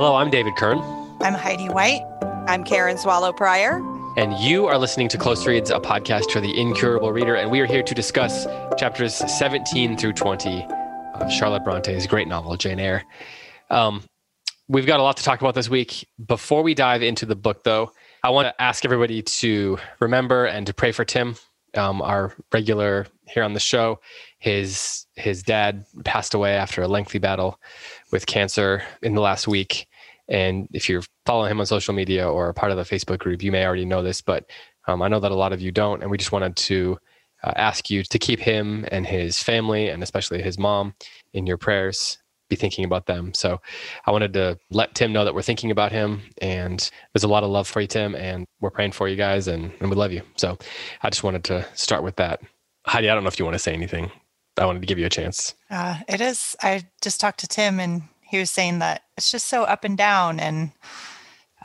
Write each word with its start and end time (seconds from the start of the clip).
Hello, 0.00 0.16
I'm 0.16 0.30
David 0.30 0.56
Kern. 0.56 0.78
I'm 1.20 1.34
Heidi 1.34 1.68
White. 1.68 2.00
I'm 2.48 2.64
Karen 2.64 2.96
Swallow 2.96 3.34
Prior. 3.34 3.82
And 4.16 4.32
you 4.38 4.64
are 4.64 4.78
listening 4.78 5.08
to 5.10 5.18
Close 5.18 5.46
Reads, 5.46 5.68
a 5.68 5.78
podcast 5.78 6.30
for 6.30 6.40
the 6.40 6.58
incurable 6.58 7.12
reader. 7.12 7.34
And 7.34 7.50
we 7.50 7.60
are 7.60 7.66
here 7.66 7.82
to 7.82 7.94
discuss 7.94 8.46
chapters 8.78 9.14
17 9.14 9.98
through 9.98 10.14
20 10.14 10.64
of 11.16 11.30
Charlotte 11.30 11.64
Bronte's 11.64 12.06
great 12.06 12.28
novel, 12.28 12.56
Jane 12.56 12.80
Eyre. 12.80 13.04
Um, 13.68 14.02
we've 14.68 14.86
got 14.86 15.00
a 15.00 15.02
lot 15.02 15.18
to 15.18 15.22
talk 15.22 15.42
about 15.42 15.54
this 15.54 15.68
week. 15.68 16.08
Before 16.24 16.62
we 16.62 16.72
dive 16.72 17.02
into 17.02 17.26
the 17.26 17.36
book, 17.36 17.62
though, 17.64 17.92
I 18.24 18.30
want 18.30 18.48
to 18.48 18.58
ask 18.58 18.86
everybody 18.86 19.20
to 19.20 19.78
remember 20.00 20.46
and 20.46 20.66
to 20.66 20.72
pray 20.72 20.92
for 20.92 21.04
Tim, 21.04 21.36
um, 21.74 22.00
our 22.00 22.32
regular 22.54 23.06
here 23.28 23.42
on 23.42 23.52
the 23.52 23.60
show. 23.60 24.00
His 24.38 25.04
his 25.14 25.42
dad 25.42 25.84
passed 26.04 26.32
away 26.32 26.54
after 26.54 26.80
a 26.80 26.88
lengthy 26.88 27.18
battle 27.18 27.60
with 28.10 28.24
cancer 28.24 28.82
in 29.02 29.14
the 29.14 29.20
last 29.20 29.46
week. 29.46 29.86
And 30.30 30.68
if 30.72 30.88
you're 30.88 31.02
following 31.26 31.50
him 31.50 31.60
on 31.60 31.66
social 31.66 31.92
media 31.92 32.28
or 32.28 32.48
a 32.48 32.54
part 32.54 32.72
of 32.72 32.78
the 32.78 32.84
Facebook 32.84 33.18
group, 33.18 33.42
you 33.42 33.52
may 33.52 33.66
already 33.66 33.84
know 33.84 34.02
this, 34.02 34.22
but 34.22 34.48
um, 34.86 35.02
I 35.02 35.08
know 35.08 35.20
that 35.20 35.32
a 35.32 35.36
lot 35.36 35.52
of 35.52 35.60
you 35.60 35.72
don't. 35.72 36.02
And 36.02 36.10
we 36.10 36.18
just 36.18 36.32
wanted 36.32 36.56
to 36.56 36.98
uh, 37.42 37.52
ask 37.56 37.90
you 37.90 38.02
to 38.04 38.18
keep 38.18 38.38
him 38.38 38.86
and 38.90 39.06
his 39.06 39.42
family, 39.42 39.88
and 39.88 40.02
especially 40.02 40.40
his 40.42 40.58
mom, 40.58 40.94
in 41.32 41.46
your 41.46 41.58
prayers. 41.58 42.18
Be 42.48 42.56
thinking 42.56 42.84
about 42.84 43.06
them. 43.06 43.32
So 43.32 43.60
I 44.06 44.10
wanted 44.10 44.32
to 44.32 44.58
let 44.70 44.96
Tim 44.96 45.12
know 45.12 45.24
that 45.24 45.34
we're 45.34 45.42
thinking 45.42 45.70
about 45.70 45.92
him, 45.92 46.22
and 46.42 46.90
there's 47.14 47.22
a 47.22 47.28
lot 47.28 47.44
of 47.44 47.50
love 47.50 47.68
for 47.68 47.80
you, 47.80 47.86
Tim, 47.86 48.16
and 48.16 48.44
we're 48.60 48.70
praying 48.70 48.92
for 48.92 49.08
you 49.08 49.14
guys, 49.14 49.46
and, 49.46 49.70
and 49.80 49.88
we 49.88 49.94
love 49.94 50.10
you. 50.10 50.22
So 50.36 50.58
I 51.02 51.10
just 51.10 51.22
wanted 51.22 51.44
to 51.44 51.64
start 51.74 52.02
with 52.02 52.16
that. 52.16 52.40
Heidi, 52.86 53.08
I 53.08 53.14
don't 53.14 53.22
know 53.22 53.28
if 53.28 53.38
you 53.38 53.44
want 53.44 53.54
to 53.54 53.60
say 53.60 53.72
anything. 53.72 54.10
I 54.56 54.66
wanted 54.66 54.80
to 54.80 54.86
give 54.86 54.98
you 54.98 55.06
a 55.06 55.10
chance. 55.10 55.54
Uh, 55.70 56.00
it 56.08 56.20
is. 56.20 56.56
I 56.60 56.82
just 57.00 57.20
talked 57.20 57.38
to 57.40 57.46
Tim, 57.46 57.78
and 57.78 58.02
he 58.30 58.38
was 58.38 58.50
saying 58.50 58.78
that 58.78 59.02
it's 59.16 59.30
just 59.30 59.46
so 59.46 59.64
up 59.64 59.84
and 59.84 59.98
down 59.98 60.40
and 60.40 60.72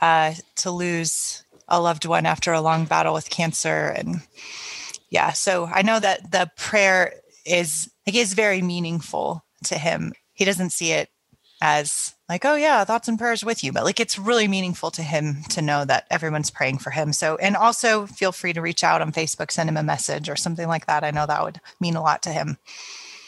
uh, 0.02 0.34
to 0.56 0.70
lose 0.70 1.44
a 1.68 1.80
loved 1.80 2.04
one 2.04 2.26
after 2.26 2.52
a 2.52 2.60
long 2.60 2.84
battle 2.84 3.14
with 3.14 3.30
cancer 3.30 3.88
and 3.88 4.20
yeah 5.10 5.32
so 5.32 5.66
i 5.66 5.82
know 5.82 5.98
that 5.98 6.30
the 6.30 6.50
prayer 6.56 7.14
is 7.46 7.90
like 8.06 8.16
is 8.16 8.34
very 8.34 8.62
meaningful 8.62 9.44
to 9.64 9.78
him. 9.78 10.12
He 10.34 10.44
doesn't 10.44 10.70
see 10.70 10.92
it 10.92 11.08
as 11.62 12.14
like 12.28 12.44
oh 12.44 12.54
yeah 12.54 12.84
thoughts 12.84 13.08
and 13.08 13.18
prayers 13.18 13.42
with 13.42 13.64
you 13.64 13.72
but 13.72 13.82
like 13.82 13.98
it's 13.98 14.18
really 14.18 14.46
meaningful 14.46 14.90
to 14.90 15.02
him 15.02 15.38
to 15.48 15.62
know 15.62 15.86
that 15.86 16.06
everyone's 16.10 16.50
praying 16.50 16.78
for 16.78 16.90
him. 16.90 17.12
So 17.12 17.36
and 17.36 17.56
also 17.56 18.06
feel 18.06 18.32
free 18.32 18.52
to 18.52 18.60
reach 18.60 18.84
out 18.84 19.00
on 19.00 19.12
facebook 19.12 19.50
send 19.50 19.68
him 19.68 19.76
a 19.76 19.82
message 19.82 20.28
or 20.28 20.36
something 20.36 20.68
like 20.68 20.86
that. 20.86 21.04
I 21.04 21.10
know 21.10 21.26
that 21.26 21.42
would 21.42 21.60
mean 21.80 21.96
a 21.96 22.02
lot 22.02 22.22
to 22.24 22.30
him. 22.30 22.58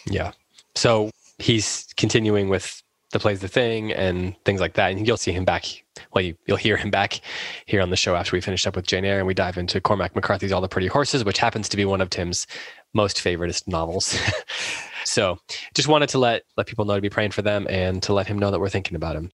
Yeah. 0.04 0.32
So 0.74 1.10
he's 1.38 1.86
continuing 1.96 2.48
with 2.48 2.82
the 3.10 3.18
plays 3.18 3.40
the 3.40 3.48
thing 3.48 3.92
and 3.92 4.34
things 4.44 4.60
like 4.60 4.74
that. 4.74 4.92
And 4.92 5.06
you'll 5.06 5.16
see 5.16 5.32
him 5.32 5.44
back. 5.44 5.64
Well, 6.12 6.22
you, 6.24 6.36
will 6.46 6.56
hear 6.56 6.76
him 6.76 6.90
back 6.90 7.20
here 7.66 7.80
on 7.80 7.90
the 7.90 7.96
show 7.96 8.14
after 8.14 8.36
we 8.36 8.40
finish 8.40 8.66
up 8.66 8.76
with 8.76 8.86
Jane 8.86 9.04
Eyre 9.04 9.18
and 9.18 9.26
we 9.26 9.34
dive 9.34 9.56
into 9.56 9.80
Cormac 9.80 10.14
McCarthy's 10.14 10.52
All 10.52 10.60
the 10.60 10.68
Pretty 10.68 10.86
Horses, 10.88 11.24
which 11.24 11.38
happens 11.38 11.68
to 11.70 11.76
be 11.76 11.84
one 11.84 12.00
of 12.00 12.10
Tim's 12.10 12.46
most 12.94 13.16
favoriteest 13.18 13.66
novels. 13.66 14.18
so 15.04 15.38
just 15.74 15.88
wanted 15.88 16.08
to 16.10 16.18
let 16.18 16.42
let 16.56 16.66
people 16.66 16.84
know 16.84 16.94
to 16.94 17.00
be 17.00 17.10
praying 17.10 17.30
for 17.30 17.42
them 17.42 17.66
and 17.68 18.02
to 18.02 18.12
let 18.12 18.26
him 18.26 18.38
know 18.38 18.50
that 18.50 18.60
we're 18.60 18.68
thinking 18.68 18.96
about 18.96 19.16
him. 19.16 19.30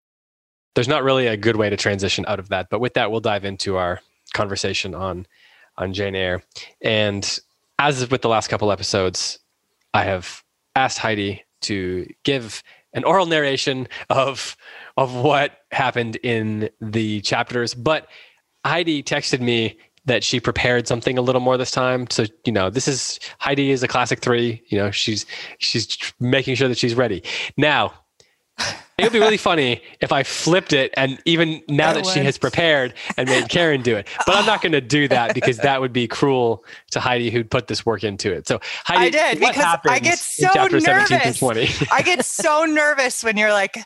There's 0.75 0.89
not 0.89 1.03
really 1.03 1.27
a 1.27 1.36
good 1.36 1.57
way 1.57 1.70
to 1.70 1.77
transition 1.77 2.25
out 2.29 2.39
of 2.39 2.48
that, 2.48 2.69
but 2.70 2.81
with 2.81 2.95
that, 2.95 3.11
we'll 3.11 3.20
dive 3.20 3.45
into 3.45 3.77
our 3.77 4.01
conversation 4.34 4.95
on 4.95 5.27
on 5.79 5.95
Jane 5.95 6.14
Eyre. 6.14 6.42
And 6.83 7.39
as 7.79 8.09
with 8.11 8.23
the 8.23 8.29
last 8.29 8.48
couple 8.48 8.70
episodes, 8.70 9.39
I 9.95 10.05
have 10.05 10.42
asked 10.77 10.98
Heidi 10.98 11.45
to 11.62 12.07
give 12.25 12.62
an 12.95 13.05
oral 13.05 13.27
narration 13.27 13.89
of 14.11 14.57
of 14.97 15.15
what 15.15 15.59
happened 15.71 16.17
in 16.17 16.69
the 16.81 17.21
chapters. 17.23 17.75
But 17.75 18.09
Heidi 18.65 19.03
texted 19.03 19.41
me 19.41 19.79
that 20.05 20.25
she 20.25 20.41
prepared 20.41 20.89
something 20.89 21.17
a 21.17 21.23
little 21.23 21.41
more 21.41 21.57
this 21.57 21.70
time. 21.70 22.07
So 22.11 22.27
you 22.45 22.52
know, 22.52 22.70
this 22.70 22.89
is 22.89 23.20
Heidi 23.39 23.70
is 23.70 23.83
a 23.83 23.89
classic 23.89 24.20
three. 24.20 24.63
You 24.69 24.79
know, 24.79 24.91
she's 24.91 25.27
she's 25.58 25.97
making 26.20 26.57
sure 26.57 26.69
that 26.69 26.79
she's 26.79 26.95
ready. 26.95 27.23
Now, 27.57 27.95
it 28.98 29.05
would 29.05 29.12
be 29.12 29.18
really 29.18 29.36
funny 29.36 29.83
if 30.00 30.12
I 30.12 30.23
flipped 30.23 30.73
it 30.73 30.92
and 30.96 31.20
even 31.24 31.62
now 31.68 31.90
it 31.90 31.95
that 31.95 32.06
she 32.06 32.20
has 32.20 32.39
prepared 32.39 32.95
and 33.17 33.28
made 33.28 33.48
Karen 33.48 33.83
do 33.83 33.96
it. 33.96 34.06
But 34.27 34.36
I'm 34.36 34.46
not 34.46 34.62
going 34.62 34.73
to 34.73 34.80
do 34.80 35.08
that 35.08 35.34
because 35.34 35.58
that 35.58 35.80
would 35.80 35.92
be 35.92 36.06
cruel 36.06 36.64
to 36.90 37.01
Heidi 37.01 37.30
who'd 37.30 37.51
put 37.51 37.67
this 37.67 37.84
work 37.86 38.05
into 38.05 38.33
it. 38.33 38.46
So 38.46 38.61
Heidi, 38.84 39.18
I 39.18 39.34
did 39.34 39.40
because 39.40 39.78
I 39.89 39.98
get 39.98 40.18
so 40.18 40.46
nervous. 40.68 41.42
I 41.90 42.02
get 42.02 42.24
so 42.24 42.64
nervous 42.64 43.24
when 43.24 43.36
you're 43.36 43.52
like, 43.52 43.77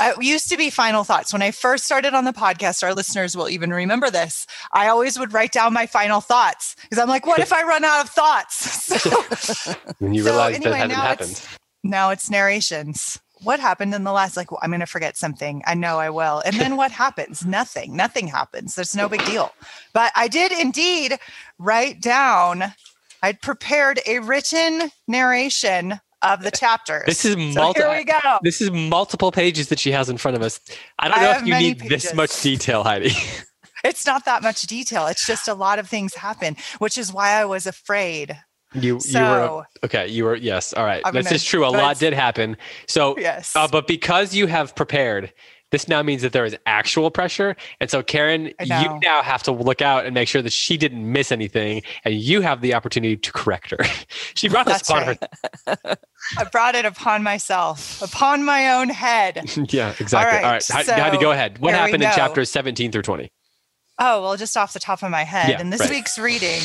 it 0.00 0.22
used 0.22 0.48
to 0.48 0.56
be 0.56 0.70
final 0.70 1.04
thoughts. 1.04 1.32
When 1.32 1.42
I 1.42 1.50
first 1.50 1.84
started 1.84 2.12
on 2.12 2.24
the 2.24 2.32
podcast, 2.32 2.82
our 2.82 2.94
listeners 2.94 3.36
will 3.36 3.48
even 3.48 3.72
remember 3.72 4.10
this. 4.10 4.46
I 4.72 4.88
always 4.88 5.18
would 5.18 5.32
write 5.32 5.52
down 5.52 5.72
my 5.72 5.86
final 5.86 6.20
thoughts 6.20 6.76
because 6.82 6.98
I'm 6.98 7.08
like, 7.08 7.26
what 7.26 7.40
if 7.40 7.52
I 7.52 7.62
run 7.62 7.84
out 7.84 8.04
of 8.04 8.10
thoughts? 8.10 8.90
So, 9.42 9.74
and 10.00 10.14
you 10.14 10.22
so 10.22 10.30
realize 10.30 10.56
anyway, 10.56 10.72
that 10.72 10.90
hasn't 10.90 10.92
happened. 10.92 11.30
It's, 11.30 11.58
now 11.82 12.10
it's 12.10 12.30
narrations 12.30 13.20
what 13.42 13.60
happened 13.60 13.94
in 13.94 14.04
the 14.04 14.12
last 14.12 14.36
like 14.36 14.50
well, 14.50 14.60
i'm 14.62 14.70
going 14.70 14.80
to 14.80 14.86
forget 14.86 15.16
something. 15.16 15.62
I 15.66 15.74
know 15.74 15.98
i 15.98 16.10
will. 16.10 16.42
And 16.44 16.56
then 16.56 16.76
what 16.76 16.90
happens? 16.90 17.44
Nothing. 17.46 17.96
Nothing 17.96 18.28
happens. 18.28 18.74
There's 18.74 18.96
no 18.96 19.08
big 19.08 19.24
deal. 19.24 19.52
But 19.92 20.12
i 20.16 20.28
did 20.28 20.52
indeed 20.52 21.18
write 21.58 22.00
down 22.00 22.74
i'd 23.22 23.40
prepared 23.40 24.00
a 24.06 24.18
written 24.20 24.90
narration 25.08 26.00
of 26.22 26.42
the 26.42 26.50
chapters. 26.50 27.04
This 27.06 27.24
is 27.24 27.36
multiple 27.36 27.82
so 27.82 27.90
here 27.90 27.98
we 27.98 28.04
go. 28.04 28.38
this 28.42 28.60
is 28.60 28.70
multiple 28.70 29.32
pages 29.32 29.68
that 29.68 29.80
she 29.80 29.90
has 29.90 30.08
in 30.08 30.18
front 30.18 30.36
of 30.36 30.42
us. 30.42 30.60
I 30.98 31.08
don't 31.08 31.20
know 31.20 31.30
I 31.30 31.36
if 31.38 31.46
you 31.46 31.54
need 31.54 31.78
pages. 31.80 32.04
this 32.04 32.14
much 32.14 32.42
detail 32.42 32.84
heidi. 32.84 33.12
It's 33.84 34.06
not 34.06 34.26
that 34.26 34.44
much 34.44 34.62
detail. 34.62 35.08
It's 35.08 35.26
just 35.26 35.48
a 35.48 35.54
lot 35.54 35.80
of 35.80 35.88
things 35.88 36.14
happen 36.14 36.56
which 36.78 36.96
is 36.96 37.12
why 37.12 37.30
i 37.30 37.44
was 37.44 37.66
afraid 37.66 38.38
you 38.74 39.00
so, 39.00 39.18
you 39.18 39.24
were 39.24 39.64
okay. 39.84 40.08
You 40.08 40.24
were 40.24 40.36
yes. 40.36 40.72
All 40.72 40.84
right. 40.84 41.02
This 41.12 41.32
is 41.32 41.44
true. 41.44 41.66
A 41.66 41.68
lot 41.68 41.98
did 41.98 42.12
happen. 42.12 42.56
So 42.86 43.18
yes. 43.18 43.54
Uh, 43.54 43.68
but 43.68 43.86
because 43.86 44.34
you 44.34 44.46
have 44.46 44.74
prepared, 44.74 45.32
this 45.72 45.88
now 45.88 46.02
means 46.02 46.20
that 46.20 46.32
there 46.32 46.44
is 46.44 46.54
actual 46.66 47.10
pressure, 47.10 47.56
and 47.80 47.90
so 47.90 48.02
Karen, 48.02 48.52
you 48.60 48.98
now 49.02 49.22
have 49.22 49.42
to 49.44 49.52
look 49.52 49.80
out 49.80 50.04
and 50.04 50.14
make 50.14 50.28
sure 50.28 50.42
that 50.42 50.52
she 50.52 50.76
didn't 50.76 51.10
miss 51.10 51.32
anything, 51.32 51.82
and 52.04 52.14
you 52.14 52.42
have 52.42 52.60
the 52.60 52.74
opportunity 52.74 53.16
to 53.16 53.32
correct 53.32 53.70
her. 53.70 53.78
she 54.34 54.48
brought 54.48 54.66
this 54.66 54.82
upon 54.82 55.06
right. 55.06 55.24
her. 55.66 55.96
I 56.36 56.44
brought 56.44 56.74
it 56.74 56.84
upon 56.84 57.22
myself, 57.22 58.02
upon 58.02 58.44
my 58.44 58.74
own 58.74 58.90
head. 58.90 59.50
yeah, 59.72 59.94
exactly. 59.98 60.18
All 60.18 60.24
right. 60.24 60.44
All 60.44 60.52
right. 60.52 60.62
So, 60.62 60.82
to 60.82 61.18
go 61.18 61.32
ahead. 61.32 61.58
What 61.58 61.72
happened 61.72 62.02
in 62.02 62.12
chapters 62.12 62.50
seventeen 62.50 62.92
through 62.92 63.02
twenty? 63.02 63.32
Oh 63.98 64.22
well, 64.22 64.36
just 64.36 64.56
off 64.56 64.74
the 64.74 64.80
top 64.80 65.02
of 65.02 65.10
my 65.10 65.24
head, 65.24 65.48
yeah, 65.48 65.60
in 65.60 65.70
this 65.70 65.80
right. 65.80 65.90
week's 65.90 66.18
reading. 66.18 66.60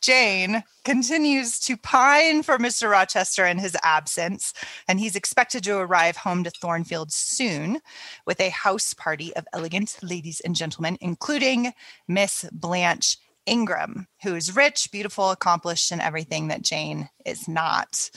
Jane 0.00 0.64
continues 0.84 1.58
to 1.60 1.76
pine 1.76 2.42
for 2.42 2.58
Mr. 2.58 2.90
Rochester 2.90 3.44
in 3.44 3.58
his 3.58 3.76
absence, 3.82 4.54
and 4.88 4.98
he's 4.98 5.16
expected 5.16 5.62
to 5.64 5.76
arrive 5.76 6.16
home 6.16 6.42
to 6.44 6.50
Thornfield 6.50 7.12
soon 7.12 7.80
with 8.26 8.40
a 8.40 8.48
house 8.48 8.94
party 8.94 9.34
of 9.36 9.46
elegant 9.52 9.96
ladies 10.02 10.40
and 10.40 10.56
gentlemen, 10.56 10.96
including 11.00 11.72
Miss 12.08 12.46
Blanche 12.52 13.18
Ingram, 13.46 14.06
who 14.22 14.34
is 14.34 14.54
rich, 14.54 14.90
beautiful, 14.90 15.30
accomplished, 15.30 15.92
and 15.92 16.00
everything 16.00 16.48
that 16.48 16.62
Jane 16.62 17.08
is 17.26 17.48
not. 17.48 18.10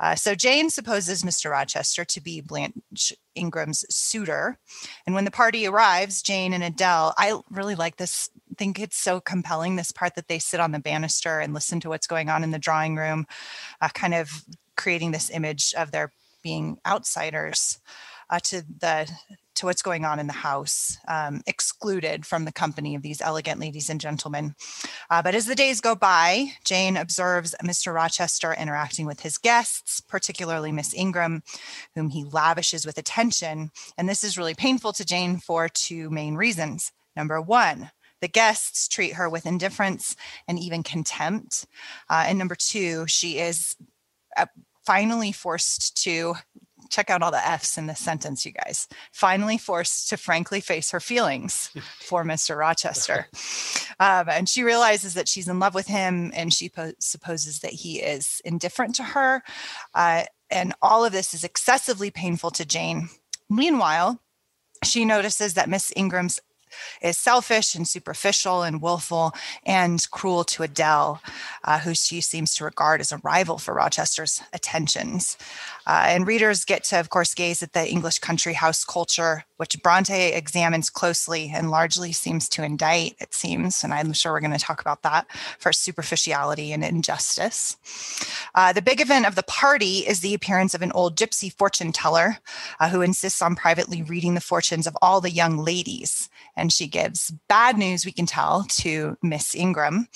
Uh, 0.00 0.14
so 0.14 0.34
Jane 0.34 0.70
supposes 0.70 1.22
Mr. 1.22 1.50
Rochester 1.50 2.06
to 2.06 2.20
be 2.22 2.40
Blanche 2.40 3.12
Ingram's 3.34 3.84
suitor. 3.94 4.58
And 5.06 5.14
when 5.14 5.26
the 5.26 5.30
party 5.30 5.66
arrives, 5.66 6.22
Jane 6.22 6.54
and 6.54 6.64
Adele, 6.64 7.14
I 7.18 7.38
really 7.50 7.74
like 7.74 7.96
this, 7.96 8.30
think 8.56 8.80
it's 8.80 8.96
so 8.96 9.20
compelling, 9.20 9.76
this 9.76 9.92
part 9.92 10.14
that 10.14 10.26
they 10.26 10.38
sit 10.38 10.58
on 10.58 10.72
the 10.72 10.78
banister 10.78 11.38
and 11.38 11.52
listen 11.52 11.80
to 11.80 11.90
what's 11.90 12.06
going 12.06 12.30
on 12.30 12.42
in 12.42 12.50
the 12.50 12.58
drawing 12.58 12.96
room, 12.96 13.26
uh, 13.82 13.90
kind 13.90 14.14
of 14.14 14.44
creating 14.76 15.10
this 15.10 15.28
image 15.28 15.74
of 15.76 15.92
their 15.92 16.12
being 16.42 16.78
outsiders 16.86 17.78
uh, 18.30 18.38
to 18.42 18.62
the 18.80 19.10
to 19.60 19.66
what's 19.66 19.82
going 19.82 20.06
on 20.06 20.18
in 20.18 20.26
the 20.26 20.32
house, 20.32 20.96
um, 21.06 21.42
excluded 21.46 22.24
from 22.24 22.46
the 22.46 22.52
company 22.52 22.94
of 22.94 23.02
these 23.02 23.20
elegant 23.20 23.60
ladies 23.60 23.90
and 23.90 24.00
gentlemen. 24.00 24.54
Uh, 25.10 25.20
but 25.20 25.34
as 25.34 25.44
the 25.44 25.54
days 25.54 25.82
go 25.82 25.94
by, 25.94 26.46
Jane 26.64 26.96
observes 26.96 27.54
Mr. 27.62 27.94
Rochester 27.94 28.54
interacting 28.54 29.04
with 29.04 29.20
his 29.20 29.36
guests, 29.36 30.00
particularly 30.00 30.72
Miss 30.72 30.94
Ingram, 30.94 31.42
whom 31.94 32.08
he 32.08 32.24
lavishes 32.24 32.86
with 32.86 32.96
attention. 32.96 33.70
And 33.98 34.08
this 34.08 34.24
is 34.24 34.38
really 34.38 34.54
painful 34.54 34.94
to 34.94 35.04
Jane 35.04 35.36
for 35.36 35.68
two 35.68 36.08
main 36.08 36.36
reasons. 36.36 36.90
Number 37.14 37.38
one, 37.38 37.90
the 38.22 38.28
guests 38.28 38.88
treat 38.88 39.12
her 39.14 39.28
with 39.28 39.44
indifference 39.44 40.16
and 40.48 40.58
even 40.58 40.82
contempt. 40.82 41.66
Uh, 42.08 42.24
and 42.26 42.38
number 42.38 42.54
two, 42.54 43.06
she 43.06 43.38
is 43.38 43.76
uh, 44.38 44.46
finally 44.86 45.32
forced 45.32 46.02
to 46.04 46.34
check 46.90 47.08
out 47.08 47.22
all 47.22 47.30
the 47.30 47.48
F's 47.48 47.78
in 47.78 47.86
this 47.86 48.00
sentence, 48.00 48.44
you 48.44 48.52
guys. 48.52 48.86
Finally 49.12 49.56
forced 49.58 50.08
to 50.10 50.16
frankly 50.16 50.60
face 50.60 50.90
her 50.90 51.00
feelings 51.00 51.70
for 52.00 52.24
Mr. 52.24 52.58
Rochester. 52.58 53.26
Um, 54.00 54.30
and 54.30 54.48
she 54.48 54.62
realizes 54.62 55.12
that 55.12 55.28
she's 55.28 55.46
in 55.46 55.58
love 55.58 55.74
with 55.74 55.86
him 55.86 56.32
and 56.34 56.54
she 56.54 56.70
po- 56.70 56.92
supposes 57.00 57.58
that 57.60 57.72
he 57.72 58.00
is 58.00 58.40
indifferent 58.46 58.94
to 58.94 59.02
her. 59.02 59.42
Uh, 59.94 60.24
and 60.50 60.72
all 60.80 61.04
of 61.04 61.12
this 61.12 61.34
is 61.34 61.44
excessively 61.44 62.10
painful 62.10 62.50
to 62.52 62.64
Jane. 62.64 63.10
Meanwhile, 63.50 64.18
She 64.82 65.04
notices 65.04 65.52
that 65.54 65.68
Miss 65.68 65.92
Ingram's 65.94 66.40
is 67.02 67.18
selfish 67.18 67.74
and 67.74 67.86
superficial 67.86 68.62
and 68.62 68.82
willful 68.82 69.32
and 69.64 70.10
cruel 70.10 70.44
to 70.44 70.62
Adele, 70.62 71.20
uh, 71.64 71.78
who 71.80 71.94
she 71.94 72.20
seems 72.20 72.54
to 72.54 72.64
regard 72.64 73.00
as 73.00 73.12
a 73.12 73.18
rival 73.18 73.58
for 73.58 73.74
Rochester's 73.74 74.42
attentions. 74.52 75.36
Uh, 75.86 76.04
and 76.06 76.26
readers 76.26 76.64
get 76.64 76.84
to, 76.84 77.00
of 77.00 77.10
course, 77.10 77.34
gaze 77.34 77.62
at 77.62 77.72
the 77.72 77.88
English 77.88 78.18
country 78.18 78.54
house 78.54 78.84
culture, 78.84 79.44
which 79.60 79.82
Bronte 79.82 80.32
examines 80.32 80.88
closely 80.88 81.52
and 81.54 81.70
largely 81.70 82.12
seems 82.12 82.48
to 82.48 82.64
indict, 82.64 83.14
it 83.20 83.34
seems. 83.34 83.84
And 83.84 83.92
I'm 83.92 84.14
sure 84.14 84.32
we're 84.32 84.40
going 84.40 84.54
to 84.54 84.58
talk 84.58 84.80
about 84.80 85.02
that 85.02 85.26
for 85.58 85.70
superficiality 85.70 86.72
and 86.72 86.82
injustice. 86.82 87.76
Uh, 88.54 88.72
the 88.72 88.80
big 88.80 89.02
event 89.02 89.26
of 89.26 89.34
the 89.34 89.42
party 89.42 89.98
is 89.98 90.20
the 90.20 90.32
appearance 90.32 90.72
of 90.72 90.80
an 90.80 90.92
old 90.92 91.14
gypsy 91.14 91.52
fortune 91.52 91.92
teller 91.92 92.38
uh, 92.80 92.88
who 92.88 93.02
insists 93.02 93.42
on 93.42 93.54
privately 93.54 94.00
reading 94.00 94.32
the 94.32 94.40
fortunes 94.40 94.86
of 94.86 94.96
all 95.02 95.20
the 95.20 95.30
young 95.30 95.58
ladies. 95.58 96.30
And 96.56 96.72
she 96.72 96.86
gives 96.86 97.30
bad 97.46 97.76
news, 97.76 98.06
we 98.06 98.12
can 98.12 98.24
tell, 98.24 98.64
to 98.78 99.18
Miss 99.22 99.54
Ingram. 99.54 100.08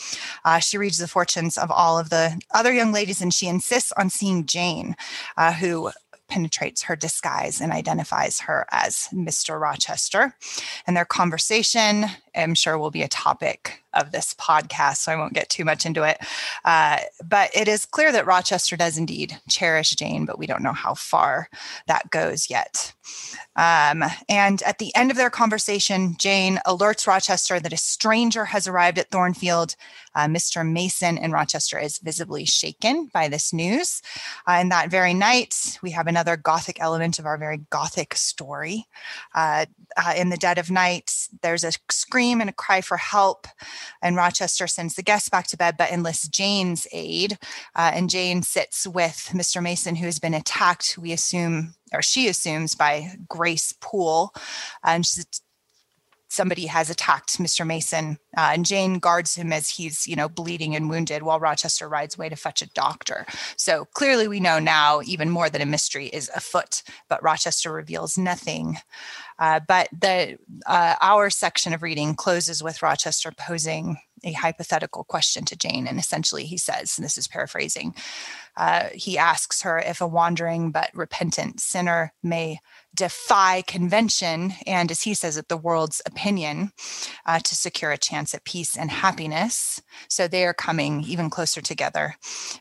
Uh, 0.46 0.58
she 0.58 0.78
reads 0.78 0.96
the 0.96 1.06
fortunes 1.06 1.58
of 1.58 1.70
all 1.70 1.98
of 1.98 2.08
the 2.08 2.40
other 2.54 2.72
young 2.72 2.92
ladies 2.92 3.20
and 3.20 3.34
she 3.34 3.48
insists 3.48 3.92
on 3.92 4.08
seeing 4.08 4.46
Jane, 4.46 4.96
uh, 5.36 5.52
who 5.52 5.90
penetrates 6.28 6.82
her 6.82 6.96
disguise 6.96 7.60
and 7.60 7.72
identifies 7.72 8.40
her 8.40 8.66
as 8.70 9.08
Mr. 9.12 9.60
Rochester. 9.60 10.34
And 10.86 10.96
their 10.96 11.04
conversation, 11.04 12.06
I'm 12.34 12.54
sure, 12.54 12.78
will 12.78 12.90
be 12.90 13.02
a 13.02 13.08
topic 13.08 13.83
of 13.94 14.12
this 14.12 14.34
podcast, 14.34 14.98
so 14.98 15.12
I 15.12 15.16
won't 15.16 15.32
get 15.32 15.48
too 15.48 15.64
much 15.64 15.86
into 15.86 16.02
it. 16.02 16.18
Uh, 16.64 16.98
but 17.24 17.54
it 17.54 17.68
is 17.68 17.86
clear 17.86 18.12
that 18.12 18.26
Rochester 18.26 18.76
does 18.76 18.98
indeed 18.98 19.38
cherish 19.48 19.90
Jane, 19.90 20.24
but 20.24 20.38
we 20.38 20.46
don't 20.46 20.62
know 20.62 20.72
how 20.72 20.94
far 20.94 21.48
that 21.86 22.10
goes 22.10 22.50
yet. 22.50 22.92
Um, 23.56 24.02
and 24.28 24.62
at 24.62 24.78
the 24.78 24.94
end 24.96 25.10
of 25.10 25.16
their 25.16 25.30
conversation, 25.30 26.16
Jane 26.18 26.60
alerts 26.66 27.06
Rochester 27.06 27.60
that 27.60 27.72
a 27.72 27.76
stranger 27.76 28.46
has 28.46 28.66
arrived 28.66 28.98
at 28.98 29.10
Thornfield. 29.10 29.76
Uh, 30.14 30.26
Mr. 30.26 30.68
Mason 30.68 31.18
in 31.18 31.32
Rochester 31.32 31.78
is 31.78 31.98
visibly 31.98 32.44
shaken 32.44 33.10
by 33.12 33.28
this 33.28 33.52
news. 33.52 34.02
Uh, 34.46 34.52
and 34.52 34.70
that 34.70 34.90
very 34.90 35.14
night, 35.14 35.78
we 35.82 35.90
have 35.90 36.06
another 36.06 36.36
Gothic 36.36 36.80
element 36.80 37.18
of 37.18 37.26
our 37.26 37.36
very 37.36 37.58
Gothic 37.70 38.14
story. 38.14 38.86
Uh, 39.34 39.66
uh 39.96 40.14
in 40.16 40.30
the 40.30 40.36
dead 40.36 40.58
of 40.58 40.70
night, 40.70 41.28
there's 41.42 41.64
a 41.64 41.72
scream 41.90 42.40
and 42.40 42.50
a 42.50 42.52
cry 42.52 42.80
for 42.80 42.96
help. 42.96 43.46
And 44.02 44.16
Rochester 44.16 44.66
sends 44.66 44.94
the 44.94 45.02
guests 45.02 45.28
back 45.28 45.46
to 45.48 45.56
bed, 45.56 45.76
but 45.76 45.90
enlists 45.90 46.28
Jane's 46.28 46.86
aid. 46.92 47.38
Uh, 47.74 47.92
and 47.94 48.10
Jane 48.10 48.42
sits 48.42 48.86
with 48.86 49.30
Mr. 49.32 49.62
Mason, 49.62 49.96
who 49.96 50.06
has 50.06 50.18
been 50.18 50.34
attacked, 50.34 50.98
we 50.98 51.12
assume, 51.12 51.74
or 51.92 52.02
she 52.02 52.28
assumes, 52.28 52.74
by 52.74 53.16
Grace 53.28 53.74
Poole. 53.80 54.34
And 54.82 55.04
somebody 56.34 56.66
has 56.66 56.90
attacked 56.90 57.38
Mr. 57.38 57.66
Mason, 57.66 58.18
uh, 58.36 58.50
and 58.52 58.66
Jane 58.66 58.98
guards 58.98 59.34
him 59.34 59.52
as 59.52 59.70
he's, 59.70 60.06
you 60.06 60.16
know, 60.16 60.28
bleeding 60.28 60.74
and 60.74 60.90
wounded, 60.90 61.22
while 61.22 61.40
Rochester 61.40 61.88
rides 61.88 62.16
away 62.16 62.28
to 62.28 62.36
fetch 62.36 62.62
a 62.62 62.70
doctor. 62.70 63.26
So 63.56 63.86
clearly, 63.94 64.28
we 64.28 64.40
know 64.40 64.58
now 64.58 65.00
even 65.04 65.30
more 65.30 65.48
that 65.48 65.60
a 65.60 65.66
mystery 65.66 66.06
is 66.06 66.30
afoot. 66.34 66.82
But 67.08 67.22
Rochester 67.22 67.72
reveals 67.72 68.18
nothing. 68.18 68.78
Uh, 69.38 69.60
but 69.66 69.88
the 69.92 70.38
uh, 70.66 70.94
our 71.00 71.30
section 71.30 71.72
of 71.72 71.82
reading 71.82 72.14
closes 72.14 72.62
with 72.62 72.82
Rochester 72.82 73.32
posing 73.32 73.98
a 74.22 74.32
hypothetical 74.32 75.04
question 75.04 75.44
to 75.44 75.56
Jane, 75.56 75.86
and 75.86 75.98
essentially 75.98 76.44
he 76.44 76.56
says, 76.56 76.96
and 76.96 77.04
this 77.04 77.18
is 77.18 77.28
paraphrasing, 77.28 77.94
uh, 78.56 78.88
he 78.92 79.18
asks 79.18 79.62
her 79.62 79.78
if 79.78 80.00
a 80.00 80.06
wandering 80.06 80.70
but 80.70 80.90
repentant 80.94 81.60
sinner 81.60 82.12
may 82.22 82.58
defy 82.94 83.62
convention 83.62 84.52
and, 84.66 84.90
as 84.90 85.02
he 85.02 85.14
says 85.14 85.36
it, 85.36 85.48
the 85.48 85.56
world's 85.56 86.00
opinion 86.06 86.70
uh, 87.26 87.40
to 87.40 87.54
secure 87.54 87.90
a 87.90 87.98
chance 87.98 88.34
at 88.34 88.44
peace 88.44 88.76
and 88.76 88.90
happiness. 88.90 89.82
So 90.08 90.28
they 90.28 90.44
are 90.44 90.54
coming 90.54 91.02
even 91.02 91.30
closer 91.30 91.60
together. 91.60 92.14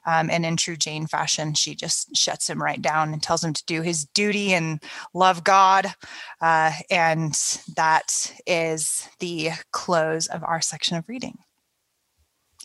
Um, 0.05 0.29
and 0.29 0.45
in 0.45 0.57
true 0.57 0.75
Jane 0.75 1.05
fashion, 1.05 1.53
she 1.53 1.75
just 1.75 2.15
shuts 2.15 2.49
him 2.49 2.61
right 2.61 2.81
down 2.81 3.13
and 3.13 3.21
tells 3.21 3.43
him 3.43 3.53
to 3.53 3.65
do 3.65 3.81
his 3.81 4.05
duty 4.05 4.53
and 4.53 4.81
love 5.13 5.43
God. 5.43 5.93
Uh, 6.41 6.71
and 6.89 7.33
that 7.75 8.33
is 8.47 9.07
the 9.19 9.51
close 9.71 10.27
of 10.27 10.43
our 10.43 10.61
section 10.61 10.97
of 10.97 11.07
reading. 11.07 11.37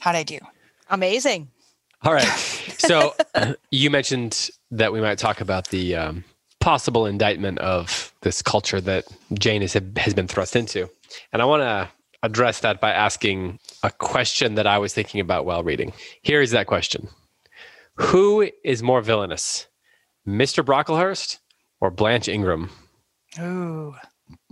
How'd 0.00 0.16
I 0.16 0.22
do? 0.22 0.38
Amazing. 0.88 1.50
All 2.02 2.14
right. 2.14 2.28
So 2.78 3.14
you 3.70 3.90
mentioned 3.90 4.50
that 4.70 4.92
we 4.92 5.00
might 5.00 5.18
talk 5.18 5.40
about 5.40 5.68
the 5.68 5.96
um, 5.96 6.24
possible 6.60 7.06
indictment 7.06 7.58
of 7.58 8.12
this 8.22 8.42
culture 8.42 8.80
that 8.80 9.04
Jane 9.34 9.62
has, 9.62 9.76
has 9.96 10.14
been 10.14 10.28
thrust 10.28 10.54
into. 10.54 10.88
And 11.32 11.42
I 11.42 11.44
want 11.44 11.62
to 11.62 11.88
address 12.22 12.60
that 12.60 12.80
by 12.80 12.92
asking 12.92 13.58
a 13.82 13.90
question 13.90 14.54
that 14.56 14.66
I 14.66 14.78
was 14.78 14.92
thinking 14.92 15.20
about 15.20 15.46
while 15.46 15.62
reading. 15.62 15.92
Here 16.22 16.40
is 16.40 16.50
that 16.52 16.66
question 16.66 17.08
Who 17.96 18.48
is 18.64 18.82
more 18.82 19.02
villainous, 19.02 19.66
Mr. 20.26 20.64
Brocklehurst 20.64 21.38
or 21.80 21.90
Blanche 21.90 22.28
Ingram? 22.28 22.70
Ooh, 23.40 23.94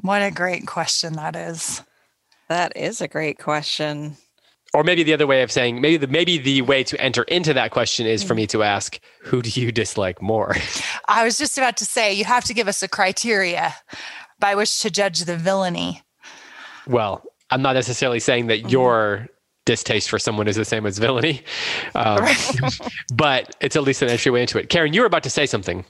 what 0.00 0.22
a 0.22 0.30
great 0.30 0.66
question 0.66 1.14
that 1.14 1.36
is. 1.36 1.82
That 2.48 2.76
is 2.76 3.00
a 3.00 3.08
great 3.08 3.38
question 3.38 4.16
or 4.76 4.84
maybe 4.84 5.02
the 5.02 5.14
other 5.14 5.26
way 5.26 5.40
of 5.40 5.50
saying 5.50 5.80
maybe 5.80 5.96
the 5.96 6.06
maybe 6.06 6.36
the 6.36 6.60
way 6.60 6.84
to 6.84 7.00
enter 7.00 7.22
into 7.22 7.54
that 7.54 7.70
question 7.70 8.06
is 8.06 8.22
for 8.22 8.34
me 8.34 8.46
to 8.46 8.62
ask 8.62 9.00
who 9.22 9.40
do 9.40 9.48
you 9.58 9.72
dislike 9.72 10.20
more 10.20 10.54
i 11.08 11.24
was 11.24 11.38
just 11.38 11.56
about 11.56 11.78
to 11.78 11.86
say 11.86 12.12
you 12.12 12.24
have 12.24 12.44
to 12.44 12.52
give 12.52 12.68
us 12.68 12.82
a 12.82 12.88
criteria 12.88 13.74
by 14.38 14.54
which 14.54 14.80
to 14.80 14.90
judge 14.90 15.20
the 15.20 15.36
villainy 15.36 16.02
well 16.86 17.24
i'm 17.50 17.62
not 17.62 17.72
necessarily 17.72 18.20
saying 18.20 18.48
that 18.48 18.58
mm-hmm. 18.58 18.68
your 18.68 19.26
distaste 19.64 20.10
for 20.10 20.18
someone 20.18 20.46
is 20.46 20.56
the 20.56 20.64
same 20.64 20.84
as 20.84 20.98
villainy 20.98 21.42
um, 21.94 22.24
but 23.14 23.56
it's 23.60 23.76
at 23.76 23.82
least 23.82 24.02
an 24.02 24.10
entry 24.10 24.30
way 24.30 24.42
into 24.42 24.58
it 24.58 24.68
karen 24.68 24.92
you 24.92 25.00
were 25.00 25.06
about 25.06 25.22
to 25.22 25.30
say 25.30 25.46
something 25.46 25.84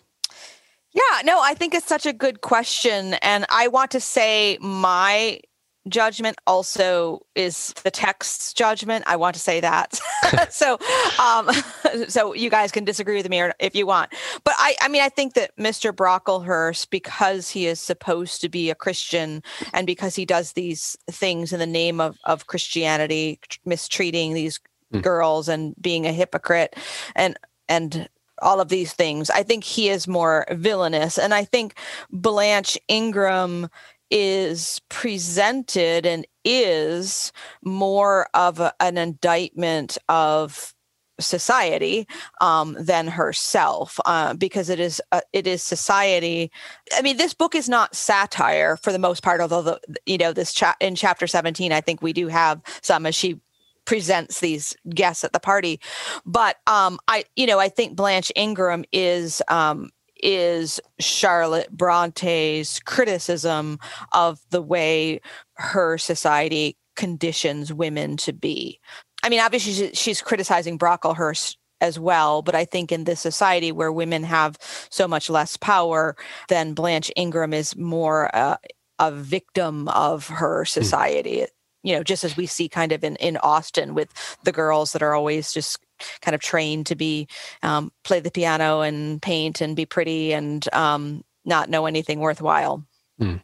yeah, 0.93 1.21
no, 1.27 1.43
I 1.43 1.53
think 1.53 1.75
it's 1.75 1.87
such 1.87 2.07
a 2.07 2.13
good 2.15 2.41
question. 2.41 3.15
And 3.21 3.45
I 3.51 3.69
want 3.69 3.91
to 3.91 4.01
say 4.01 4.57
my 4.63 5.41
judgment 5.89 6.39
also 6.47 7.21
is 7.35 7.73
the 7.85 7.91
text's 7.91 8.53
judgment. 8.53 9.05
I 9.07 9.17
want 9.17 9.35
to 9.35 9.41
say 9.41 9.61
that. 9.61 10.01
so, 10.51 10.79
um, 11.19 11.51
so 12.09 12.35
you 12.35 12.51
guys 12.51 12.73
can 12.73 12.85
disagree 12.85 13.17
with 13.17 13.29
me 13.29 13.43
if 13.59 13.75
you 13.75 13.87
want. 13.87 14.13
But 14.45 14.55
I, 14.59 14.77
I 14.81 14.89
mean, 14.89 15.03
I 15.03 15.09
think 15.09 15.35
that 15.35 15.57
Mr. 15.57 15.93
Brocklehurst, 15.93 16.91
because 16.91 17.51
he 17.51 17.67
is 17.67 17.81
supposed 17.81 18.41
to 18.41 18.49
be 18.49 18.71
a 18.71 18.75
Christian 18.75 19.43
and 19.73 19.87
because 19.87 20.15
he 20.15 20.25
does 20.25 20.53
these 20.53 20.97
things 21.11 21.53
in 21.53 21.59
the 21.59 21.67
name 21.67 22.01
of, 22.01 22.19
of 22.25 22.47
Christianity, 22.47 23.41
mistreating 23.65 24.35
these 24.35 24.61
mm. 24.93 25.03
girls 25.03 25.49
and 25.49 25.75
being 25.81 26.07
a 26.07 26.13
hypocrite 26.13 26.77
and, 27.15 27.39
and 27.69 28.09
all 28.43 28.61
of 28.61 28.69
these 28.69 28.93
things. 28.93 29.31
I 29.31 29.43
think 29.43 29.65
he 29.65 29.89
is 29.89 30.07
more 30.07 30.47
villainous. 30.51 31.19
And 31.19 31.33
I 31.33 31.45
think 31.45 31.75
Blanche 32.11 32.79
Ingram 32.89 33.69
is 34.11 34.81
presented 34.89 36.07
and 36.07 36.27
is 36.45 37.33
more 37.65 38.29
of 38.35 38.61
a, 38.61 38.73
an 38.81 38.99
indictment 38.99 39.99
of 40.09 40.75
society 41.19 42.07
um, 42.41 42.77
than 42.79 43.09
herself 43.09 43.99
uh, 44.05 44.35
because 44.35 44.69
it 44.69 44.79
is 44.79 45.01
uh, 45.13 45.21
it 45.33 45.47
is 45.47 45.63
society. 45.63 46.51
I 46.93 47.03
mean 47.03 47.17
this 47.17 47.35
book 47.35 47.55
is 47.55 47.69
not 47.69 47.95
satire 47.95 48.77
for 48.77 48.93
the 48.93 48.99
most 48.99 49.23
part 49.23 49.41
although 49.41 49.63
the 49.63 49.81
you 50.05 50.19
know 50.19 50.33
this 50.33 50.55
in 50.81 50.95
chapter 50.95 51.27
17 51.27 51.73
i 51.73 51.81
think 51.81 52.03
we 52.03 52.13
do 52.13 52.29
have 52.29 52.61
some 52.83 53.07
as 53.07 53.15
she 53.15 53.41
presents 53.87 54.41
these 54.41 54.77
guests 54.91 55.25
at 55.25 55.33
the 55.33 55.41
party. 55.41 55.81
But 56.25 56.57
um 56.67 56.99
i 57.09 57.25
you 57.35 57.47
know 57.47 57.59
i 57.59 57.69
think 57.69 57.97
blanche 57.97 58.31
ingram 58.37 58.85
is 58.93 59.43
um 59.49 59.91
is 60.23 60.81
Charlotte 60.99 61.71
Bronte's 61.71 62.81
criticism 62.81 63.79
of 64.13 64.41
the 64.51 64.63
way 64.63 65.21
her 65.55 65.99
society 65.99 66.77
conditions 66.97 67.73
women 67.73 68.17
to 68.17 68.33
be. 68.33 68.81
I 69.23 69.29
mean, 69.29 69.41
obviously, 69.41 69.93
she's 69.93 70.23
criticizing 70.23 70.79
Brocklehurst 70.79 71.57
as 71.81 71.99
well, 71.99 72.43
but 72.43 72.55
I 72.55 72.65
think 72.65 72.91
in 72.91 73.05
this 73.05 73.21
society 73.21 73.71
where 73.73 73.93
women 73.93 74.23
have 74.25 74.57
so 74.91 75.07
much 75.07 75.29
less 75.29 75.57
power, 75.57 76.17
then 76.49 76.75
Blanche 76.75 77.11
Ingram 77.17 77.53
is 77.53 77.77
more 77.77 78.35
uh, 78.35 78.57
a 78.99 79.13
victim 79.13 79.89
of 79.89 80.29
her 80.29 80.65
hmm. 80.65 80.69
society. 80.69 81.39
Mm. 81.39 81.47
You 81.83 81.97
know, 81.97 82.03
just 82.03 82.25
as 82.25 82.37
we 82.37 82.47
see 82.47 82.69
kind 82.69 82.91
of 82.91 83.05
in, 83.05 83.15
in 83.17 83.37
Austen 83.37 83.95
with 83.95 84.09
the 84.43 84.51
girls 84.51 84.93
that 84.93 85.03
are 85.03 85.15
always 85.15 85.53
just 85.53 85.79
kind 86.21 86.35
of 86.35 86.41
trained 86.41 86.87
to 86.87 86.95
be 86.95 87.29
um, 87.63 87.93
play 88.05 88.21
the 88.21 88.31
piano 88.31 88.81
and 88.81 89.21
paint 89.23 89.61
and 89.61 89.77
be 89.77 89.87
pretty 89.87 90.33
and 90.33 90.73
um, 90.73 91.25
not 91.45 91.71
know 91.71 91.87
anything 91.87 92.21
worthwhile. 92.21 92.85
Mm. 93.21 93.43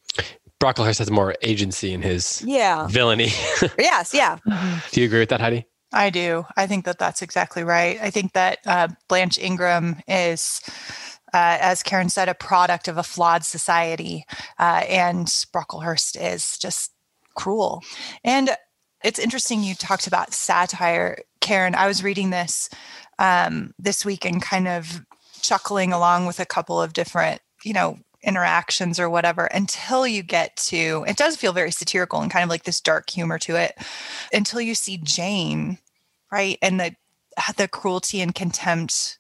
Brocklehurst 0.61 0.99
has 0.99 1.11
more 1.11 1.35
agency 1.43 1.93
in 1.93 2.03
his 2.03 2.43
yeah 2.47 2.87
villainy. 2.87 3.31
yes, 3.79 4.15
yeah. 4.15 4.39
Do 4.91 5.01
you 5.01 5.07
agree 5.07 5.19
with 5.19 5.31
that, 5.31 5.41
Heidi? 5.41 5.67
I 5.93 6.11
do. 6.11 6.47
I 6.57 6.67
think 6.67 6.85
that 6.87 6.99
that's 6.99 7.21
exactly 7.21 7.65
right. 7.65 7.99
I 8.01 8.11
think 8.11 8.33
that 8.33 8.59
uh, 8.65 8.89
Blanche 9.09 9.39
Ingram 9.39 10.01
is 10.09 10.63
uh, 11.35 11.57
as 11.61 11.83
Karen 11.83 12.09
said, 12.09 12.29
a 12.29 12.35
product 12.35 12.89
of 12.89 12.99
a 12.99 13.03
flawed 13.03 13.45
society. 13.45 14.25
Uh, 14.59 14.85
and 14.89 15.27
Brocklehurst 15.27 16.21
is 16.21 16.59
just 16.59 16.93
cruel. 17.35 17.83
And 18.23 18.51
it's 19.03 19.19
interesting 19.19 19.63
you 19.63 19.75
talked 19.75 20.07
about 20.07 20.35
satire, 20.35 21.19
Karen. 21.43 21.75
I 21.75 21.87
was 21.87 22.03
reading 22.03 22.31
this 22.31 22.71
um, 23.19 23.75
this 23.79 24.05
week 24.05 24.25
and 24.25 24.41
kind 24.41 24.67
of 24.67 25.05
chuckling 25.43 25.93
along 25.93 26.27
with 26.27 26.41
a 26.41 26.47
couple 26.47 26.81
of 26.81 26.95
different, 26.95 27.43
you 27.65 27.75
know, 27.75 27.99
interactions 28.23 28.99
or 28.99 29.11
whatever 29.11 29.47
until 29.47 30.07
you 30.07 30.23
get 30.23 30.57
to 30.57 31.05
it 31.09 31.17
does 31.17 31.37
feel 31.37 31.53
very 31.53 31.73
satirical 31.73 32.21
and 32.21 32.31
kind 32.31 32.45
of 32.45 32.49
like 32.49 32.63
this 32.63 32.81
dark 32.81 33.11
humor 33.11 33.37
to 33.37 33.57
it 33.57 33.77
until 34.33 34.61
you 34.61 34.77
see 34.77 34.97
Jane, 34.97 35.79
right? 36.31 36.57
And 36.63 36.79
the 36.79 36.95
the 37.57 37.67
cruelty 37.69 38.21
and 38.21 38.35
contempt 38.35 39.19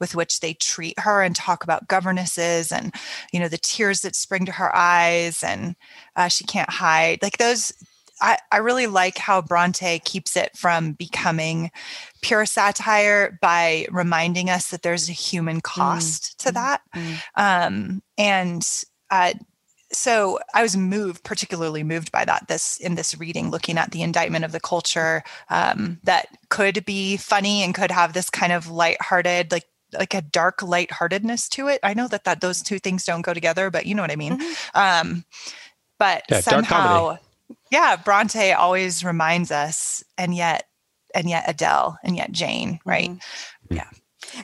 with 0.00 0.14
which 0.14 0.40
they 0.40 0.54
treat 0.54 0.98
her 0.98 1.22
and 1.22 1.36
talk 1.36 1.62
about 1.62 1.86
governesses 1.86 2.72
and 2.72 2.92
you 3.32 3.38
know 3.38 3.48
the 3.48 3.58
tears 3.58 4.00
that 4.00 4.16
spring 4.16 4.46
to 4.46 4.52
her 4.52 4.74
eyes 4.74 5.44
and 5.44 5.76
uh, 6.16 6.28
she 6.28 6.44
can't 6.44 6.70
hide 6.70 7.18
like 7.22 7.38
those 7.38 7.72
I, 8.20 8.38
I 8.52 8.58
really 8.58 8.86
like 8.86 9.18
how 9.18 9.40
Bronte 9.42 9.98
keeps 10.00 10.36
it 10.36 10.56
from 10.56 10.92
becoming 10.92 11.70
pure 12.22 12.46
satire 12.46 13.38
by 13.40 13.86
reminding 13.90 14.50
us 14.50 14.70
that 14.70 14.82
there's 14.82 15.08
a 15.08 15.12
human 15.12 15.60
cost 15.60 16.22
mm. 16.22 16.44
to 16.44 16.52
that. 16.52 16.82
Mm. 16.94 17.22
Um, 17.36 18.02
and 18.18 18.66
uh, 19.10 19.34
so 19.92 20.38
I 20.54 20.62
was 20.62 20.76
moved, 20.76 21.24
particularly 21.24 21.82
moved 21.82 22.12
by 22.12 22.24
that 22.24 22.48
this 22.48 22.76
in 22.78 22.94
this 22.94 23.18
reading, 23.18 23.50
looking 23.50 23.78
at 23.78 23.90
the 23.90 24.02
indictment 24.02 24.44
of 24.44 24.52
the 24.52 24.60
culture 24.60 25.22
um, 25.48 25.98
that 26.04 26.28
could 26.48 26.84
be 26.84 27.16
funny 27.16 27.62
and 27.62 27.74
could 27.74 27.90
have 27.90 28.12
this 28.12 28.30
kind 28.30 28.52
of 28.52 28.68
lighthearted, 28.70 29.50
like 29.50 29.64
like 29.92 30.14
a 30.14 30.22
dark 30.22 30.62
lightheartedness 30.62 31.48
to 31.48 31.66
it. 31.66 31.80
I 31.82 31.94
know 31.94 32.06
that 32.08 32.24
that 32.24 32.40
those 32.40 32.62
two 32.62 32.78
things 32.78 33.04
don't 33.04 33.22
go 33.22 33.34
together, 33.34 33.70
but 33.70 33.86
you 33.86 33.94
know 33.94 34.02
what 34.02 34.12
I 34.12 34.16
mean. 34.16 34.38
Mm-hmm. 34.38 34.78
Um, 34.78 35.24
but 35.98 36.22
yeah, 36.30 36.40
somehow 36.40 37.18
yeah, 37.70 37.96
Bronte 37.96 38.52
always 38.52 39.04
reminds 39.04 39.50
us, 39.50 40.04
and 40.18 40.34
yet, 40.34 40.68
and 41.14 41.28
yet 41.28 41.44
Adele, 41.46 41.98
and 42.02 42.16
yet 42.16 42.32
Jane, 42.32 42.80
right? 42.84 43.10
Mm-hmm. 43.10 43.74
Yeah. 43.74 43.88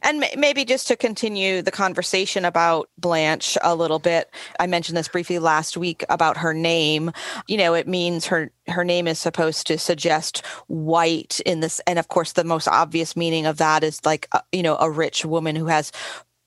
And 0.03 0.25
maybe 0.37 0.65
just 0.65 0.89
to 0.89 0.97
continue 0.97 1.63
the 1.63 1.71
conversation 1.71 2.45
about 2.45 2.89
Blanche 2.99 3.59
a 3.63 3.75
little 3.75 3.99
bit, 3.99 4.31
I 4.59 4.67
mentioned 4.67 4.97
this 4.97 5.09
briefly 5.09 5.39
last 5.39 5.77
week 5.77 6.05
about 6.09 6.39
her 6.39 6.55
name. 6.55 7.13
You 7.47 7.59
know, 7.59 7.75
it 7.75 7.87
means 7.87 8.27
her 8.27 8.51
her 8.69 8.85
name 8.85 9.07
is 9.07 9.19
supposed 9.19 9.67
to 9.69 9.79
suggest 9.79 10.45
white 10.67 11.41
in 11.47 11.61
this, 11.61 11.81
and 11.87 11.99
of 11.99 12.09
course, 12.09 12.33
the 12.33 12.45
most 12.45 12.69
obvious 12.69 13.17
meaning 13.17 13.47
of 13.47 13.59
that 13.59 13.85
is 13.85 14.05
like 14.05 14.29
uh, 14.33 14.41
you 14.51 14.63
know 14.63 14.77
a 14.79 14.91
rich 14.91 15.25
woman 15.25 15.57
who 15.57 15.67
has 15.67 15.93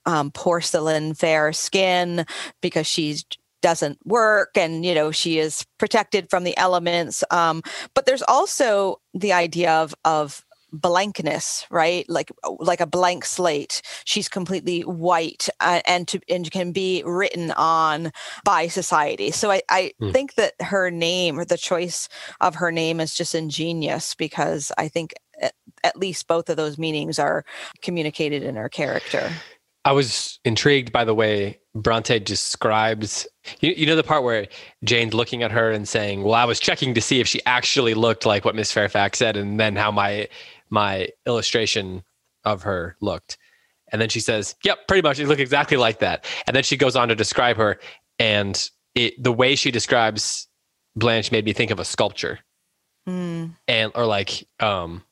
um, 0.05 0.31
porcelain 0.31 1.13
fair 1.13 1.53
skin 1.53 2.25
because 2.61 2.87
she's 2.87 3.25
doesn't 3.61 3.97
work 4.05 4.51
and 4.55 4.85
you 4.85 4.93
know 4.93 5.11
she 5.11 5.39
is 5.39 5.65
protected 5.77 6.29
from 6.29 6.43
the 6.43 6.57
elements 6.57 7.23
um, 7.31 7.61
but 7.93 8.05
there's 8.05 8.23
also 8.23 8.99
the 9.13 9.33
idea 9.33 9.71
of 9.71 9.93
of 10.05 10.43
blankness 10.71 11.65
right 11.71 12.07
like 12.09 12.31
like 12.59 12.79
a 12.79 12.85
blank 12.85 13.25
slate 13.25 13.81
she's 14.05 14.29
completely 14.29 14.81
white 14.81 15.49
uh, 15.61 15.81
and 15.87 16.07
to 16.07 16.19
and 16.29 16.51
can 16.51 16.71
be 16.71 17.01
written 17.05 17.51
on 17.51 18.11
by 18.43 18.67
society 18.67 19.31
so 19.31 19.49
i 19.49 19.61
i 19.69 19.91
hmm. 19.99 20.11
think 20.11 20.35
that 20.35 20.53
her 20.59 20.91
name 20.91 21.39
or 21.39 21.45
the 21.45 21.57
choice 21.57 22.07
of 22.39 22.55
her 22.55 22.71
name 22.71 22.99
is 22.99 23.15
just 23.15 23.33
ingenious 23.33 24.13
because 24.13 24.71
i 24.77 24.87
think 24.87 25.13
at, 25.41 25.53
at 25.83 25.97
least 25.97 26.27
both 26.27 26.49
of 26.49 26.57
those 26.57 26.77
meanings 26.77 27.17
are 27.17 27.43
communicated 27.81 28.43
in 28.43 28.55
her 28.55 28.69
character 28.69 29.31
I 29.85 29.93
was 29.93 30.39
intrigued 30.43 30.91
by 30.91 31.05
the 31.05 31.15
way 31.15 31.59
Bronte 31.73 32.19
describes. 32.19 33.25
You, 33.59 33.73
you, 33.75 33.85
know 33.85 33.95
the 33.95 34.03
part 34.03 34.23
where 34.23 34.47
Jane's 34.83 35.13
looking 35.13 35.43
at 35.43 35.51
her 35.51 35.71
and 35.71 35.87
saying, 35.87 36.23
"Well, 36.23 36.33
I 36.33 36.45
was 36.45 36.59
checking 36.59 36.93
to 36.93 37.01
see 37.01 37.19
if 37.19 37.27
she 37.27 37.41
actually 37.45 37.93
looked 37.93 38.25
like 38.25 38.45
what 38.45 38.55
Miss 38.55 38.71
Fairfax 38.71 39.19
said, 39.19 39.37
and 39.37 39.59
then 39.59 39.75
how 39.75 39.91
my 39.91 40.27
my 40.69 41.09
illustration 41.25 42.03
of 42.43 42.63
her 42.63 42.95
looked." 43.01 43.37
And 43.91 44.01
then 44.01 44.09
she 44.09 44.19
says, 44.19 44.55
"Yep, 44.63 44.87
pretty 44.87 45.01
much. 45.01 45.19
It 45.19 45.27
looked 45.27 45.41
exactly 45.41 45.77
like 45.77 45.99
that." 45.99 46.25
And 46.47 46.55
then 46.55 46.63
she 46.63 46.77
goes 46.77 46.95
on 46.95 47.07
to 47.09 47.15
describe 47.15 47.57
her, 47.57 47.79
and 48.17 48.69
it 48.95 49.21
the 49.21 49.33
way 49.33 49.55
she 49.55 49.71
describes 49.71 50.47
Blanche 50.95 51.31
made 51.31 51.45
me 51.45 51.53
think 51.53 51.71
of 51.71 51.79
a 51.79 51.85
sculpture, 51.85 52.39
mm. 53.07 53.51
and 53.67 53.91
or 53.95 54.05
like 54.05 54.47
um, 54.59 55.03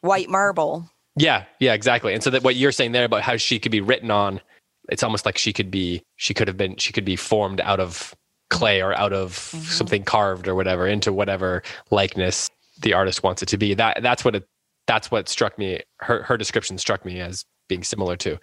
white 0.00 0.28
marble. 0.28 0.90
Yeah, 1.16 1.44
yeah, 1.60 1.74
exactly. 1.74 2.12
And 2.12 2.22
so 2.22 2.30
that 2.30 2.42
what 2.42 2.56
you're 2.56 2.72
saying 2.72 2.92
there 2.92 3.04
about 3.04 3.22
how 3.22 3.36
she 3.36 3.58
could 3.58 3.72
be 3.72 3.80
written 3.80 4.10
on, 4.10 4.40
it's 4.88 5.02
almost 5.02 5.24
like 5.26 5.38
she 5.38 5.52
could 5.52 5.70
be 5.70 6.02
she 6.16 6.34
could 6.34 6.48
have 6.48 6.56
been 6.56 6.76
she 6.76 6.92
could 6.92 7.04
be 7.04 7.16
formed 7.16 7.60
out 7.60 7.80
of 7.80 8.14
clay 8.50 8.82
or 8.82 8.94
out 8.94 9.12
of 9.12 9.32
mm-hmm. 9.32 9.62
something 9.64 10.04
carved 10.04 10.46
or 10.46 10.54
whatever 10.54 10.86
into 10.86 11.12
whatever 11.12 11.62
likeness 11.90 12.50
the 12.80 12.92
artist 12.92 13.22
wants 13.22 13.42
it 13.42 13.46
to 13.46 13.56
be. 13.58 13.74
That 13.74 14.02
that's 14.02 14.24
what 14.24 14.36
it 14.36 14.48
that's 14.86 15.10
what 15.10 15.28
struck 15.28 15.58
me 15.58 15.80
her 16.00 16.22
her 16.22 16.36
description 16.36 16.78
struck 16.78 17.04
me 17.04 17.20
as 17.20 17.44
being 17.68 17.82
similar 17.82 18.16
to. 18.16 18.38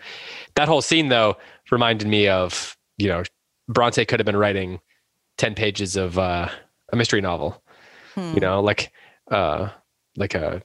That 0.55 0.67
whole 0.67 0.81
scene 0.81 1.09
though 1.09 1.37
reminded 1.69 2.07
me 2.07 2.27
of, 2.27 2.75
you 2.97 3.07
know, 3.07 3.23
Bronte 3.67 4.05
could 4.05 4.19
have 4.19 4.25
been 4.25 4.37
writing 4.37 4.79
10 5.37 5.55
pages 5.55 5.95
of 5.95 6.17
uh, 6.17 6.49
a 6.91 6.95
mystery 6.95 7.21
novel. 7.21 7.63
Hmm. 8.15 8.33
You 8.33 8.39
know, 8.41 8.61
like 8.61 8.91
uh 9.29 9.69
like 10.17 10.35
a 10.35 10.61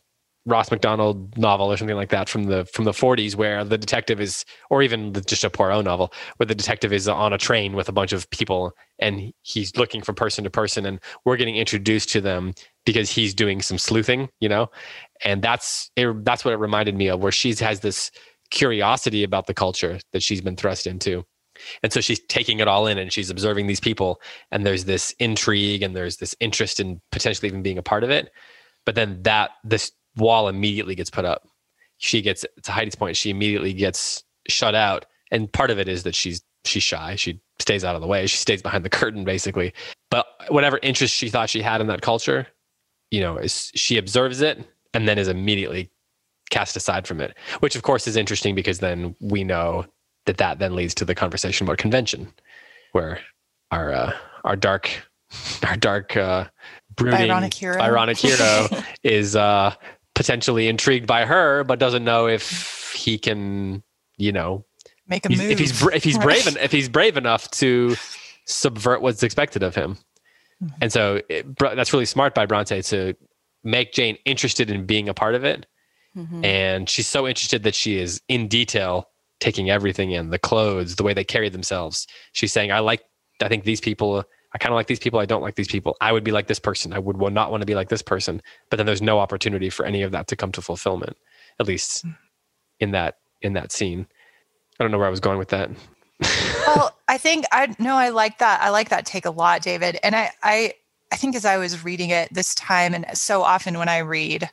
Ross 0.46 0.70
Macdonald 0.70 1.36
novel 1.36 1.70
or 1.70 1.76
something 1.76 1.96
like 1.96 2.10
that 2.10 2.28
from 2.28 2.44
the 2.44 2.64
from 2.66 2.84
the 2.84 2.92
40s 2.92 3.34
where 3.34 3.64
the 3.64 3.76
detective 3.76 4.20
is 4.20 4.44
or 4.70 4.80
even 4.80 5.12
just 5.26 5.42
a 5.42 5.50
Poirot 5.50 5.84
novel 5.84 6.12
where 6.36 6.46
the 6.46 6.54
detective 6.54 6.92
is 6.92 7.08
on 7.08 7.32
a 7.32 7.38
train 7.38 7.74
with 7.74 7.88
a 7.88 7.92
bunch 7.92 8.12
of 8.12 8.30
people 8.30 8.72
and 9.00 9.32
he's 9.42 9.76
looking 9.76 10.02
from 10.02 10.14
person 10.14 10.44
to 10.44 10.50
person 10.50 10.86
and 10.86 11.00
we're 11.24 11.36
getting 11.36 11.56
introduced 11.56 12.10
to 12.10 12.20
them 12.20 12.54
because 12.84 13.10
he's 13.10 13.34
doing 13.34 13.60
some 13.60 13.76
sleuthing, 13.76 14.28
you 14.40 14.48
know? 14.48 14.70
And 15.24 15.42
that's 15.42 15.90
it, 15.96 16.24
that's 16.24 16.44
what 16.44 16.54
it 16.54 16.58
reminded 16.58 16.94
me 16.94 17.08
of 17.08 17.20
where 17.20 17.32
she 17.32 17.52
has 17.54 17.80
this 17.80 18.12
curiosity 18.50 19.24
about 19.24 19.48
the 19.48 19.54
culture 19.54 19.98
that 20.12 20.22
she's 20.22 20.40
been 20.40 20.56
thrust 20.56 20.86
into. 20.86 21.24
And 21.82 21.92
so 21.92 22.00
she's 22.00 22.20
taking 22.28 22.60
it 22.60 22.68
all 22.68 22.86
in 22.86 22.98
and 22.98 23.12
she's 23.12 23.30
observing 23.30 23.66
these 23.66 23.80
people 23.80 24.20
and 24.52 24.64
there's 24.64 24.84
this 24.84 25.12
intrigue 25.18 25.82
and 25.82 25.96
there's 25.96 26.18
this 26.18 26.36
interest 26.38 26.78
in 26.78 27.00
potentially 27.10 27.48
even 27.48 27.62
being 27.62 27.78
a 27.78 27.82
part 27.82 28.04
of 28.04 28.10
it. 28.10 28.30
But 28.84 28.94
then 28.94 29.22
that 29.22 29.50
this 29.64 29.90
wall 30.16 30.48
immediately 30.48 30.94
gets 30.94 31.10
put 31.10 31.24
up. 31.24 31.46
She 31.98 32.22
gets 32.22 32.44
to 32.62 32.72
Heidi's 32.72 32.94
point. 32.94 33.16
She 33.16 33.30
immediately 33.30 33.72
gets 33.72 34.24
shut 34.48 34.74
out, 34.74 35.06
and 35.30 35.50
part 35.52 35.70
of 35.70 35.78
it 35.78 35.88
is 35.88 36.02
that 36.02 36.14
she's 36.14 36.42
she's 36.64 36.82
shy. 36.82 37.16
She 37.16 37.40
stays 37.58 37.84
out 37.84 37.94
of 37.94 38.02
the 38.02 38.06
way. 38.06 38.26
She 38.26 38.36
stays 38.36 38.62
behind 38.62 38.84
the 38.84 38.90
curtain, 38.90 39.24
basically. 39.24 39.72
But 40.10 40.26
whatever 40.48 40.78
interest 40.82 41.14
she 41.14 41.28
thought 41.28 41.50
she 41.50 41.62
had 41.62 41.80
in 41.80 41.86
that 41.88 42.02
culture, 42.02 42.46
you 43.10 43.20
know, 43.20 43.38
is 43.38 43.70
she 43.74 43.98
observes 43.98 44.40
it 44.40 44.64
and 44.94 45.08
then 45.08 45.18
is 45.18 45.28
immediately 45.28 45.90
cast 46.50 46.76
aside 46.76 47.06
from 47.06 47.20
it. 47.20 47.36
Which, 47.60 47.76
of 47.76 47.82
course, 47.82 48.06
is 48.06 48.16
interesting 48.16 48.54
because 48.54 48.78
then 48.78 49.14
we 49.20 49.44
know 49.44 49.86
that 50.26 50.38
that 50.38 50.58
then 50.58 50.74
leads 50.74 50.94
to 50.96 51.04
the 51.04 51.14
conversation 51.14 51.66
about 51.66 51.78
convention, 51.78 52.32
where 52.92 53.20
our 53.70 53.92
uh, 53.92 54.12
our 54.44 54.56
dark 54.56 54.90
our 55.66 55.76
dark 55.76 56.16
uh, 56.16 56.46
brooding 56.94 57.30
ironic 57.30 57.54
hero, 57.54 57.80
ironic 57.80 58.16
hero 58.16 58.68
is 59.02 59.36
uh, 59.36 59.74
potentially 60.16 60.66
intrigued 60.66 61.06
by 61.06 61.26
her, 61.26 61.62
but 61.62 61.78
doesn't 61.78 62.02
know 62.02 62.26
if 62.26 62.92
he 62.96 63.18
can, 63.18 63.84
you 64.16 64.32
know, 64.32 64.64
make 65.06 65.24
a 65.26 65.28
move. 65.28 65.40
If 65.42 65.58
he's 65.60 65.86
if 65.86 66.02
he's 66.02 66.18
brave 66.18 66.46
if 66.60 66.72
he's 66.72 66.88
brave 66.88 67.16
enough 67.16 67.48
to 67.52 67.94
subvert 68.46 69.02
what's 69.02 69.22
expected 69.22 69.62
of 69.62 69.76
him, 69.76 69.98
mm-hmm. 70.62 70.74
and 70.80 70.92
so 70.92 71.20
it, 71.28 71.46
that's 71.58 71.92
really 71.92 72.06
smart 72.06 72.34
by 72.34 72.46
Bronte 72.46 72.82
to 72.82 73.14
make 73.62 73.92
Jane 73.92 74.16
interested 74.24 74.70
in 74.70 74.86
being 74.86 75.08
a 75.08 75.14
part 75.14 75.34
of 75.34 75.44
it, 75.44 75.66
mm-hmm. 76.16 76.44
and 76.44 76.88
she's 76.88 77.06
so 77.06 77.28
interested 77.28 77.62
that 77.62 77.74
she 77.74 77.98
is 77.98 78.20
in 78.26 78.48
detail 78.48 79.08
taking 79.38 79.68
everything 79.68 80.12
in 80.12 80.30
the 80.30 80.38
clothes, 80.38 80.96
the 80.96 81.02
way 81.02 81.12
they 81.12 81.24
carry 81.24 81.50
themselves. 81.50 82.06
She's 82.32 82.52
saying, 82.52 82.72
"I 82.72 82.80
like, 82.80 83.02
I 83.40 83.48
think 83.48 83.64
these 83.64 83.80
people." 83.80 84.24
I 84.56 84.58
kind 84.58 84.72
of 84.72 84.76
like 84.76 84.86
these 84.86 84.98
people. 84.98 85.20
I 85.20 85.26
don't 85.26 85.42
like 85.42 85.56
these 85.56 85.68
people. 85.68 85.98
I 86.00 86.12
would 86.12 86.24
be 86.24 86.32
like 86.32 86.46
this 86.46 86.58
person. 86.58 86.94
I 86.94 86.98
would 86.98 87.18
not 87.18 87.50
want 87.50 87.60
to 87.60 87.66
be 87.66 87.74
like 87.74 87.90
this 87.90 88.00
person. 88.00 88.40
But 88.70 88.78
then 88.78 88.86
there's 88.86 89.02
no 89.02 89.18
opportunity 89.18 89.68
for 89.68 89.84
any 89.84 90.00
of 90.00 90.12
that 90.12 90.28
to 90.28 90.36
come 90.36 90.50
to 90.52 90.62
fulfillment, 90.62 91.18
at 91.60 91.66
least 91.66 92.00
hmm. 92.00 92.12
in 92.80 92.92
that 92.92 93.18
in 93.42 93.52
that 93.52 93.70
scene. 93.70 94.06
I 94.80 94.84
don't 94.84 94.90
know 94.90 94.96
where 94.96 95.06
I 95.06 95.10
was 95.10 95.20
going 95.20 95.36
with 95.36 95.50
that. 95.50 95.68
well, 96.66 96.96
I 97.06 97.18
think 97.18 97.44
I 97.52 97.76
no, 97.78 97.96
I 97.96 98.08
like 98.08 98.38
that. 98.38 98.62
I 98.62 98.70
like 98.70 98.88
that 98.88 99.04
take 99.04 99.26
a 99.26 99.30
lot, 99.30 99.60
David. 99.60 99.98
And 100.02 100.16
I 100.16 100.30
I 100.42 100.72
I 101.12 101.16
think 101.16 101.36
as 101.36 101.44
I 101.44 101.58
was 101.58 101.84
reading 101.84 102.08
it 102.08 102.32
this 102.32 102.54
time, 102.54 102.94
and 102.94 103.04
so 103.12 103.42
often 103.42 103.76
when 103.78 103.90
I 103.90 103.98
read 103.98 104.48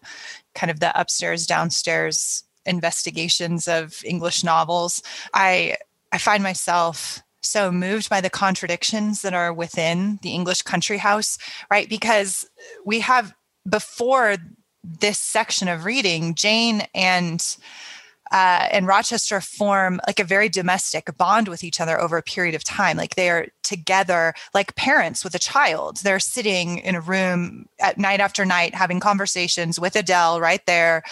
kind 0.54 0.70
of 0.70 0.82
the 0.82 1.00
upstairs 1.00 1.48
downstairs 1.48 2.44
investigations 2.66 3.70
of 3.70 4.04
English 4.04 4.44
novels, 4.44 5.02
I 5.34 5.78
I 6.12 6.18
find 6.18 6.44
myself 6.44 7.24
so 7.44 7.72
moved 7.72 8.10
by 8.10 8.22
the 8.22 8.30
contradictions 8.30 9.22
that 9.22 9.34
are 9.34 9.54
within 9.54 10.20
the 10.22 10.32
English 10.32 10.62
country 10.64 10.98
house, 10.98 11.38
right? 11.70 11.88
Because 11.90 12.46
we 12.86 13.00
have 13.02 13.34
before 13.70 14.38
this 14.84 15.20
section 15.20 15.68
of 15.68 15.86
reading, 15.86 16.36
Jane 16.36 16.88
and 16.94 17.58
uh, 18.32 18.68
and 18.72 18.88
Rochester 18.88 19.40
form 19.40 20.02
like 20.08 20.20
a 20.20 20.24
very 20.24 20.50
domestic 20.50 21.16
bond 21.18 21.48
with 21.48 21.64
each 21.64 21.80
other 21.80 22.02
over 22.02 22.18
a 22.18 22.24
period 22.24 22.56
of 22.56 22.64
time. 22.64 22.98
Like 22.98 23.14
they 23.14 23.30
are 23.30 23.48
together, 23.62 24.34
like 24.56 24.76
parents 24.76 25.24
with 25.24 25.36
a 25.36 25.40
child. 25.40 25.98
They're 25.98 26.20
sitting 26.20 26.80
in 26.80 26.96
a 26.96 27.02
room 27.02 27.68
at 27.80 28.00
night 28.00 28.20
after 28.20 28.44
night 28.44 28.74
having 28.74 29.00
conversations 29.00 29.80
with 29.80 29.96
Adele 29.96 30.42
right 30.42 30.66
there, 30.66 31.04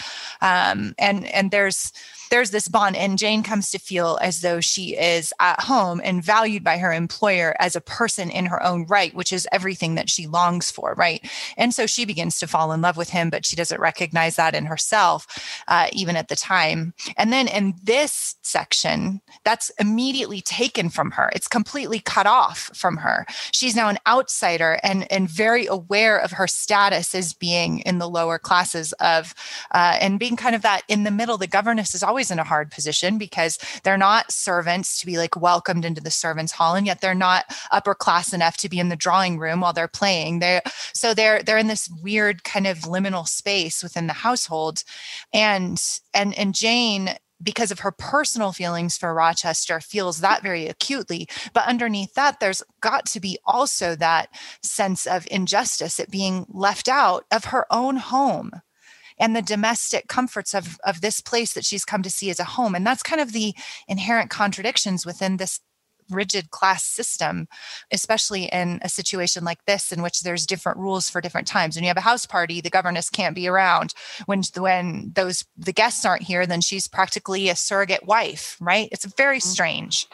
um, 0.42 0.96
and 0.98 1.28
and 1.28 1.52
there's 1.52 1.94
there's 2.32 2.52
this 2.52 2.68
bond 2.68 2.96
and 2.96 3.20
jane 3.20 3.44
comes 3.44 3.70
to 3.70 3.78
feel 3.78 4.18
as 4.22 4.42
though 4.42 4.60
she 4.60 4.98
is 4.98 5.34
at 5.40 5.60
home 5.60 6.02
and 6.04 6.24
valued 6.24 6.64
by 6.64 6.78
her 6.78 6.92
employer 6.92 7.56
as 7.60 7.76
a 7.76 7.82
person 7.82 8.30
in 8.32 8.46
her 8.46 8.62
own 8.64 8.86
right 8.88 9.14
which 9.14 9.32
is 9.32 9.48
everything 9.52 9.96
that 9.96 10.10
she 10.10 10.28
longs 10.28 10.72
for 10.72 10.94
right? 10.96 11.30
And 11.58 11.74
so 11.74 11.86
she 11.86 12.06
begins 12.06 12.40
to 12.40 12.48
fall 12.48 12.72
in 12.72 12.82
love 12.82 12.98
with 12.98 13.10
him 13.10 13.30
but 13.30 13.46
she 13.46 13.56
doesn't 13.56 13.82
recognize 13.82 14.36
that 14.36 14.56
in 14.56 14.66
herself 14.66 15.28
uh, 15.68 15.88
even 15.92 16.16
at 16.16 16.28
the 16.28 16.36
time. 16.36 16.94
And 17.18 17.34
then 17.34 17.48
in 17.48 17.76
this 17.84 18.36
section 18.42 19.22
that's 19.44 19.72
immediately 19.80 20.42
taken 20.42 20.90
from 20.90 21.12
her. 21.12 21.32
It's 21.34 21.48
completely 21.48 22.00
cut 22.00 22.28
off 22.28 22.70
from 22.74 22.98
her. 22.98 23.26
She's 23.52 23.76
now 23.76 23.90
an 23.90 23.98
outsider 24.08 24.80
and 24.84 25.12
and 25.12 25.30
very 25.30 25.66
aware 25.66 26.18
of 26.18 26.32
her 26.32 26.48
status 26.48 27.16
as 27.16 27.34
being 27.34 27.80
in 27.80 27.98
the 27.98 28.10
lower 28.10 28.38
classes 28.38 28.94
of 28.94 29.34
uh, 29.74 29.98
and 30.00 30.20
being 30.20 30.36
kind 30.36 30.56
of 30.56 30.62
that 30.62 30.84
in 30.88 31.04
the 31.04 31.12
middle 31.12 31.38
the 31.38 31.48
governess 31.48 31.96
is 31.96 32.04
always 32.04 32.21
always 32.22 32.30
in 32.30 32.38
a 32.38 32.44
hard 32.44 32.70
position 32.70 33.18
because 33.18 33.58
they're 33.84 33.98
not 33.98 34.32
servants 34.32 35.00
to 35.00 35.08
be 35.08 35.18
like 35.18 35.36
welcomed 35.36 35.84
into 35.84 36.00
the 36.02 36.12
servants 36.12 36.52
hall 36.52 36.76
and 36.76 36.86
yet 36.86 37.02
they're 37.02 37.16
not 37.16 37.46
upper 37.72 37.96
class 37.96 38.32
enough 38.32 38.58
to 38.58 38.70
be 38.70 38.78
in 38.78 38.90
the 38.90 38.96
drawing 38.96 39.40
room 39.40 39.62
while 39.62 39.74
they're 39.74 39.88
playing. 39.88 40.38
They 40.38 40.62
so 40.94 41.16
they're 41.16 41.42
they're 41.42 41.58
in 41.58 41.66
this 41.66 41.90
weird 42.04 42.44
kind 42.44 42.68
of 42.68 42.80
liminal 42.82 43.28
space 43.28 43.82
within 43.82 44.06
the 44.06 44.14
household. 44.14 44.84
And 45.34 45.82
and 46.14 46.38
and 46.38 46.54
jane 46.54 47.16
because 47.42 47.72
of 47.72 47.80
her 47.80 47.92
personal 47.92 48.52
feelings 48.52 49.00
for 49.00 49.16
Rochester, 49.16 49.80
feels 49.80 50.20
that 50.20 50.44
very 50.44 50.68
acutely. 50.68 51.28
But 51.54 51.66
underneath 51.66 52.14
that, 52.14 52.40
there's 52.40 52.62
got 52.82 53.08
to 53.08 53.20
be 53.20 53.40
also 53.46 53.96
that 53.96 54.30
sense 54.62 55.08
of 55.08 55.28
injustice 55.32 56.00
at 56.00 56.12
being 56.12 56.46
left 56.50 56.88
out 56.88 57.26
of 57.32 57.46
her 57.46 57.66
own 57.72 57.96
home 57.96 58.52
and 59.20 59.36
the 59.36 59.42
domestic 59.42 60.08
comforts 60.08 60.54
of, 60.54 60.80
of 60.86 61.02
this 61.02 61.22
place 61.22 61.54
that 61.54 61.66
she's 61.66 61.86
come 61.86 62.04
to 62.04 62.10
see 62.10 62.30
as 62.30 62.40
a 62.40 62.44
home. 62.46 62.76
And 62.76 62.86
that's 62.86 63.04
kind 63.04 63.22
of 63.22 63.34
the 63.34 63.54
inherent 63.88 64.30
contradictions 64.30 65.06
within 65.06 65.38
this 65.38 65.60
rigid 66.10 66.52
class 66.52 66.84
system, 66.84 67.48
especially 67.92 68.46
in 68.46 68.80
a 68.82 68.90
situation 68.90 69.44
like 69.44 69.64
this, 69.66 69.92
in 69.92 70.02
which 70.02 70.22
there's 70.22 70.46
different 70.46 70.78
rules 70.78 71.10
for 71.10 71.22
different 71.22 71.48
times. 71.48 71.76
When 71.76 71.84
you 71.84 71.90
have 71.90 71.98
a 71.98 72.02
house 72.02 72.26
party, 72.26 72.62
the 72.62 72.70
governess 72.70 73.10
can't 73.10 73.36
be 73.36 73.48
around. 73.48 73.94
When 74.26 74.44
when 74.58 75.12
those 75.16 75.46
the 75.58 75.74
guests 75.74 76.06
aren't 76.06 76.24
here, 76.24 76.46
then 76.46 76.62
she's 76.62 76.88
practically 76.88 77.50
a 77.50 77.56
surrogate 77.56 78.06
wife, 78.06 78.58
right? 78.60 78.90
It's 78.92 79.06
very 79.06 79.40
mm-hmm. 79.40 79.50
strange 79.50 80.08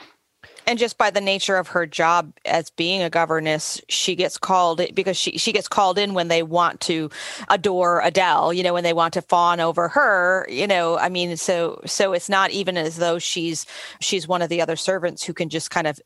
and 0.68 0.78
just 0.78 0.98
by 0.98 1.10
the 1.10 1.22
nature 1.22 1.56
of 1.56 1.70
her 1.70 1.88
job 1.88 2.34
as 2.46 2.70
being 2.70 3.02
a 3.02 3.10
governess 3.10 3.82
she 3.88 4.16
gets 4.16 4.38
called 4.38 4.82
because 4.94 5.18
she 5.18 5.38
she 5.38 5.54
gets 5.54 5.68
called 5.68 5.98
in 5.98 6.14
when 6.14 6.28
they 6.28 6.44
want 6.44 6.80
to 6.82 7.10
adore 7.50 8.02
Adele 8.02 8.54
you 8.54 8.62
know 8.62 8.74
when 8.74 8.84
they 8.84 8.94
want 8.94 9.14
to 9.14 9.22
fawn 9.22 9.60
over 9.60 9.88
her 9.88 10.46
you 10.50 10.68
know 10.68 10.98
i 11.00 11.10
mean 11.10 11.38
so 11.38 11.82
so 11.86 12.14
it's 12.14 12.30
not 12.30 12.52
even 12.52 12.78
as 12.78 12.98
though 12.98 13.18
she's 13.18 13.66
she's 14.02 14.28
one 14.28 14.42
of 14.42 14.50
the 14.50 14.62
other 14.62 14.76
servants 14.76 15.24
who 15.24 15.34
can 15.34 15.50
just 15.50 15.72
kind 15.72 15.88
of 15.88 16.00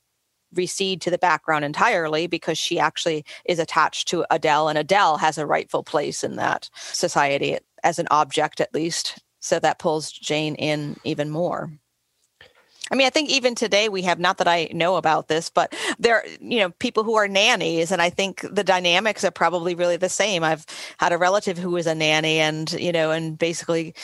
recede 0.54 1.02
to 1.02 1.10
the 1.10 1.18
background 1.18 1.66
entirely 1.66 2.28
because 2.28 2.58
she 2.58 2.80
actually 2.80 3.26
is 3.46 3.60
attached 3.60 4.08
to 4.10 4.26
Adele 4.30 4.68
and 4.68 4.78
Adele 4.78 5.18
has 5.18 5.38
a 5.38 5.46
rightful 5.46 5.84
place 5.84 6.24
in 6.24 6.36
that 6.36 6.70
society 6.74 7.58
as 7.84 8.00
an 8.00 8.08
object 8.12 8.60
at 8.60 8.74
least. 8.74 9.20
So 9.40 9.60
that 9.60 9.80
pulls 9.80 10.12
Jane 10.12 10.56
in 10.56 10.98
even 11.04 11.30
more 11.30 11.72
I 12.92 12.96
mean, 12.96 13.08
I 13.08 13.10
think 13.10 13.30
even 13.30 13.56
today 13.56 13.88
we 13.88 14.02
have 14.02 14.20
not 14.20 14.38
that 14.40 14.50
I 14.50 14.68
know 14.74 14.98
about 14.98 15.30
this, 15.30 15.50
but 15.50 15.74
there, 15.98 16.26
you 16.42 16.60
know, 16.60 16.72
people 16.72 17.06
who 17.06 17.16
are 17.16 17.28
nannies, 17.28 17.90
and 17.90 18.02
I 18.02 18.10
think 18.10 18.42
the 18.42 18.66
dynamics 18.66 19.24
are 19.24 19.32
probably 19.32 19.76
really 19.76 19.96
the 19.96 20.10
same. 20.10 20.44
I've 20.44 20.66
had 20.98 21.14
a 21.14 21.18
relative 21.18 21.58
who 21.58 21.72
was 21.72 21.88
a 21.88 21.96
nanny, 21.96 22.40
and 22.40 22.70
you 22.74 22.92
know, 22.92 23.12
and 23.12 23.38
basically 23.38 23.96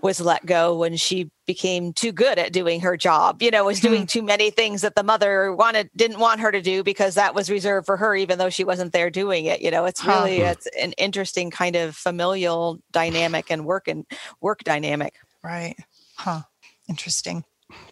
was 0.00 0.18
let 0.18 0.46
go 0.46 0.78
when 0.78 0.96
she 0.96 1.30
became 1.44 1.92
too 1.92 2.10
good 2.10 2.38
at 2.38 2.54
doing 2.54 2.80
her 2.80 2.96
job. 2.96 3.42
You 3.42 3.50
know, 3.50 3.64
was 3.64 3.80
doing 3.80 4.02
hmm. 4.02 4.06
too 4.06 4.22
many 4.22 4.50
things 4.50 4.80
that 4.80 4.94
the 4.94 5.02
mother 5.02 5.54
wanted 5.54 5.90
didn't 5.94 6.18
want 6.18 6.40
her 6.40 6.50
to 6.50 6.62
do 6.62 6.82
because 6.82 7.16
that 7.16 7.34
was 7.34 7.50
reserved 7.50 7.84
for 7.84 7.98
her, 7.98 8.14
even 8.14 8.38
though 8.38 8.50
she 8.50 8.64
wasn't 8.64 8.94
there 8.94 9.10
doing 9.10 9.44
it. 9.44 9.60
You 9.60 9.70
know, 9.70 9.84
it's 9.84 10.06
really 10.06 10.40
huh. 10.40 10.52
it's 10.52 10.66
an 10.80 10.92
interesting 10.92 11.50
kind 11.50 11.76
of 11.76 11.94
familial 11.94 12.78
dynamic 12.92 13.50
and 13.50 13.66
work 13.66 13.88
and 13.88 14.06
work 14.40 14.64
dynamic. 14.64 15.16
Right. 15.42 15.76
Huh. 16.16 16.42
Interesting 16.88 17.44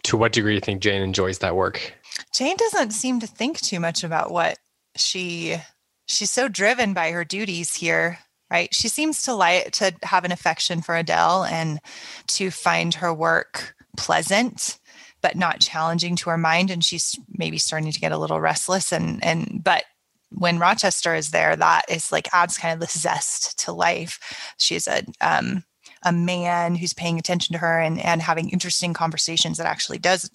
to 0.03 0.17
what 0.17 0.33
degree 0.33 0.51
do 0.51 0.55
you 0.55 0.61
think 0.61 0.81
Jane 0.81 1.01
enjoys 1.01 1.39
that 1.39 1.55
work? 1.55 1.93
Jane 2.33 2.57
doesn't 2.57 2.91
seem 2.91 3.19
to 3.19 3.27
think 3.27 3.59
too 3.59 3.79
much 3.79 4.03
about 4.03 4.31
what 4.31 4.57
she 4.95 5.57
she's 6.05 6.31
so 6.31 6.47
driven 6.47 6.93
by 6.93 7.11
her 7.11 7.23
duties 7.23 7.73
here 7.73 8.19
right 8.51 8.73
she 8.73 8.87
seems 8.87 9.23
to 9.23 9.33
like 9.33 9.71
to 9.71 9.93
have 10.03 10.25
an 10.25 10.31
affection 10.31 10.81
for 10.81 10.95
adele 10.95 11.45
and 11.45 11.79
to 12.27 12.51
find 12.51 12.95
her 12.95 13.13
work 13.13 13.73
pleasant 13.97 14.77
but 15.21 15.35
not 15.35 15.59
challenging 15.59 16.15
to 16.15 16.29
her 16.29 16.37
mind 16.37 16.69
and 16.69 16.83
she's 16.83 17.17
maybe 17.37 17.57
starting 17.57 17.91
to 17.91 17.99
get 17.99 18.11
a 18.11 18.17
little 18.17 18.41
restless 18.41 18.91
and 18.91 19.23
and 19.23 19.61
but 19.63 19.85
when 20.31 20.59
rochester 20.59 21.15
is 21.15 21.31
there 21.31 21.55
that 21.55 21.83
is 21.89 22.11
like 22.11 22.27
adds 22.33 22.57
kind 22.57 22.73
of 22.73 22.79
this 22.79 22.99
zest 22.99 23.57
to 23.57 23.71
life 23.71 24.53
she's 24.57 24.87
a 24.87 25.03
um 25.21 25.63
a 26.03 26.11
man 26.11 26.75
who's 26.75 26.93
paying 26.93 27.19
attention 27.19 27.53
to 27.53 27.59
her 27.59 27.79
and, 27.79 27.99
and 28.03 28.21
having 28.21 28.49
interesting 28.49 28.93
conversations 28.93 29.57
that 29.57 29.67
actually 29.67 29.97
does 29.97 30.29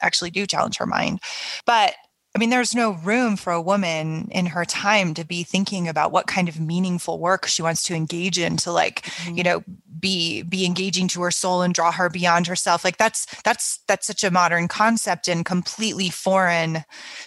actually 0.00 0.30
do 0.30 0.46
challenge 0.46 0.76
her 0.78 0.86
mind. 0.86 1.20
But 1.66 1.94
I 2.34 2.38
mean, 2.38 2.48
there's 2.48 2.74
no 2.74 2.92
room 2.92 3.36
for 3.36 3.52
a 3.52 3.60
woman 3.60 4.28
in 4.30 4.46
her 4.46 4.64
time 4.64 5.12
to 5.14 5.24
be 5.24 5.42
thinking 5.42 5.86
about 5.86 6.12
what 6.12 6.26
kind 6.26 6.48
of 6.48 6.58
meaningful 6.58 7.18
work 7.18 7.46
she 7.46 7.60
wants 7.60 7.82
to 7.84 7.94
engage 7.94 8.38
in 8.38 8.56
to 8.58 8.72
like, 8.72 9.02
mm-hmm. 9.02 9.36
you 9.36 9.42
know, 9.42 9.62
be 10.00 10.42
be 10.42 10.64
engaging 10.64 11.08
to 11.08 11.22
her 11.22 11.30
soul 11.30 11.60
and 11.60 11.74
draw 11.74 11.92
her 11.92 12.08
beyond 12.08 12.46
herself. 12.46 12.84
Like 12.84 12.96
that's 12.96 13.26
that's 13.44 13.80
that's 13.86 14.06
such 14.06 14.24
a 14.24 14.30
modern 14.30 14.66
concept 14.66 15.28
and 15.28 15.44
completely 15.44 16.08
foreign 16.08 16.84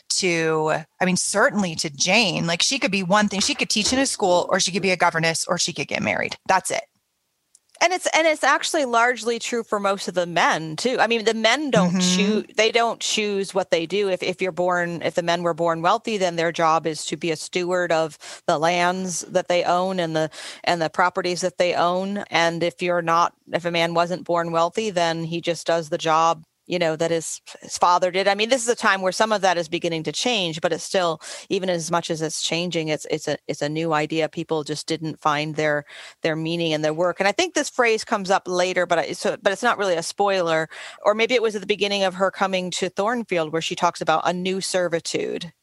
to 0.10 0.73
I 0.99 1.05
mean, 1.05 1.17
certainly 1.17 1.75
to 1.75 1.89
Jane. 1.91 2.47
Like 2.47 2.63
she 2.63 2.79
could 2.79 2.91
be 2.91 3.03
one 3.03 3.27
thing, 3.27 3.41
she 3.41 3.55
could 3.55 3.69
teach 3.69 3.93
in 3.93 3.99
a 3.99 4.08
school 4.08 4.47
or 4.49 4.60
she 4.60 4.71
could 4.71 4.81
be 4.81 4.91
a 4.91 4.97
governess 4.97 5.45
or 5.45 5.60
she 5.60 5.71
could 5.71 5.88
get 5.88 6.01
married. 6.01 6.36
That's 6.47 6.71
it 6.71 6.81
and 7.82 7.94
it's 7.94 8.08
and 8.14 8.28
it's 8.28 8.44
actually 8.44 8.86
largely 8.86 9.40
true 9.40 9.64
for 9.64 9.80
most 9.80 10.08
of 10.08 10.14
the 10.14 10.26
men 10.26 10.76
too. 10.76 10.98
I 11.00 11.08
mean 11.08 11.26
the 11.26 11.34
men 11.34 11.72
don't 11.72 11.90
mm-hmm. 11.90 12.00
choose 12.00 12.46
they 12.56 12.72
don't 12.72 13.00
choose 13.00 13.54
what 13.54 13.72
they 13.72 13.86
do. 13.86 14.10
If, 14.10 14.24
if 14.24 14.42
you're 14.42 14.52
born 14.52 15.02
if 15.02 15.16
the 15.16 15.24
men 15.24 15.44
were 15.44 15.54
born 15.54 15.82
wealthy 15.82 16.18
then 16.18 16.36
their 16.36 16.52
job 16.52 16.88
is 16.88 17.06
to 17.06 17.18
be 17.18 17.32
a 17.32 17.36
steward 17.36 17.92
of 17.92 18.18
the 18.48 18.58
lands 18.58 19.22
that 19.22 19.48
they 19.48 19.64
own 19.64 20.00
and 20.00 20.16
the 20.16 20.30
and 20.64 20.82
the 20.82 20.90
properties 20.90 21.42
that 21.42 21.58
they 21.58 21.74
own. 21.74 22.20
And 22.30 22.64
if 22.64 22.82
you're 22.82 23.02
not 23.02 23.34
if 23.52 23.66
a 23.66 23.72
man 23.72 23.94
wasn't 23.94 24.26
born 24.26 24.52
wealthy 24.52 24.90
then 24.90 25.24
he 25.24 25.42
just 25.42 25.68
does 25.68 25.90
the 25.90 25.98
job 25.98 26.44
you 26.67 26.80
know 26.80 26.95
that 26.95 27.12
his 27.12 27.41
his 27.62 27.78
father 27.78 28.12
did. 28.12 28.28
I 28.28 28.36
mean, 28.36 28.49
this 28.49 28.63
is 28.63 28.69
a 28.69 28.75
time 28.75 29.01
where 29.01 29.12
some 29.12 29.32
of 29.32 29.41
that 29.41 29.58
is 29.58 29.67
beginning 29.67 30.04
to 30.04 30.12
change, 30.12 30.62
but 30.62 30.73
it's 30.73 30.84
still 30.84 31.21
even 31.49 31.69
as 31.69 31.91
much 31.91 32.10
as 32.10 32.21
it's 32.21 32.41
changing, 32.41 32.88
it's 32.88 33.06
it's 33.10 33.28
a 33.28 33.38
it's 33.47 33.62
a 33.62 33.69
new 33.69 33.93
idea. 33.93 34.30
People 34.30 34.63
just 34.63 34.88
didn't 34.88 35.19
find 35.19 35.56
their 35.56 35.86
their 36.21 36.36
meaning 36.36 36.71
in 36.71 36.82
their 36.82 36.93
work, 36.93 37.19
and 37.19 37.28
I 37.28 37.32
think 37.32 37.54
this 37.54 37.69
phrase 37.69 38.04
comes 38.04 38.32
up 38.32 38.43
later, 38.47 38.86
but 38.86 38.99
I, 38.99 39.12
so 39.13 39.38
but 39.41 39.54
it's 39.54 39.63
not 39.63 39.78
really 39.78 39.95
a 39.95 40.04
spoiler, 40.04 40.69
or 41.04 41.13
maybe 41.13 41.34
it 41.36 41.41
was 41.41 41.56
at 41.56 41.62
the 41.62 41.67
beginning 41.67 42.04
of 42.04 42.15
her 42.15 42.32
coming 42.32 42.71
to 42.71 42.89
Thornfield 42.89 43.51
where 43.51 43.62
she 43.62 43.75
talks 43.75 44.01
about 44.01 44.23
a 44.25 44.34
new 44.34 44.62
servitude. 44.62 45.54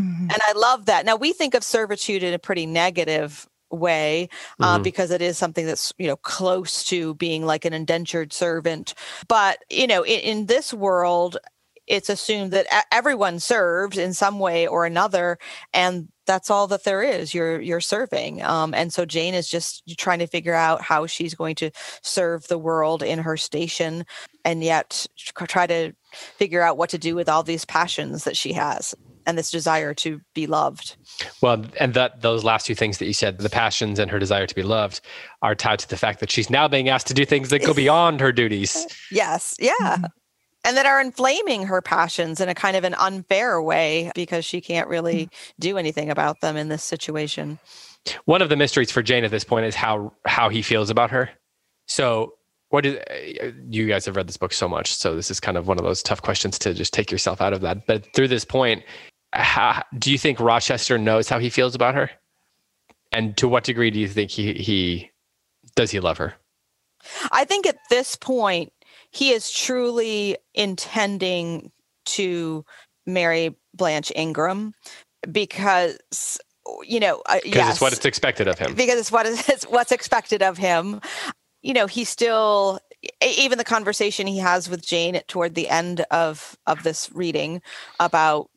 Mm-hmm. 0.00 0.28
And 0.30 0.38
I 0.46 0.52
love 0.52 0.86
that. 0.86 1.06
Now 1.06 1.16
we 1.16 1.32
think 1.32 1.54
of 1.54 1.64
servitude 1.64 2.22
in 2.22 2.34
a 2.34 2.38
pretty 2.38 2.66
negative 2.66 3.48
way 3.76 4.28
uh, 4.60 4.74
mm-hmm. 4.74 4.82
because 4.82 5.10
it 5.10 5.22
is 5.22 5.38
something 5.38 5.66
that's 5.66 5.92
you 5.98 6.06
know 6.06 6.16
close 6.16 6.84
to 6.84 7.14
being 7.14 7.44
like 7.44 7.64
an 7.64 7.72
indentured 7.72 8.32
servant. 8.32 8.94
But 9.28 9.58
you 9.70 9.86
know 9.86 10.02
in, 10.02 10.20
in 10.20 10.46
this 10.46 10.72
world 10.72 11.38
it's 11.86 12.08
assumed 12.08 12.52
that 12.52 12.66
everyone 12.90 13.38
serves 13.38 13.96
in 13.96 14.12
some 14.12 14.38
way 14.38 14.66
or 14.66 14.84
another 14.84 15.38
and 15.72 16.08
that's 16.26 16.50
all 16.50 16.66
that 16.66 16.82
there 16.82 17.02
is. 17.02 17.32
You're 17.32 17.60
you're 17.60 17.80
serving. 17.80 18.42
Um, 18.42 18.74
and 18.74 18.92
so 18.92 19.04
jane 19.04 19.34
is 19.34 19.48
just 19.48 19.84
trying 19.96 20.18
to 20.18 20.26
figure 20.26 20.54
out 20.54 20.82
how 20.82 21.06
she's 21.06 21.34
going 21.34 21.54
to 21.56 21.70
serve 22.02 22.48
the 22.48 22.58
world 22.58 23.02
in 23.02 23.20
her 23.20 23.36
station 23.36 24.04
and 24.44 24.62
yet 24.64 25.06
try 25.16 25.66
to 25.68 25.92
figure 26.14 26.62
out 26.62 26.76
what 26.76 26.90
to 26.90 26.98
do 26.98 27.14
with 27.14 27.28
all 27.28 27.42
these 27.42 27.64
passions 27.64 28.24
that 28.24 28.36
she 28.36 28.52
has 28.52 28.94
and 29.26 29.36
this 29.36 29.50
desire 29.50 29.92
to 29.94 30.20
be 30.34 30.46
loved. 30.46 30.96
Well, 31.42 31.64
and 31.78 31.94
that 31.94 32.22
those 32.22 32.44
last 32.44 32.66
two 32.66 32.74
things 32.74 32.98
that 32.98 33.06
you 33.06 33.12
said, 33.12 33.38
the 33.38 33.50
passions 33.50 33.98
and 33.98 34.10
her 34.10 34.18
desire 34.18 34.46
to 34.46 34.54
be 34.54 34.62
loved, 34.62 35.00
are 35.42 35.54
tied 35.54 35.80
to 35.80 35.88
the 35.88 35.96
fact 35.96 36.20
that 36.20 36.30
she's 36.30 36.48
now 36.48 36.68
being 36.68 36.88
asked 36.88 37.08
to 37.08 37.14
do 37.14 37.24
things 37.24 37.50
that 37.50 37.64
go 37.64 37.74
beyond 37.74 38.20
her 38.20 38.32
duties. 38.32 38.86
Yes, 39.10 39.56
yeah. 39.58 39.72
Mm-hmm. 39.80 40.04
And 40.64 40.76
that 40.76 40.86
are 40.86 41.00
inflaming 41.00 41.64
her 41.66 41.80
passions 41.80 42.40
in 42.40 42.48
a 42.48 42.54
kind 42.54 42.76
of 42.76 42.84
an 42.84 42.94
unfair 42.94 43.62
way 43.62 44.10
because 44.14 44.44
she 44.44 44.60
can't 44.60 44.88
really 44.88 45.26
mm-hmm. 45.26 45.52
do 45.60 45.78
anything 45.78 46.10
about 46.10 46.40
them 46.40 46.56
in 46.56 46.68
this 46.68 46.82
situation. 46.82 47.58
One 48.24 48.42
of 48.42 48.48
the 48.48 48.56
mysteries 48.56 48.90
for 48.90 49.02
Jane 49.02 49.24
at 49.24 49.30
this 49.30 49.44
point 49.44 49.66
is 49.66 49.74
how 49.74 50.12
how 50.24 50.48
he 50.48 50.62
feels 50.62 50.90
about 50.90 51.10
her. 51.10 51.30
So 51.86 52.34
what 52.70 52.84
is 52.84 52.96
uh, 53.42 53.52
you 53.68 53.86
guys 53.86 54.06
have 54.06 54.16
read 54.16 54.28
this 54.28 54.36
book 54.36 54.52
so 54.52 54.68
much 54.68 54.94
so 54.94 55.14
this 55.14 55.30
is 55.30 55.40
kind 55.40 55.56
of 55.56 55.68
one 55.68 55.78
of 55.78 55.84
those 55.84 56.02
tough 56.02 56.22
questions 56.22 56.58
to 56.58 56.74
just 56.74 56.92
take 56.92 57.10
yourself 57.10 57.40
out 57.40 57.52
of 57.52 57.60
that 57.60 57.86
but 57.86 58.12
through 58.12 58.28
this 58.28 58.44
point 58.44 58.82
how, 59.36 59.82
do 59.98 60.10
you 60.10 60.18
think 60.18 60.40
rochester 60.40 60.98
knows 60.98 61.28
how 61.28 61.38
he 61.38 61.50
feels 61.50 61.74
about 61.74 61.94
her? 61.94 62.10
And 63.12 63.36
to 63.38 63.48
what 63.48 63.64
degree 63.64 63.90
do 63.90 63.98
you 63.98 64.08
think 64.08 64.30
he 64.30 64.54
he 64.54 65.10
does 65.74 65.90
he 65.90 66.00
love 66.00 66.18
her? 66.18 66.34
I 67.30 67.44
think 67.44 67.66
at 67.66 67.78
this 67.88 68.16
point 68.16 68.72
he 69.10 69.30
is 69.30 69.50
truly 69.50 70.36
intending 70.54 71.70
to 72.06 72.64
marry 73.06 73.54
blanche 73.74 74.10
ingram 74.16 74.74
because 75.30 76.38
you 76.82 76.98
know 77.00 77.22
uh, 77.26 77.38
because 77.42 77.54
yes, 77.54 77.70
it's 77.74 77.80
what 77.80 77.92
it's 77.92 78.04
expected 78.04 78.48
of 78.48 78.58
him. 78.58 78.74
Because 78.74 78.98
it's 78.98 79.12
what 79.12 79.26
is 79.26 79.48
it's 79.48 79.64
what's 79.64 79.92
expected 79.92 80.42
of 80.42 80.58
him. 80.58 81.00
You 81.62 81.74
know, 81.74 81.86
he 81.86 82.04
still 82.04 82.80
even 83.22 83.58
the 83.58 83.64
conversation 83.64 84.26
he 84.26 84.38
has 84.38 84.68
with 84.68 84.84
Jane 84.84 85.20
toward 85.28 85.54
the 85.54 85.68
end 85.68 86.00
of 86.10 86.56
of 86.66 86.82
this 86.82 87.10
reading 87.12 87.62
about 88.00 88.50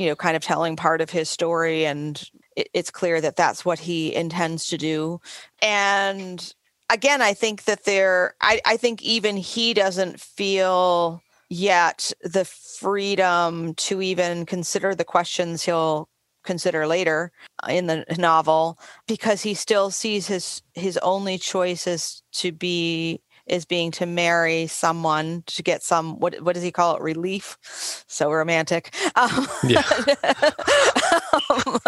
you 0.00 0.08
know 0.08 0.16
kind 0.16 0.36
of 0.36 0.42
telling 0.42 0.76
part 0.76 1.00
of 1.00 1.10
his 1.10 1.28
story 1.28 1.84
and 1.84 2.30
it, 2.56 2.68
it's 2.74 2.90
clear 2.90 3.20
that 3.20 3.36
that's 3.36 3.64
what 3.64 3.78
he 3.78 4.14
intends 4.14 4.66
to 4.68 4.78
do. 4.78 5.20
And 5.62 6.52
again 6.90 7.22
i 7.22 7.32
think 7.32 7.64
that 7.64 7.84
there 7.84 8.34
I, 8.40 8.60
I 8.66 8.76
think 8.76 9.00
even 9.02 9.36
he 9.36 9.72
doesn't 9.72 10.20
feel 10.20 11.22
yet 11.48 12.12
the 12.22 12.44
freedom 12.44 13.74
to 13.74 14.02
even 14.02 14.44
consider 14.44 14.94
the 14.94 15.04
questions 15.04 15.62
he'll 15.62 16.08
consider 16.44 16.86
later 16.86 17.32
uh, 17.62 17.70
in 17.70 17.86
the 17.86 18.04
novel 18.18 18.78
because 19.06 19.42
he 19.42 19.54
still 19.54 19.90
sees 19.90 20.26
his 20.26 20.62
his 20.74 20.96
only 20.98 21.38
choice 21.38 21.86
is 21.86 22.22
to 22.32 22.50
be 22.50 23.20
is 23.50 23.64
being 23.64 23.90
to 23.90 24.06
marry 24.06 24.66
someone 24.66 25.42
to 25.46 25.62
get 25.62 25.82
some 25.82 26.18
what 26.20 26.40
what 26.40 26.54
does 26.54 26.62
he 26.62 26.70
call 26.70 26.96
it? 26.96 27.02
Relief? 27.02 27.58
So 28.06 28.30
romantic. 28.30 28.94
Um, 29.16 29.48
yeah. 29.64 29.82
um, 31.50 31.78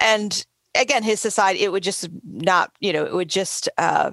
and 0.00 0.46
again 0.78 1.02
his 1.02 1.20
society 1.20 1.60
it 1.60 1.72
would 1.72 1.82
just 1.82 2.08
not 2.24 2.70
you 2.80 2.92
know 2.92 3.04
it 3.04 3.12
would 3.12 3.28
just 3.28 3.68
uh, 3.78 4.12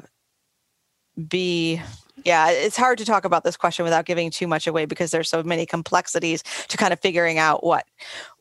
be 1.27 1.81
yeah 2.25 2.49
it's 2.49 2.77
hard 2.77 2.97
to 2.97 3.05
talk 3.05 3.25
about 3.25 3.43
this 3.43 3.57
question 3.57 3.83
without 3.83 4.05
giving 4.05 4.29
too 4.31 4.47
much 4.47 4.67
away 4.67 4.85
because 4.85 5.11
there's 5.11 5.29
so 5.29 5.43
many 5.43 5.65
complexities 5.65 6.43
to 6.67 6.77
kind 6.77 6.93
of 6.93 6.99
figuring 6.99 7.37
out 7.37 7.63
what 7.63 7.85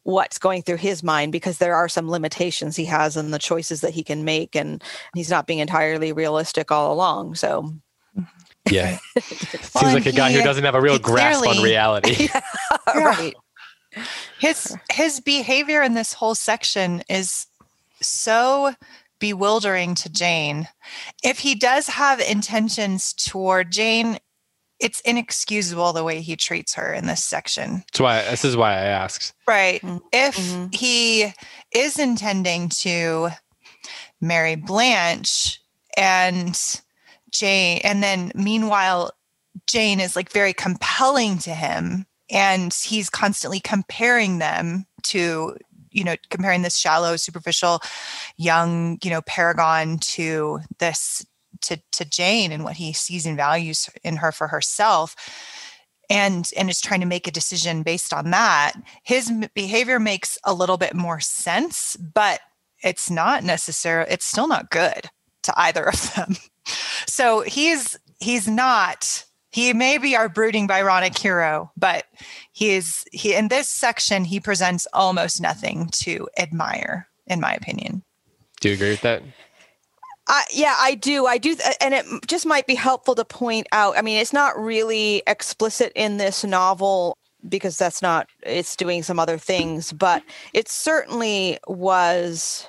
what's 0.05 0.39
going 0.39 0.63
through 0.63 0.77
his 0.77 1.03
mind 1.03 1.33
because 1.33 1.59
there 1.59 1.75
are 1.75 1.89
some 1.89 2.11
limitations 2.11 2.77
he 2.77 2.87
has 2.87 3.17
and 3.17 3.35
the 3.35 3.39
choices 3.39 3.83
that 3.83 3.93
he 3.93 4.03
can 4.03 4.25
make 4.25 4.57
and 4.57 4.83
he's 5.15 5.31
not 5.31 5.47
being 5.47 5.59
entirely 5.59 6.13
realistic 6.13 6.71
all 6.73 6.93
along 6.93 7.35
so. 7.35 7.75
Mm-hmm. 8.19 8.23
Yeah. 8.71 8.99
Seems 9.21 9.95
like 9.95 10.07
a 10.07 10.13
guy 10.13 10.31
he, 10.31 10.39
who 10.39 10.45
doesn't 10.45 10.65
have 10.65 10.75
a 10.75 10.81
real 10.81 10.99
grasp 10.99 11.43
clearly, 11.43 11.59
on 11.59 11.65
reality. 11.65 12.29
Yeah, 12.33 12.41
right. 13.05 13.35
His 14.39 14.77
his 14.93 15.21
behavior 15.21 15.83
in 15.83 15.95
this 15.95 16.13
whole 16.13 16.35
section 16.35 17.03
is 17.09 17.47
so 18.01 18.75
bewildering 19.19 19.95
to 19.97 20.09
Jane. 20.09 20.69
If 21.23 21.41
he 21.41 21.55
does 21.55 21.89
have 21.89 22.21
intentions 22.21 23.13
toward 23.13 23.73
Jane, 23.73 24.19
it's 24.81 25.01
inexcusable 25.01 25.93
the 25.93 26.05
way 26.05 26.21
he 26.21 26.37
treats 26.37 26.75
her 26.75 26.93
in 26.93 27.07
this 27.07 27.25
section. 27.25 27.85
That's 27.93 28.01
why 28.01 28.23
this 28.23 28.45
is 28.45 28.57
why 28.57 28.73
I 28.73 28.85
asked. 28.85 29.35
Right. 29.47 29.81
Mm-hmm. 29.83 30.07
If 30.13 30.37
mm-hmm. 30.37 30.67
he 30.73 31.33
is 31.75 31.99
intending 31.99 32.69
to 32.71 33.31
marry 34.21 34.55
Blanche 34.55 35.61
and 35.97 36.59
Jane, 37.31 37.81
and 37.83 38.03
then 38.03 38.33
meanwhile, 38.35 39.11
Jane 39.67 40.01
is 40.01 40.15
like 40.15 40.31
very 40.31 40.53
compelling 40.53 41.39
to 41.39 41.51
him, 41.55 42.07
and 42.31 42.73
he's 42.73 43.11
constantly 43.11 43.61
comparing 43.61 44.39
them 44.39 44.87
to 45.05 45.57
you 45.91 46.05
know 46.05 46.15
comparing 46.31 46.63
this 46.63 46.77
shallow 46.77 47.17
superficial 47.17 47.81
young 48.37 48.99
you 49.03 49.11
know 49.11 49.23
paragon 49.23 49.99
to 49.99 50.61
this 50.79 51.25
to 51.61 51.81
to 51.93 52.05
Jane 52.05 52.53
and 52.53 52.65
what 52.65 52.77
he 52.77 52.93
sees 52.93 53.27
and 53.27 53.37
values 53.37 53.89
in 54.05 54.17
her 54.17 54.33
for 54.33 54.49
herself 54.49 55.17
and 56.11 56.51
and 56.57 56.71
is 56.71 56.81
trying 56.81 57.01
to 57.01 57.07
make 57.07 57.27
a 57.27 57.33
decision 57.33 57.83
based 57.83 58.13
on 58.13 58.31
that 58.31 58.73
his 59.03 59.33
behavior 59.55 59.99
makes 59.99 60.39
a 60.45 60.55
little 60.55 60.77
bit 60.77 60.95
more 60.95 61.21
sense 61.21 61.97
but 61.97 62.41
it's 62.83 63.11
not 63.11 63.43
necessary 63.43 64.07
it's 64.09 64.27
still 64.27 64.49
not 64.49 64.71
good 64.71 65.11
to 65.49 65.61
either 65.61 65.85
of 65.85 66.15
them. 66.15 66.37
So 67.07 67.41
he's 67.41 67.99
he's 68.21 68.47
not 68.47 69.25
he 69.51 69.73
may 69.73 69.99
be 69.99 70.15
our 70.15 70.29
brooding 70.29 70.67
Byronic 70.67 71.17
hero 71.17 71.71
but 71.77 72.05
he 72.53 72.71
is 72.71 73.05
he 73.13 73.35
in 73.35 73.49
this 73.49 73.69
section 73.69 74.25
he 74.25 74.41
presents 74.41 74.87
almost 74.93 75.41
nothing 75.41 75.89
to 75.95 76.29
admire 76.39 77.09
in 77.27 77.41
my 77.41 77.53
opinion 77.53 78.03
do 78.61 78.69
you 78.69 78.75
agree 78.75 78.91
with 78.91 79.03
that 79.03 79.23
uh, 80.29 80.43
yeah, 80.53 80.75
I 80.79 80.95
do. 80.95 81.25
I 81.25 81.39
do. 81.39 81.57
And 81.81 81.95
it 81.95 82.05
just 82.27 82.45
might 82.45 82.67
be 82.67 82.75
helpful 82.75 83.15
to 83.15 83.25
point 83.25 83.67
out. 83.73 83.97
I 83.97 84.03
mean, 84.03 84.19
it's 84.19 84.33
not 84.33 84.59
really 84.59 85.23
explicit 85.27 85.91
in 85.95 86.19
this 86.19 86.45
novel 86.45 87.17
because 87.49 87.79
that's 87.79 88.03
not, 88.03 88.29
it's 88.43 88.77
doing 88.77 89.03
some 89.03 89.19
other 89.19 89.39
things, 89.39 89.91
but 89.91 90.23
it 90.53 90.69
certainly 90.69 91.59
was 91.67 92.67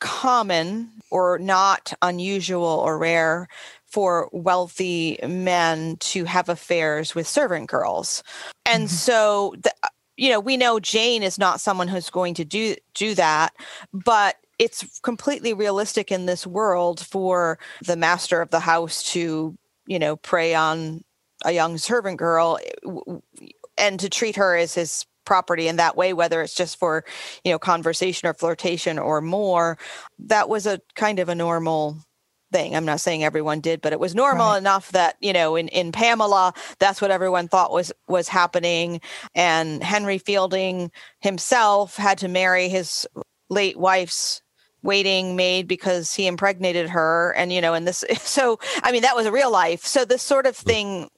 common 0.00 0.90
or 1.10 1.38
not 1.38 1.94
unusual 2.02 2.64
or 2.64 2.98
rare 2.98 3.48
for 3.90 4.28
wealthy 4.32 5.18
men 5.26 5.96
to 6.00 6.24
have 6.24 6.48
affairs 6.48 7.14
with 7.14 7.26
servant 7.26 7.68
girls. 7.68 8.22
And 8.66 8.84
mm-hmm. 8.84 8.94
so, 8.94 9.54
the, 9.58 9.72
you 10.16 10.30
know, 10.30 10.40
we 10.40 10.56
know 10.56 10.78
Jane 10.80 11.22
is 11.22 11.38
not 11.38 11.60
someone 11.60 11.88
who's 11.88 12.10
going 12.10 12.34
to 12.34 12.44
do 12.44 12.74
do 12.94 13.14
that, 13.14 13.54
but 13.92 14.36
it's 14.58 15.00
completely 15.00 15.54
realistic 15.54 16.10
in 16.10 16.26
this 16.26 16.46
world 16.46 17.00
for 17.00 17.58
the 17.84 17.96
master 17.96 18.42
of 18.42 18.50
the 18.50 18.60
house 18.60 19.12
to, 19.12 19.56
you 19.86 19.98
know, 19.98 20.16
prey 20.16 20.54
on 20.54 21.04
a 21.44 21.52
young 21.52 21.78
servant 21.78 22.18
girl 22.18 22.58
eh, 22.64 23.18
and 23.76 24.00
to 24.00 24.10
treat 24.10 24.36
her 24.36 24.56
as 24.56 24.74
his 24.74 25.06
property 25.24 25.68
in 25.68 25.76
that 25.76 25.94
way 25.94 26.14
whether 26.14 26.40
it's 26.40 26.54
just 26.54 26.78
for 26.78 27.04
you 27.44 27.52
know 27.52 27.58
conversation 27.58 28.26
or 28.26 28.32
flirtation 28.32 28.98
or 28.98 29.20
more 29.20 29.76
that 30.18 30.48
was 30.48 30.66
a 30.66 30.80
kind 30.94 31.18
of 31.18 31.28
a 31.28 31.34
normal 31.34 31.98
thing. 32.52 32.74
I'm 32.74 32.84
not 32.84 33.00
saying 33.00 33.24
everyone 33.24 33.60
did 33.60 33.80
but 33.80 33.92
it 33.92 34.00
was 34.00 34.14
normal 34.14 34.50
right. 34.50 34.58
enough 34.58 34.92
that 34.92 35.16
you 35.20 35.32
know 35.32 35.56
in 35.56 35.68
in 35.68 35.92
pamela 35.92 36.52
that's 36.78 37.00
what 37.00 37.10
everyone 37.10 37.48
thought 37.48 37.72
was 37.72 37.92
was 38.06 38.28
happening. 38.28 39.00
And 39.34 39.82
henry 39.82 40.18
fielding 40.18 40.90
himself 41.20 41.96
had 41.96 42.18
to 42.18 42.28
marry 42.28 42.68
his 42.68 43.06
late 43.48 43.78
wife's 43.78 44.42
waiting 44.82 45.34
maid 45.36 45.66
because 45.66 46.14
he 46.14 46.26
impregnated 46.26 46.88
her. 46.90 47.34
And 47.36 47.52
you 47.52 47.60
know 47.60 47.74
and 47.74 47.86
this 47.86 48.04
so 48.18 48.58
i 48.82 48.92
mean 48.92 49.02
that 49.02 49.16
was 49.16 49.26
a 49.26 49.32
real 49.32 49.50
life. 49.50 49.84
So 49.84 50.04
this 50.04 50.22
sort 50.22 50.46
of 50.46 50.56
mm. 50.56 50.64
thing 50.64 51.10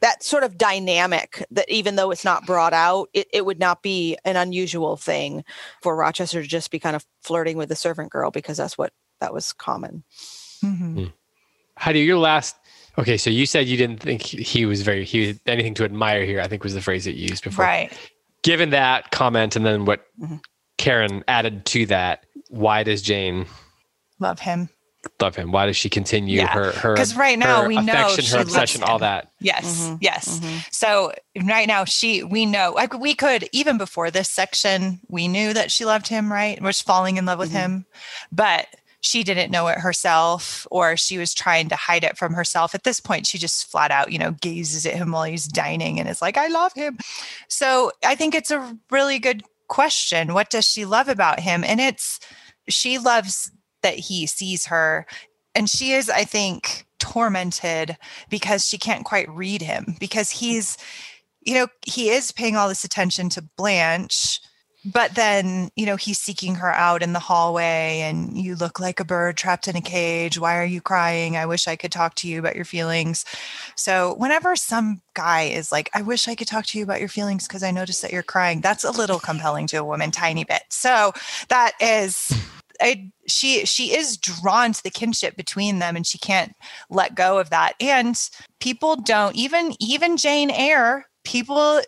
that 0.00 0.22
sort 0.22 0.44
of 0.44 0.58
dynamic 0.58 1.44
that 1.50 1.68
even 1.68 1.96
though 1.96 2.10
it's 2.10 2.24
not 2.24 2.46
brought 2.46 2.72
out 2.72 3.08
it, 3.12 3.26
it 3.32 3.44
would 3.44 3.58
not 3.58 3.82
be 3.82 4.16
an 4.24 4.36
unusual 4.36 4.96
thing 4.96 5.44
for 5.82 5.96
rochester 5.96 6.42
to 6.42 6.48
just 6.48 6.70
be 6.70 6.78
kind 6.78 6.96
of 6.96 7.04
flirting 7.22 7.56
with 7.56 7.68
the 7.68 7.76
servant 7.76 8.10
girl 8.10 8.30
because 8.30 8.56
that's 8.56 8.76
what 8.76 8.92
that 9.20 9.32
was 9.32 9.52
common 9.52 10.04
mm-hmm. 10.64 10.98
Hmm. 10.98 11.06
how 11.76 11.92
do 11.92 11.98
your 11.98 12.18
last 12.18 12.56
okay 12.98 13.16
so 13.16 13.30
you 13.30 13.46
said 13.46 13.66
you 13.66 13.76
didn't 13.76 14.00
think 14.00 14.22
he 14.22 14.66
was 14.66 14.82
very 14.82 15.04
he 15.04 15.28
was 15.28 15.40
anything 15.46 15.74
to 15.74 15.84
admire 15.84 16.24
here 16.24 16.40
i 16.40 16.48
think 16.48 16.62
was 16.62 16.74
the 16.74 16.82
phrase 16.82 17.04
that 17.04 17.14
you 17.14 17.28
used 17.28 17.44
before 17.44 17.64
right 17.64 17.92
given 18.42 18.70
that 18.70 19.10
comment 19.10 19.56
and 19.56 19.66
then 19.66 19.84
what 19.84 20.06
mm-hmm. 20.20 20.36
karen 20.78 21.24
added 21.28 21.64
to 21.66 21.86
that 21.86 22.24
why 22.48 22.82
does 22.82 23.02
Jane 23.02 23.46
love 24.18 24.40
him? 24.40 24.68
Love 25.20 25.36
him. 25.36 25.52
Why 25.52 25.66
does 25.66 25.76
she 25.76 25.88
continue 25.88 26.38
yeah. 26.38 26.48
her 26.48 26.72
her? 26.72 26.94
Because 26.94 27.16
right 27.16 27.38
now 27.38 27.66
we 27.66 27.76
know 27.80 27.92
her 27.92 28.40
obsession, 28.40 28.82
all 28.82 28.98
that. 28.98 29.30
Yes, 29.40 29.82
mm-hmm. 29.82 29.96
yes. 30.00 30.40
Mm-hmm. 30.40 30.58
So 30.72 31.12
right 31.46 31.68
now 31.68 31.84
she 31.84 32.24
we 32.24 32.44
know 32.44 32.72
like 32.74 32.98
we 32.98 33.14
could 33.14 33.48
even 33.52 33.78
before 33.78 34.10
this 34.10 34.28
section 34.28 35.00
we 35.08 35.28
knew 35.28 35.52
that 35.52 35.70
she 35.70 35.84
loved 35.84 36.08
him. 36.08 36.32
Right, 36.32 36.60
was 36.60 36.80
falling 36.80 37.18
in 37.18 37.24
love 37.26 37.38
with 37.38 37.50
mm-hmm. 37.50 37.58
him, 37.58 37.86
but 38.32 38.66
she 39.06 39.22
didn't 39.22 39.50
know 39.50 39.68
it 39.68 39.78
herself 39.78 40.66
or 40.70 40.96
she 40.96 41.16
was 41.16 41.32
trying 41.32 41.68
to 41.68 41.76
hide 41.76 42.04
it 42.04 42.18
from 42.18 42.34
herself. 42.34 42.74
At 42.74 42.84
this 42.84 43.00
point, 43.00 43.26
she 43.26 43.38
just 43.38 43.70
flat 43.70 43.90
out, 43.90 44.12
you 44.12 44.18
know, 44.18 44.32
gazes 44.32 44.84
at 44.84 44.94
him 44.94 45.12
while 45.12 45.24
he's 45.24 45.46
dining 45.46 46.00
and 46.00 46.08
is 46.08 46.20
like, 46.20 46.36
I 46.36 46.48
love 46.48 46.72
him. 46.74 46.98
So 47.48 47.92
I 48.04 48.16
think 48.16 48.34
it's 48.34 48.50
a 48.50 48.76
really 48.90 49.18
good 49.18 49.42
question 49.68 50.32
what 50.32 50.50
does 50.50 50.64
she 50.64 50.84
love 50.84 51.08
about 51.08 51.40
him 51.40 51.64
and 51.64 51.80
it's 51.80 52.20
she 52.68 52.98
loves 52.98 53.50
that 53.82 53.94
he 53.94 54.26
sees 54.26 54.66
her 54.66 55.06
and 55.54 55.68
she 55.68 55.92
is 55.92 56.08
i 56.08 56.22
think 56.22 56.86
tormented 56.98 57.96
because 58.30 58.66
she 58.66 58.78
can't 58.78 59.04
quite 59.04 59.28
read 59.28 59.60
him 59.60 59.96
because 59.98 60.30
he's 60.30 60.78
you 61.40 61.54
know 61.54 61.66
he 61.84 62.10
is 62.10 62.32
paying 62.32 62.56
all 62.56 62.68
this 62.68 62.84
attention 62.84 63.28
to 63.28 63.42
blanche 63.56 64.40
but 64.92 65.14
then 65.14 65.70
you 65.76 65.84
know 65.86 65.96
he's 65.96 66.18
seeking 66.18 66.54
her 66.56 66.72
out 66.72 67.02
in 67.02 67.12
the 67.12 67.18
hallway 67.18 68.00
and 68.00 68.36
you 68.38 68.54
look 68.54 68.78
like 68.78 69.00
a 69.00 69.04
bird 69.04 69.36
trapped 69.36 69.68
in 69.68 69.76
a 69.76 69.80
cage. 69.80 70.38
Why 70.38 70.58
are 70.58 70.64
you 70.64 70.80
crying? 70.80 71.36
I 71.36 71.46
wish 71.46 71.68
i 71.68 71.76
could 71.76 71.92
talk 71.92 72.14
to 72.16 72.28
you 72.28 72.38
about 72.38 72.56
your 72.56 72.64
feelings. 72.64 73.24
So 73.74 74.14
whenever 74.16 74.56
some 74.56 75.02
guy 75.14 75.42
is 75.42 75.72
like 75.72 75.90
i 75.94 76.02
wish 76.02 76.28
i 76.28 76.34
could 76.34 76.48
talk 76.48 76.66
to 76.66 76.78
you 76.78 76.84
about 76.84 77.00
your 77.00 77.08
feelings 77.08 77.46
because 77.46 77.62
i 77.62 77.70
noticed 77.70 78.02
that 78.02 78.12
you're 78.12 78.22
crying 78.22 78.60
that's 78.60 78.84
a 78.84 78.90
little 78.90 79.18
compelling 79.18 79.66
to 79.68 79.76
a 79.76 79.84
woman 79.84 80.10
tiny 80.10 80.44
bit. 80.44 80.62
So 80.70 81.12
that 81.48 81.72
is 81.80 82.32
I, 82.80 83.10
she 83.26 83.64
she 83.64 83.96
is 83.96 84.16
drawn 84.16 84.72
to 84.72 84.82
the 84.82 84.90
kinship 84.90 85.36
between 85.36 85.78
them 85.78 85.96
and 85.96 86.06
she 86.06 86.18
can't 86.18 86.52
let 86.90 87.14
go 87.14 87.38
of 87.38 87.50
that. 87.50 87.74
And 87.80 88.18
people 88.60 88.96
don't 88.96 89.34
even 89.34 89.74
even 89.80 90.16
jane 90.16 90.50
eyre 90.50 91.06
people 91.26 91.80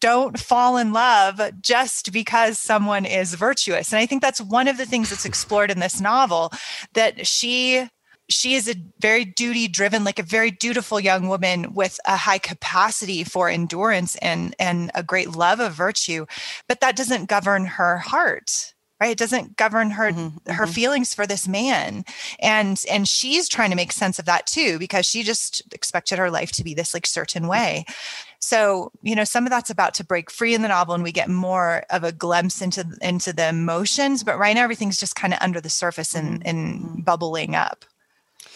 don't 0.00 0.38
fall 0.38 0.76
in 0.76 0.92
love 0.92 1.40
just 1.60 2.12
because 2.12 2.58
someone 2.58 3.04
is 3.04 3.34
virtuous. 3.34 3.92
And 3.92 3.98
i 3.98 4.06
think 4.06 4.22
that's 4.22 4.40
one 4.40 4.68
of 4.68 4.78
the 4.78 4.86
things 4.86 5.10
that's 5.10 5.24
explored 5.24 5.70
in 5.70 5.80
this 5.80 6.00
novel 6.00 6.52
that 6.94 7.26
she 7.26 7.88
she 8.30 8.54
is 8.54 8.68
a 8.68 8.74
very 9.00 9.24
duty 9.24 9.68
driven 9.68 10.04
like 10.04 10.18
a 10.18 10.22
very 10.22 10.50
dutiful 10.50 10.98
young 10.98 11.28
woman 11.28 11.74
with 11.74 11.98
a 12.06 12.16
high 12.16 12.38
capacity 12.38 13.24
for 13.24 13.48
endurance 13.48 14.16
and 14.16 14.54
and 14.58 14.90
a 14.94 15.02
great 15.02 15.32
love 15.32 15.60
of 15.60 15.72
virtue 15.72 16.24
but 16.68 16.80
that 16.80 16.96
doesn't 16.96 17.28
govern 17.28 17.66
her 17.66 17.98
heart 17.98 18.73
right 19.00 19.10
it 19.10 19.18
doesn't 19.18 19.56
govern 19.56 19.90
her 19.90 20.12
mm-hmm, 20.12 20.50
her 20.50 20.64
mm-hmm. 20.64 20.72
feelings 20.72 21.14
for 21.14 21.26
this 21.26 21.48
man 21.48 22.04
and 22.40 22.82
and 22.90 23.08
she's 23.08 23.48
trying 23.48 23.70
to 23.70 23.76
make 23.76 23.92
sense 23.92 24.18
of 24.18 24.24
that 24.24 24.46
too 24.46 24.78
because 24.78 25.06
she 25.06 25.22
just 25.22 25.62
expected 25.72 26.18
her 26.18 26.30
life 26.30 26.52
to 26.52 26.64
be 26.64 26.74
this 26.74 26.94
like 26.94 27.06
certain 27.06 27.46
way 27.46 27.84
so 28.38 28.90
you 29.02 29.14
know 29.14 29.24
some 29.24 29.44
of 29.44 29.50
that's 29.50 29.70
about 29.70 29.94
to 29.94 30.04
break 30.04 30.30
free 30.30 30.54
in 30.54 30.62
the 30.62 30.68
novel 30.68 30.94
and 30.94 31.04
we 31.04 31.12
get 31.12 31.28
more 31.28 31.84
of 31.90 32.04
a 32.04 32.12
glimpse 32.12 32.62
into 32.62 32.84
into 33.00 33.32
the 33.32 33.48
emotions 33.48 34.22
but 34.22 34.38
right 34.38 34.54
now 34.54 34.62
everything's 34.62 34.98
just 34.98 35.16
kind 35.16 35.32
of 35.32 35.40
under 35.40 35.60
the 35.60 35.70
surface 35.70 36.14
and 36.14 36.40
mm-hmm. 36.40 36.48
and 36.48 36.80
mm-hmm. 36.80 37.00
bubbling 37.02 37.54
up 37.54 37.84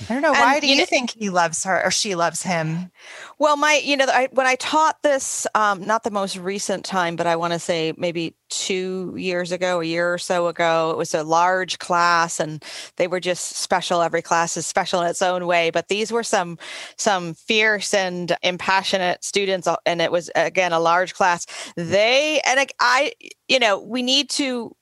I 0.08 0.12
don't 0.12 0.22
know. 0.22 0.32
And, 0.32 0.38
why 0.38 0.60
do 0.60 0.66
you, 0.66 0.74
you 0.74 0.80
know, 0.80 0.86
think 0.86 1.10
he 1.10 1.30
loves 1.30 1.64
her 1.64 1.84
or 1.84 1.90
she 1.90 2.14
loves 2.14 2.42
him? 2.42 2.90
Well, 3.38 3.56
my, 3.56 3.80
you 3.82 3.96
know, 3.96 4.06
I, 4.08 4.28
when 4.32 4.46
I 4.46 4.54
taught 4.56 5.02
this, 5.02 5.46
um, 5.54 5.84
not 5.84 6.04
the 6.04 6.10
most 6.10 6.36
recent 6.36 6.84
time, 6.84 7.16
but 7.16 7.26
I 7.26 7.36
want 7.36 7.52
to 7.52 7.58
say 7.58 7.94
maybe 7.96 8.34
two 8.48 9.14
years 9.16 9.52
ago, 9.52 9.80
a 9.80 9.84
year 9.84 10.12
or 10.12 10.18
so 10.18 10.46
ago, 10.46 10.90
it 10.90 10.96
was 10.96 11.14
a 11.14 11.22
large 11.22 11.78
class 11.78 12.40
and 12.40 12.64
they 12.96 13.06
were 13.08 13.20
just 13.20 13.56
special. 13.56 14.00
Every 14.00 14.22
class 14.22 14.56
is 14.56 14.66
special 14.66 15.00
in 15.02 15.08
its 15.08 15.22
own 15.22 15.46
way, 15.46 15.70
but 15.70 15.88
these 15.88 16.12
were 16.12 16.22
some, 16.22 16.58
some 16.96 17.34
fierce 17.34 17.92
and 17.92 18.36
impassionate 18.42 19.24
students. 19.24 19.66
Uh, 19.66 19.76
and 19.84 20.00
it 20.00 20.12
was, 20.12 20.30
again, 20.34 20.72
a 20.72 20.80
large 20.80 21.14
class. 21.14 21.46
They, 21.76 22.40
and 22.46 22.60
I, 22.60 22.66
I 22.80 23.12
you 23.48 23.58
know, 23.58 23.80
we 23.80 24.02
need 24.02 24.30
to 24.30 24.74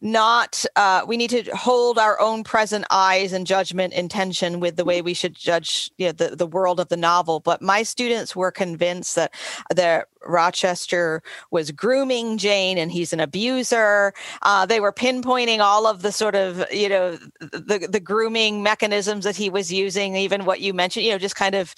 not 0.00 0.64
uh, 0.76 1.02
we 1.06 1.16
need 1.16 1.30
to 1.30 1.44
hold 1.56 1.98
our 1.98 2.18
own 2.20 2.44
present 2.44 2.84
eyes 2.90 3.32
and 3.32 3.46
judgment 3.46 3.92
intention 3.92 4.60
with 4.60 4.76
the 4.76 4.84
way 4.84 5.02
we 5.02 5.14
should 5.14 5.34
judge 5.34 5.90
you 5.98 6.06
know, 6.06 6.12
the, 6.12 6.36
the 6.36 6.46
world 6.46 6.80
of 6.80 6.88
the 6.88 6.96
novel. 6.96 7.40
But 7.40 7.62
my 7.62 7.82
students 7.82 8.34
were 8.34 8.50
convinced 8.50 9.14
that 9.16 9.34
that 9.74 10.08
rochester 10.24 11.20
was 11.50 11.72
grooming 11.72 12.38
jane 12.38 12.78
and 12.78 12.92
he's 12.92 13.12
an 13.12 13.20
abuser. 13.20 14.12
Uh, 14.42 14.64
they 14.64 14.80
were 14.80 14.92
pinpointing 14.92 15.58
all 15.58 15.86
of 15.86 16.02
the 16.02 16.12
sort 16.12 16.34
of 16.34 16.64
you 16.72 16.88
know 16.88 17.18
the 17.40 17.88
the 17.90 18.00
grooming 18.00 18.62
mechanisms 18.62 19.24
that 19.24 19.36
he 19.36 19.50
was 19.50 19.72
using 19.72 20.14
even 20.16 20.44
what 20.44 20.60
you 20.60 20.72
mentioned 20.72 21.04
you 21.04 21.12
know 21.12 21.18
just 21.18 21.36
kind 21.36 21.54
of 21.54 21.74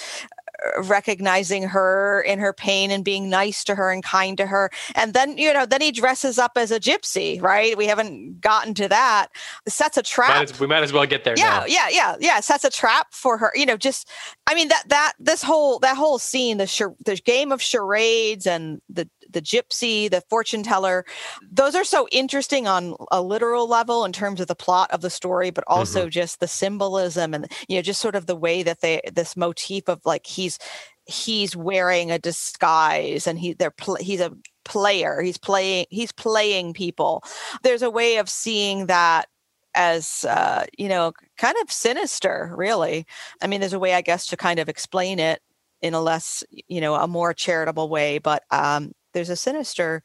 recognizing 0.78 1.64
her 1.64 2.22
in 2.22 2.38
her 2.38 2.52
pain 2.52 2.90
and 2.90 3.04
being 3.04 3.28
nice 3.28 3.64
to 3.64 3.74
her 3.74 3.90
and 3.90 4.02
kind 4.02 4.36
to 4.38 4.46
her. 4.46 4.70
And 4.94 5.14
then, 5.14 5.36
you 5.38 5.52
know, 5.52 5.66
then 5.66 5.80
he 5.80 5.92
dresses 5.92 6.38
up 6.38 6.52
as 6.56 6.70
a 6.70 6.80
gypsy, 6.80 7.40
right? 7.40 7.76
We 7.76 7.86
haven't 7.86 8.40
gotten 8.40 8.74
to 8.74 8.88
that. 8.88 9.28
Sets 9.68 9.96
a 9.96 10.02
trap. 10.02 10.28
Might 10.28 10.50
as, 10.50 10.60
we 10.60 10.66
might 10.66 10.82
as 10.82 10.92
well 10.92 11.06
get 11.06 11.24
there. 11.24 11.34
Yeah, 11.36 11.60
now. 11.60 11.64
yeah, 11.66 11.88
yeah, 11.90 12.16
yeah. 12.20 12.40
Sets 12.40 12.64
a 12.64 12.70
trap 12.70 13.08
for 13.12 13.38
her. 13.38 13.52
You 13.54 13.66
know, 13.66 13.76
just 13.76 14.08
I 14.46 14.54
mean 14.54 14.68
that 14.68 14.84
that 14.88 15.12
this 15.18 15.42
whole 15.42 15.78
that 15.80 15.96
whole 15.96 16.18
scene, 16.18 16.58
the 16.58 16.66
char- 16.66 16.96
the 17.04 17.16
game 17.16 17.52
of 17.52 17.62
charades 17.62 18.46
and 18.46 18.80
the 18.88 19.08
the 19.34 19.42
gypsy, 19.42 20.10
the 20.10 20.22
fortune 20.22 20.62
teller, 20.62 21.04
those 21.52 21.74
are 21.74 21.84
so 21.84 22.08
interesting 22.10 22.66
on 22.66 22.96
a 23.10 23.20
literal 23.20 23.68
level 23.68 24.04
in 24.04 24.12
terms 24.12 24.40
of 24.40 24.46
the 24.46 24.54
plot 24.54 24.90
of 24.90 25.02
the 25.02 25.10
story, 25.10 25.50
but 25.50 25.64
also 25.66 26.02
mm-hmm. 26.02 26.10
just 26.10 26.40
the 26.40 26.48
symbolism 26.48 27.34
and 27.34 27.50
you 27.68 27.76
know 27.76 27.82
just 27.82 28.00
sort 28.00 28.16
of 28.16 28.26
the 28.26 28.36
way 28.36 28.62
that 28.62 28.80
they 28.80 29.00
this 29.12 29.36
motif 29.36 29.88
of 29.88 30.00
like 30.04 30.26
he's 30.26 30.58
he's 31.06 31.54
wearing 31.54 32.10
a 32.10 32.18
disguise 32.18 33.26
and 33.26 33.38
he 33.38 33.52
they're 33.52 33.70
pl- 33.70 33.96
he's 33.96 34.20
a 34.20 34.32
player. 34.64 35.20
He's 35.20 35.38
playing 35.38 35.86
he's 35.90 36.12
playing 36.12 36.72
people. 36.72 37.22
There's 37.62 37.82
a 37.82 37.90
way 37.90 38.16
of 38.16 38.30
seeing 38.30 38.86
that 38.86 39.28
as 39.74 40.24
uh, 40.28 40.64
you 40.78 40.88
know 40.88 41.12
kind 41.36 41.56
of 41.62 41.70
sinister 41.70 42.54
really. 42.56 43.06
I 43.42 43.46
mean 43.46 43.60
there's 43.60 43.72
a 43.72 43.78
way 43.78 43.94
i 43.94 44.00
guess 44.00 44.26
to 44.26 44.36
kind 44.36 44.58
of 44.60 44.68
explain 44.68 45.18
it 45.18 45.40
in 45.82 45.92
a 45.92 46.00
less 46.00 46.42
you 46.50 46.80
know 46.80 46.94
a 46.94 47.06
more 47.06 47.34
charitable 47.34 47.88
way 47.90 48.18
but 48.18 48.42
um 48.50 48.92
there's 49.14 49.30
a 49.30 49.36
sinister. 49.36 50.02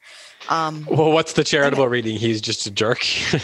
Um, 0.48 0.86
well, 0.90 1.12
what's 1.12 1.34
the 1.34 1.44
charitable 1.44 1.88
reading? 1.88 2.16
He's 2.16 2.40
just 2.40 2.66
a 2.66 2.70
jerk. 2.70 3.04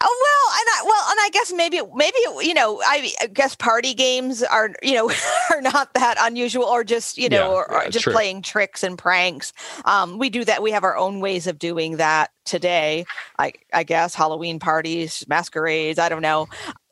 Oh 0.00 0.22
well, 0.22 0.60
and 0.60 0.68
I 0.68 0.82
well, 0.84 1.10
and 1.10 1.18
I 1.22 1.30
guess 1.32 1.52
maybe 1.52 1.80
maybe 1.96 2.46
you 2.46 2.54
know, 2.54 2.80
I, 2.86 3.12
guess 3.32 3.56
party 3.56 3.94
games 3.94 4.44
are 4.44 4.70
you 4.80 4.94
know 4.94 5.10
are 5.50 5.60
not 5.60 5.92
that 5.94 6.16
unusual, 6.20 6.66
or 6.66 6.84
just 6.84 7.18
you 7.18 7.28
know, 7.28 7.50
yeah, 7.50 7.56
or, 7.56 7.70
or 7.70 7.82
yeah, 7.82 7.88
just 7.88 8.04
true. 8.04 8.12
playing 8.12 8.42
tricks 8.42 8.84
and 8.84 8.96
pranks. 8.96 9.52
Um, 9.86 10.18
we 10.18 10.30
do 10.30 10.44
that. 10.44 10.62
We 10.62 10.70
have 10.70 10.84
our 10.84 10.96
own 10.96 11.18
ways 11.18 11.48
of 11.48 11.58
doing 11.58 11.96
that 11.96 12.30
today. 12.44 13.06
I 13.40 13.54
I 13.72 13.82
guess 13.82 14.14
Halloween 14.14 14.60
parties, 14.60 15.24
masquerades. 15.26 15.98
I 15.98 16.08
don't 16.08 16.22
know. 16.22 16.46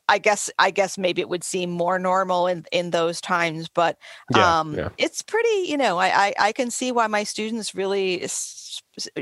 I 0.09 0.17
guess 0.17 0.49
I 0.57 0.71
guess 0.71 0.97
maybe 0.97 1.21
it 1.21 1.29
would 1.29 1.43
seem 1.43 1.69
more 1.69 1.99
normal 1.99 2.47
in 2.47 2.65
in 2.71 2.91
those 2.91 3.19
times, 3.19 3.67
but 3.67 3.97
yeah, 4.35 4.59
um, 4.59 4.73
yeah. 4.73 4.89
it's 4.97 5.21
pretty. 5.21 5.67
You 5.67 5.77
know, 5.77 5.97
I, 5.97 6.27
I, 6.27 6.33
I 6.39 6.51
can 6.51 6.71
see 6.71 6.91
why 6.91 7.07
my 7.07 7.23
students 7.23 7.75
really, 7.75 8.25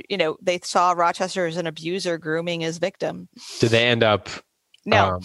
you 0.09 0.17
know, 0.17 0.37
they 0.41 0.59
saw 0.63 0.91
Rochester 0.91 1.47
as 1.47 1.57
an 1.57 1.67
abuser 1.67 2.17
grooming 2.17 2.61
his 2.61 2.77
victim. 2.77 3.29
Did 3.59 3.71
they 3.71 3.85
end 3.85 4.03
up? 4.03 4.29
No. 4.85 5.19
Um, 5.19 5.21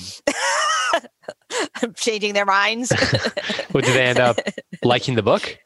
changing 1.94 2.34
their 2.34 2.46
minds. 2.46 2.92
well, 3.72 3.82
did 3.82 3.94
they 3.94 4.06
end 4.06 4.18
up 4.18 4.38
liking 4.82 5.14
the 5.14 5.22
book? 5.22 5.58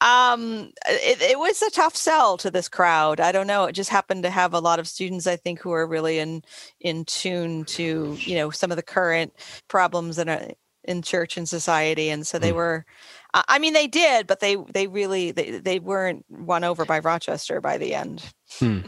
Um, 0.00 0.72
it, 0.86 1.20
it 1.20 1.38
was 1.38 1.60
a 1.60 1.70
tough 1.70 1.96
sell 1.96 2.36
to 2.38 2.50
this 2.50 2.68
crowd. 2.68 3.18
I 3.18 3.32
don't 3.32 3.48
know. 3.48 3.64
It 3.64 3.72
just 3.72 3.90
happened 3.90 4.22
to 4.22 4.30
have 4.30 4.54
a 4.54 4.60
lot 4.60 4.78
of 4.78 4.86
students, 4.86 5.26
I 5.26 5.36
think, 5.36 5.60
who 5.60 5.72
are 5.72 5.86
really 5.86 6.18
in 6.18 6.42
in 6.80 7.04
tune 7.04 7.64
to 7.66 8.16
you 8.20 8.36
know 8.36 8.50
some 8.50 8.70
of 8.70 8.76
the 8.76 8.82
current 8.82 9.32
problems 9.66 10.18
in 10.18 10.28
a, 10.28 10.52
in 10.84 11.02
church 11.02 11.36
and 11.36 11.48
society, 11.48 12.10
and 12.10 12.26
so 12.26 12.38
they 12.38 12.52
mm. 12.52 12.56
were. 12.56 12.86
I 13.34 13.58
mean, 13.58 13.74
they 13.74 13.86
did, 13.86 14.26
but 14.26 14.40
they 14.40 14.56
they 14.72 14.86
really 14.86 15.32
they, 15.32 15.58
they 15.58 15.78
weren't 15.80 16.24
won 16.30 16.64
over 16.64 16.84
by 16.84 17.00
Rochester 17.00 17.60
by 17.60 17.76
the 17.76 17.94
end. 17.94 18.24
Hmm. 18.58 18.80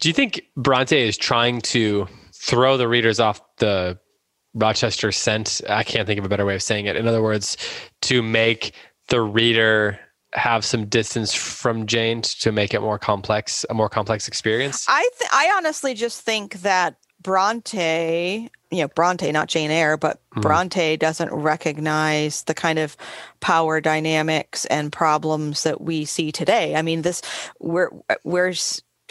Do 0.00 0.08
you 0.08 0.14
think 0.14 0.42
Bronte 0.56 1.00
is 1.00 1.16
trying 1.16 1.60
to 1.62 2.08
throw 2.32 2.76
the 2.76 2.88
readers 2.88 3.20
off 3.20 3.40
the 3.58 3.98
Rochester 4.54 5.12
scent? 5.12 5.60
I 5.68 5.82
can't 5.82 6.06
think 6.06 6.18
of 6.18 6.24
a 6.24 6.28
better 6.28 6.46
way 6.46 6.54
of 6.54 6.62
saying 6.62 6.86
it. 6.86 6.96
In 6.96 7.06
other 7.06 7.22
words, 7.22 7.56
to 8.02 8.22
make 8.22 8.72
the 9.08 9.20
reader 9.20 10.00
have 10.34 10.64
some 10.64 10.86
distance 10.86 11.32
from 11.32 11.86
Jane 11.86 12.22
to 12.22 12.52
make 12.52 12.74
it 12.74 12.80
more 12.80 12.98
complex, 12.98 13.64
a 13.70 13.74
more 13.74 13.88
complex 13.88 14.28
experience? 14.28 14.84
I 14.88 15.08
th- 15.18 15.30
I 15.32 15.52
honestly 15.56 15.94
just 15.94 16.20
think 16.22 16.60
that 16.62 16.96
Bronte, 17.20 18.48
you 18.70 18.78
know, 18.78 18.88
Bronte, 18.88 19.32
not 19.32 19.48
Jane 19.48 19.70
Eyre, 19.70 19.96
but 19.96 20.20
mm. 20.36 20.42
Bronte 20.42 20.96
doesn't 20.96 21.32
recognize 21.32 22.42
the 22.44 22.54
kind 22.54 22.78
of 22.78 22.96
power 23.40 23.80
dynamics 23.80 24.66
and 24.66 24.92
problems 24.92 25.62
that 25.64 25.80
we 25.80 26.04
see 26.04 26.30
today. 26.30 26.76
I 26.76 26.82
mean, 26.82 27.02
this 27.02 27.22
we're 27.58 27.90
we're 28.24 28.54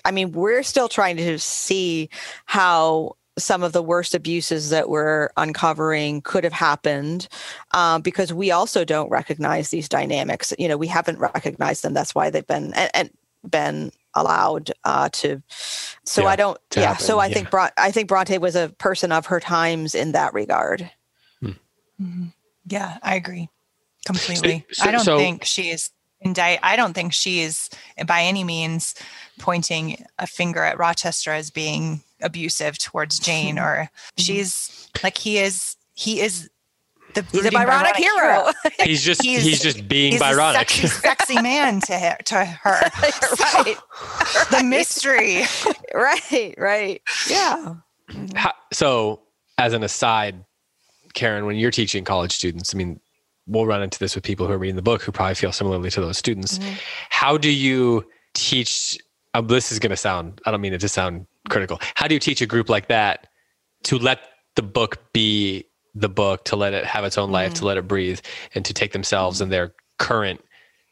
I 0.06 0.12
mean, 0.12 0.32
we're 0.32 0.64
still 0.64 0.88
trying 0.88 1.18
to 1.18 1.38
see 1.38 2.10
how 2.46 3.18
some 3.38 3.64
of 3.64 3.74
the 3.74 3.84
worst 3.84 4.16
abuses 4.16 4.70
that 4.70 4.90
we're 4.90 5.30
uncovering 5.38 6.22
could 6.22 6.44
have 6.44 6.54
happened 6.54 7.28
um, 7.72 8.02
because 8.02 8.34
we 8.34 8.52
also 8.52 8.84
don't 8.84 9.10
recognize 9.10 9.70
these 9.70 9.88
dynamics. 9.88 10.54
You 10.58 10.68
know, 10.68 10.78
we 10.78 10.88
haven't 10.88 11.20
recognized 11.20 11.84
them. 11.84 11.94
That's 11.94 12.16
why 12.16 12.30
they've 12.30 12.48
been 12.48 12.74
and, 12.74 12.92
and 12.94 13.10
been 13.50 13.92
allowed 14.14 14.72
uh, 14.84 15.10
to. 15.10 15.42
So 16.04 16.24
yeah, 16.24 16.28
I 16.28 16.36
don't. 16.36 16.60
Yeah. 16.76 16.82
Happen. 16.84 17.06
So 17.06 17.20
I 17.20 17.28
yeah. 17.28 17.34
think 17.34 17.52
Bron- 17.52 17.72
I 17.78 17.92
think 17.92 18.08
Bronte 18.08 18.38
was 18.38 18.56
a 18.56 18.70
person 18.78 19.12
of 19.12 19.28
her 19.28 19.40
times 19.40 19.96
in 19.96 20.14
that 20.14 20.34
regard. 20.34 20.90
Hmm. 21.40 21.50
Mm-hmm. 22.02 22.26
Yeah, 22.66 22.98
I 23.02 23.16
agree 23.16 23.50
completely. 24.06 24.66
So, 24.72 24.84
so, 24.84 24.90
I 24.90 24.92
don't 24.92 25.04
so, 25.04 25.18
think 25.18 25.46
she's 25.46 25.92
indict. 26.22 26.60
I 26.64 26.76
don't 26.76 26.94
think 26.94 27.14
she 27.14 27.42
is 27.42 27.70
by 28.06 28.24
any 28.24 28.44
means 28.44 28.96
pointing 29.40 30.04
a 30.18 30.28
finger 30.28 30.64
at 30.64 30.80
Rochester 30.80 31.32
as 31.32 31.52
being 31.52 32.02
abusive 32.22 32.78
towards 32.78 33.20
Jane 33.20 33.60
or 33.60 33.90
she's 34.18 34.90
like 35.04 35.18
he 35.18 35.38
is 35.38 35.76
he 35.94 36.22
is 36.22 36.50
the 37.14 37.26
he's 37.32 37.46
a 37.46 37.52
Byronic, 37.52 37.96
hero. 37.96 38.18
hero. 38.18 38.54
he's 38.84 39.04
just 39.04 39.22
he's, 39.22 39.44
he's, 39.44 39.62
just 39.62 39.88
being 39.88 40.14
he's 40.14 40.22
Byronic. 40.22 40.70
Sexy, 40.70 40.88
sexy 40.88 41.42
man 41.42 41.82
to 41.82 41.98
her. 41.98 42.18
To 42.26 42.46
her. 42.46 42.92
right. 43.02 43.78
the 44.52 44.64
mystery. 44.64 45.44
right. 45.94 46.56
Right. 46.58 47.02
Yeah. 47.30 47.76
How, 48.36 48.54
so, 48.72 49.22
as 49.58 49.74
an 49.74 49.84
aside, 49.84 50.46
Karen, 51.14 51.46
when 51.46 51.56
you're 51.56 51.72
teaching 51.72 52.04
college 52.04 52.34
students, 52.34 52.74
I 52.74 52.78
mean, 52.78 53.00
we'll 53.48 53.66
run 53.66 53.82
into 53.82 54.00
this 54.00 54.16
with 54.16 54.24
people 54.24 54.48
who 54.48 54.54
are 54.54 54.58
reading 54.58 54.76
the 54.76 54.82
book 54.82 55.02
who 55.02 55.12
probably 55.12 55.36
feel 55.36 55.52
similarly 55.52 55.90
to 55.92 56.02
those 56.02 56.18
students. 56.18 56.60
Mm-hmm. 56.60 56.74
How 57.10 57.38
do 57.38 57.52
you 57.52 58.06
teach? 58.34 58.98
Um, 59.34 59.48
this 59.48 59.72
is 59.72 59.80
going 59.80 59.90
to 59.92 59.98
sound. 59.98 60.42
I 60.46 60.52
don't 60.52 60.62
mean 60.62 60.74
it 60.74 60.82
to 60.82 60.90
sound 60.90 61.26
critical. 61.50 61.80
How 61.96 62.08
do 62.08 62.14
you 62.14 62.20
teach 62.20 62.42
a 62.42 62.46
group 62.46 62.70
like 62.70 62.88
that 62.88 63.28
to 63.84 63.98
let 63.98 64.20
the 64.56 64.62
book 64.62 65.12
be 65.14 65.66
the 65.96 66.10
book, 66.10 66.46
to 66.46 66.56
let 66.56 66.74
it 66.74 66.86
have 66.86 67.04
its 67.04 67.18
own 67.18 67.32
life, 67.32 67.52
mm-hmm. 67.52 67.60
to 67.60 67.66
let 67.66 67.78
it 67.78 67.88
breathe, 67.88 68.20
and 68.56 68.64
to 68.66 68.74
take 68.74 68.92
themselves 68.92 69.42
and 69.42 69.52
their 69.52 69.74
current 69.98 70.42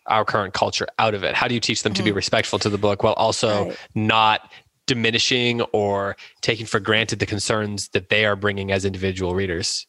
our 0.08 0.24
current 0.24 0.54
culture 0.54 0.88
out 1.00 1.14
of 1.16 1.24
it? 1.24 1.34
How 1.34 1.48
do 1.48 1.56
you 1.56 1.60
teach 1.60 1.84
them 1.84 1.92
mm-hmm. 1.92 1.98
to 1.98 2.04
be 2.04 2.10
mm-hmm. 2.12 2.18
respectful 2.18 2.60
to 2.60 2.70
the 2.70 2.78
book 2.78 3.04
while 3.04 3.14
also 3.14 3.70
right. 3.70 3.78
not 3.96 4.52
diminishing 4.88 5.62
or 5.74 6.16
taking 6.42 6.66
for 6.68 6.80
granted 6.80 7.18
the 7.18 7.26
concerns 7.26 7.90
that 7.90 8.10
they 8.10 8.24
are 8.26 8.36
bringing 8.36 8.72
as 8.72 8.86
individual 8.86 9.34
readers? 9.34 9.88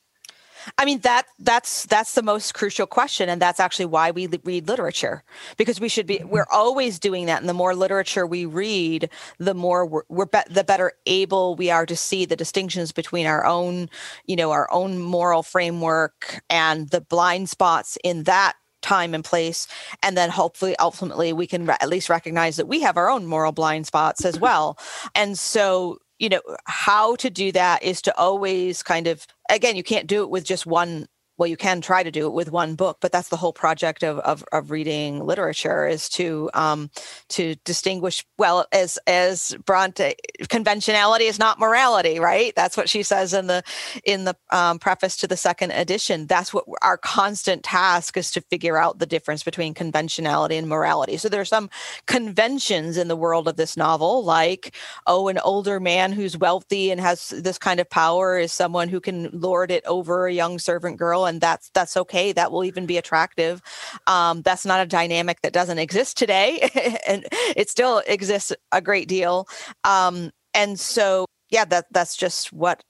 I 0.78 0.84
mean 0.84 1.00
that 1.00 1.26
that's 1.38 1.86
that's 1.86 2.14
the 2.14 2.22
most 2.22 2.54
crucial 2.54 2.86
question, 2.86 3.28
and 3.28 3.40
that's 3.40 3.60
actually 3.60 3.86
why 3.86 4.10
we 4.10 4.26
read 4.44 4.68
literature 4.68 5.22
because 5.56 5.80
we 5.80 5.88
should 5.88 6.06
be 6.06 6.18
mm-hmm. 6.18 6.28
we're 6.28 6.46
always 6.50 6.98
doing 6.98 7.26
that, 7.26 7.40
and 7.40 7.48
the 7.48 7.54
more 7.54 7.74
literature 7.74 8.26
we 8.26 8.46
read, 8.46 9.10
the 9.38 9.54
more 9.54 9.86
we're, 9.86 10.02
we're 10.08 10.26
be, 10.26 10.40
the 10.50 10.64
better 10.64 10.92
able 11.06 11.56
we 11.56 11.70
are 11.70 11.86
to 11.86 11.96
see 11.96 12.24
the 12.24 12.36
distinctions 12.36 12.92
between 12.92 13.26
our 13.26 13.44
own, 13.44 13.88
you 14.26 14.36
know, 14.36 14.50
our 14.50 14.70
own 14.72 14.98
moral 14.98 15.42
framework 15.42 16.40
and 16.50 16.90
the 16.90 17.00
blind 17.00 17.48
spots 17.48 17.98
in 18.02 18.24
that 18.24 18.54
time 18.82 19.14
and 19.14 19.24
place 19.24 19.66
and 20.02 20.16
then 20.16 20.30
hopefully 20.30 20.76
ultimately 20.78 21.32
we 21.32 21.46
can 21.46 21.66
re- 21.66 21.76
at 21.80 21.88
least 21.88 22.08
recognize 22.08 22.54
that 22.54 22.68
we 22.68 22.80
have 22.80 22.96
our 22.96 23.10
own 23.10 23.26
moral 23.26 23.50
blind 23.50 23.84
spots 23.84 24.24
as 24.24 24.38
well 24.38 24.78
and 25.16 25.36
so 25.36 25.98
you 26.18 26.28
know 26.28 26.40
how 26.64 27.16
to 27.16 27.30
do 27.30 27.52
that 27.52 27.82
is 27.82 28.02
to 28.02 28.16
always 28.16 28.82
kind 28.82 29.06
of 29.06 29.26
again 29.50 29.76
you 29.76 29.82
can't 29.82 30.06
do 30.06 30.22
it 30.22 30.30
with 30.30 30.44
just 30.44 30.66
one 30.66 31.06
well 31.38 31.46
you 31.46 31.56
can 31.56 31.80
try 31.80 32.02
to 32.02 32.10
do 32.10 32.26
it 32.26 32.32
with 32.32 32.50
one 32.50 32.74
book 32.74 32.98
but 33.00 33.12
that's 33.12 33.28
the 33.28 33.36
whole 33.36 33.52
project 33.52 34.02
of 34.02 34.18
of, 34.20 34.44
of 34.52 34.70
reading 34.70 35.24
literature 35.24 35.86
is 35.86 36.08
to 36.08 36.50
um 36.54 36.90
to 37.28 37.54
distinguish 37.64 38.24
well 38.38 38.66
as 38.72 38.98
as 39.06 39.56
bronte 39.64 40.14
conventionality 40.48 41.26
is 41.26 41.38
not 41.38 41.58
morality 41.58 42.18
right? 42.20 42.54
That's 42.56 42.76
what 42.76 42.88
she 42.88 43.02
says 43.02 43.34
in 43.34 43.46
the 43.46 43.62
in 44.04 44.24
the 44.24 44.36
um, 44.50 44.78
preface 44.78 45.16
to 45.18 45.26
the 45.26 45.36
second 45.36 45.72
edition. 45.72 46.26
That's 46.26 46.52
what 46.52 46.64
our 46.82 46.96
constant 46.96 47.62
task 47.64 48.16
is 48.16 48.30
to 48.32 48.40
figure 48.42 48.76
out 48.76 48.98
the 48.98 49.06
difference 49.06 49.42
between 49.42 49.74
conventionality 49.74 50.56
and 50.56 50.68
morality. 50.68 51.16
So 51.16 51.28
there 51.28 51.40
are 51.40 51.44
some 51.44 51.70
conventions 52.06 52.96
in 52.96 53.08
the 53.08 53.16
world 53.16 53.48
of 53.48 53.56
this 53.56 53.76
novel 53.76 54.24
like 54.24 54.74
oh 55.06 55.28
an 55.28 55.38
older 55.38 55.80
man 55.80 56.12
who's 56.12 56.36
wealthy 56.36 56.90
and 56.90 57.00
has 57.00 57.28
this 57.28 57.58
kind 57.58 57.80
of 57.80 57.88
power 57.90 58.38
is 58.38 58.52
someone 58.52 58.88
who 58.88 59.00
can 59.00 59.28
lord 59.32 59.70
it 59.70 59.84
over 59.86 60.26
a 60.26 60.32
young 60.32 60.58
servant 60.58 60.96
girl 60.96 61.25
and 61.26 61.40
that's 61.40 61.70
that's 61.74 61.96
okay 61.96 62.32
that 62.32 62.50
will 62.50 62.64
even 62.64 62.86
be 62.86 62.96
attractive 62.96 63.62
um, 64.06 64.42
that's 64.42 64.64
not 64.64 64.80
a 64.80 64.86
dynamic 64.86 65.40
that 65.42 65.52
doesn't 65.52 65.78
exist 65.78 66.16
today 66.16 66.68
and 67.06 67.26
it 67.56 67.68
still 67.68 68.02
exists 68.06 68.52
a 68.72 68.80
great 68.80 69.08
deal 69.08 69.46
um, 69.84 70.30
and 70.54 70.78
so 70.80 71.26
yeah 71.50 71.64
that 71.64 71.86
that's 71.90 72.16
just 72.16 72.52
what 72.52 72.82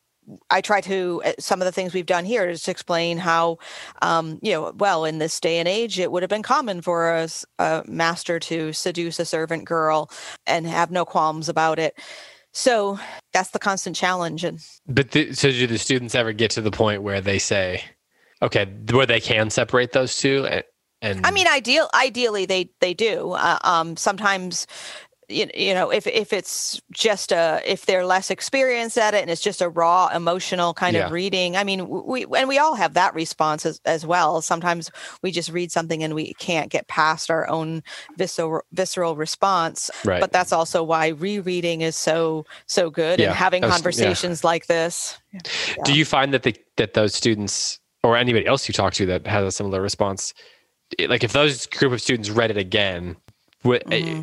I 0.50 0.60
try 0.60 0.80
to 0.82 1.22
uh, 1.24 1.32
some 1.38 1.60
of 1.60 1.66
the 1.66 1.72
things 1.72 1.94
we've 1.94 2.06
done 2.06 2.24
here 2.24 2.48
is 2.48 2.62
to 2.64 2.70
explain 2.70 3.18
how, 3.18 3.58
um, 4.02 4.38
you 4.42 4.52
know, 4.52 4.72
well, 4.76 5.04
in 5.04 5.18
this 5.18 5.38
day 5.38 5.58
and 5.58 5.68
age, 5.68 5.98
it 5.98 6.10
would 6.10 6.22
have 6.22 6.30
been 6.30 6.42
common 6.42 6.82
for 6.82 7.10
a, 7.10 7.28
a 7.58 7.84
master 7.86 8.38
to 8.40 8.72
seduce 8.72 9.20
a 9.20 9.24
servant 9.24 9.64
girl 9.64 10.10
and 10.46 10.66
have 10.66 10.90
no 10.90 11.04
qualms 11.04 11.48
about 11.48 11.78
it. 11.78 11.98
So 12.52 12.98
that's 13.32 13.50
the 13.50 13.58
constant 13.58 13.96
challenge. 13.96 14.42
And 14.42 14.60
but 14.86 15.10
the, 15.10 15.32
so 15.34 15.50
do 15.50 15.66
the 15.66 15.78
students 15.78 16.14
ever 16.14 16.32
get 16.32 16.50
to 16.52 16.62
the 16.62 16.70
point 16.70 17.02
where 17.02 17.20
they 17.20 17.38
say, 17.38 17.84
Okay, 18.42 18.66
where 18.90 19.06
they 19.06 19.20
can 19.20 19.50
separate 19.50 19.92
those 19.92 20.18
two, 20.18 20.46
and, 20.46 20.64
and 21.00 21.26
I 21.26 21.30
mean, 21.30 21.46
ideal 21.48 21.88
ideally 21.94 22.46
they 22.46 22.70
they 22.80 22.94
do. 22.94 23.32
Uh, 23.32 23.58
um, 23.62 23.96
sometimes 23.96 24.66
you, 25.28 25.48
you 25.54 25.74
know 25.74 25.90
if 25.90 26.06
if 26.06 26.32
it's 26.32 26.80
just 26.92 27.32
a 27.32 27.60
if 27.64 27.86
they're 27.86 28.06
less 28.06 28.30
experienced 28.30 28.96
at 28.96 29.14
it 29.14 29.22
and 29.22 29.30
it's 29.30 29.40
just 29.40 29.60
a 29.60 29.68
raw 29.68 30.08
emotional 30.14 30.72
kind 30.72 30.94
yeah. 30.94 31.06
of 31.06 31.12
reading 31.12 31.56
i 31.56 31.64
mean 31.64 31.88
we 31.88 32.24
and 32.36 32.48
we 32.48 32.58
all 32.58 32.74
have 32.74 32.94
that 32.94 33.12
response 33.14 33.66
as, 33.66 33.80
as 33.84 34.06
well 34.06 34.40
sometimes 34.40 34.90
we 35.22 35.32
just 35.32 35.50
read 35.50 35.72
something 35.72 36.02
and 36.02 36.14
we 36.14 36.32
can't 36.34 36.70
get 36.70 36.86
past 36.86 37.30
our 37.30 37.48
own 37.48 37.82
visceral 38.16 38.62
visceral 38.72 39.16
response 39.16 39.90
right. 40.04 40.20
but 40.20 40.32
that's 40.32 40.52
also 40.52 40.82
why 40.82 41.08
rereading 41.08 41.80
is 41.80 41.96
so 41.96 42.44
so 42.66 42.88
good 42.88 43.18
yeah. 43.18 43.26
and 43.26 43.34
having 43.34 43.62
conversations 43.62 44.42
yeah. 44.42 44.46
like 44.46 44.66
this 44.66 45.18
do 45.84 45.92
you 45.92 46.04
find 46.04 46.32
that 46.32 46.44
the 46.44 46.54
that 46.76 46.94
those 46.94 47.14
students 47.14 47.80
or 48.06 48.16
anybody 48.16 48.46
else 48.46 48.68
you 48.68 48.74
talk 48.74 48.92
to 48.94 49.06
that 49.06 49.26
has 49.26 49.44
a 49.44 49.52
similar 49.52 49.80
response 49.80 50.32
like 51.08 51.24
if 51.24 51.32
those 51.32 51.66
group 51.66 51.92
of 51.92 52.00
students 52.00 52.30
read 52.30 52.50
it 52.50 52.56
again 52.56 53.16
eh, 53.64 53.78
mm-hmm. 53.78 54.22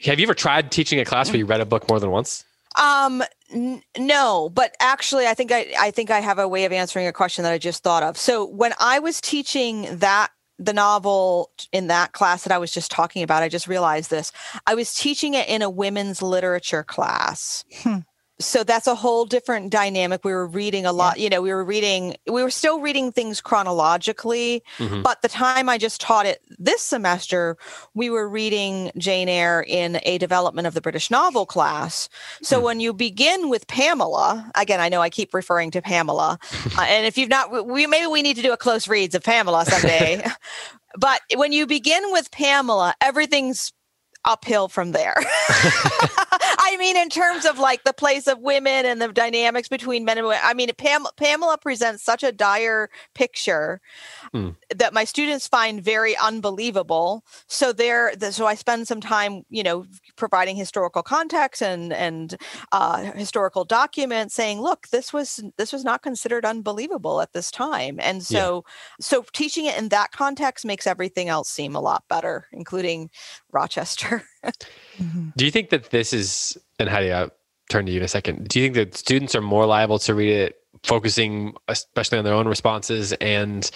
have 0.00 0.18
you 0.18 0.24
ever 0.24 0.34
tried 0.34 0.70
teaching 0.70 1.00
a 1.00 1.04
class 1.04 1.28
where 1.28 1.38
you 1.38 1.46
read 1.46 1.60
a 1.60 1.66
book 1.66 1.88
more 1.88 2.00
than 2.00 2.10
once 2.10 2.44
um 2.80 3.22
n- 3.52 3.82
no 3.98 4.50
but 4.54 4.76
actually 4.80 5.26
i 5.26 5.34
think 5.34 5.50
i 5.52 5.66
i 5.78 5.90
think 5.90 6.10
i 6.10 6.20
have 6.20 6.38
a 6.38 6.48
way 6.48 6.64
of 6.64 6.72
answering 6.72 7.06
a 7.06 7.12
question 7.12 7.42
that 7.42 7.52
i 7.52 7.58
just 7.58 7.82
thought 7.82 8.02
of 8.02 8.16
so 8.16 8.44
when 8.44 8.72
i 8.78 8.98
was 8.98 9.20
teaching 9.20 9.86
that 9.98 10.30
the 10.58 10.72
novel 10.72 11.50
in 11.72 11.88
that 11.88 12.12
class 12.12 12.44
that 12.44 12.52
I 12.52 12.58
was 12.58 12.70
just 12.70 12.88
talking 12.88 13.24
about, 13.24 13.42
I 13.42 13.48
just 13.48 13.66
realized 13.66 14.08
this. 14.08 14.30
I 14.68 14.76
was 14.76 14.94
teaching 14.94 15.34
it 15.34 15.48
in 15.48 15.62
a 15.62 15.68
women's 15.68 16.22
literature 16.22 16.84
class. 16.84 17.64
Hmm 17.78 17.98
so 18.40 18.64
that's 18.64 18.88
a 18.88 18.94
whole 18.96 19.24
different 19.24 19.70
dynamic 19.70 20.24
we 20.24 20.32
were 20.32 20.46
reading 20.46 20.84
a 20.84 20.92
lot 20.92 21.20
you 21.20 21.30
know 21.30 21.40
we 21.40 21.52
were 21.52 21.64
reading 21.64 22.16
we 22.26 22.42
were 22.42 22.50
still 22.50 22.80
reading 22.80 23.12
things 23.12 23.40
chronologically 23.40 24.62
mm-hmm. 24.78 25.02
but 25.02 25.22
the 25.22 25.28
time 25.28 25.68
i 25.68 25.78
just 25.78 26.00
taught 26.00 26.26
it 26.26 26.42
this 26.58 26.82
semester 26.82 27.56
we 27.94 28.10
were 28.10 28.28
reading 28.28 28.90
jane 28.98 29.28
eyre 29.28 29.64
in 29.68 30.00
a 30.02 30.18
development 30.18 30.66
of 30.66 30.74
the 30.74 30.80
british 30.80 31.10
novel 31.10 31.46
class 31.46 32.08
so 32.42 32.58
mm. 32.58 32.64
when 32.64 32.80
you 32.80 32.92
begin 32.92 33.48
with 33.48 33.66
pamela 33.68 34.50
again 34.56 34.80
i 34.80 34.88
know 34.88 35.00
i 35.00 35.08
keep 35.08 35.32
referring 35.32 35.70
to 35.70 35.80
pamela 35.80 36.38
uh, 36.78 36.82
and 36.82 37.06
if 37.06 37.16
you've 37.16 37.30
not 37.30 37.66
we 37.66 37.86
maybe 37.86 38.06
we 38.08 38.22
need 38.22 38.36
to 38.36 38.42
do 38.42 38.52
a 38.52 38.56
close 38.56 38.88
reads 38.88 39.14
of 39.14 39.22
pamela 39.22 39.64
someday 39.64 40.24
but 40.98 41.20
when 41.36 41.52
you 41.52 41.66
begin 41.66 42.02
with 42.10 42.30
pamela 42.32 42.94
everything's 43.00 43.72
uphill 44.24 44.68
from 44.68 44.92
there. 44.92 45.14
I 46.74 46.76
mean, 46.76 46.96
in 46.96 47.08
terms 47.08 47.44
of 47.44 47.60
like 47.60 47.84
the 47.84 47.92
place 47.92 48.26
of 48.26 48.40
women 48.40 48.84
and 48.84 49.00
the 49.00 49.12
dynamics 49.12 49.68
between 49.68 50.04
men 50.04 50.18
and 50.18 50.26
women. 50.26 50.42
I 50.42 50.54
mean, 50.54 50.70
Pam- 50.76 51.06
Pamela 51.16 51.56
presents 51.56 52.02
such 52.02 52.24
a 52.24 52.32
dire 52.32 52.90
picture 53.14 53.80
mm. 54.34 54.56
that 54.74 54.92
my 54.92 55.04
students 55.04 55.46
find 55.46 55.82
very 55.82 56.16
unbelievable. 56.16 57.24
So 57.46 57.72
there, 57.72 58.12
so 58.32 58.46
I 58.46 58.56
spend 58.56 58.88
some 58.88 59.00
time, 59.00 59.44
you 59.50 59.62
know, 59.62 59.86
providing 60.16 60.56
historical 60.56 61.04
context 61.04 61.62
and 61.62 61.92
and 61.92 62.36
uh, 62.72 63.12
historical 63.12 63.64
documents, 63.64 64.34
saying, 64.34 64.60
look, 64.60 64.88
this 64.88 65.12
was 65.12 65.44
this 65.56 65.72
was 65.72 65.84
not 65.84 66.02
considered 66.02 66.44
unbelievable 66.44 67.20
at 67.20 67.32
this 67.32 67.52
time, 67.52 68.00
and 68.00 68.24
so 68.24 68.64
yeah. 68.66 68.72
so 69.00 69.24
teaching 69.32 69.66
it 69.66 69.78
in 69.78 69.90
that 69.90 70.10
context 70.10 70.64
makes 70.64 70.88
everything 70.88 71.28
else 71.28 71.48
seem 71.48 71.76
a 71.76 71.80
lot 71.80 72.02
better, 72.08 72.48
including 72.52 73.10
Rochester. 73.54 74.24
mm-hmm. 74.44 75.28
Do 75.36 75.44
you 75.44 75.50
think 75.50 75.70
that 75.70 75.90
this 75.90 76.12
is, 76.12 76.58
and 76.78 76.88
Heidi, 76.88 77.12
I'll 77.12 77.30
turn 77.70 77.86
to 77.86 77.92
you 77.92 77.98
in 77.98 78.04
a 78.04 78.08
second. 78.08 78.48
Do 78.48 78.60
you 78.60 78.66
think 78.66 78.74
that 78.74 78.96
students 78.96 79.34
are 79.34 79.40
more 79.40 79.66
liable 79.66 79.98
to 80.00 80.14
read 80.14 80.30
it, 80.30 80.56
focusing 80.82 81.54
especially 81.68 82.18
on 82.18 82.24
their 82.24 82.34
own 82.34 82.46
responses 82.46 83.12
and 83.14 83.70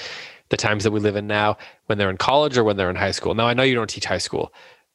the 0.51 0.57
times 0.57 0.85
that 0.85 0.91
we 0.91 1.01
live 1.01 1.17
in 1.17 1.27
now 1.27 1.57
when 1.87 1.97
they're 1.97 2.11
in 2.11 2.17
college 2.17 2.59
or 2.59 2.65
when 2.65 2.77
they're 2.77 2.91
in 2.91 2.97
high 2.97 3.13
school? 3.13 3.35
Now, 3.35 3.47
I 3.47 3.55
know 3.55 3.63
you 3.63 3.75
don't 3.75 3.89
teach 3.89 4.05
high 4.05 4.19
school, 4.19 4.53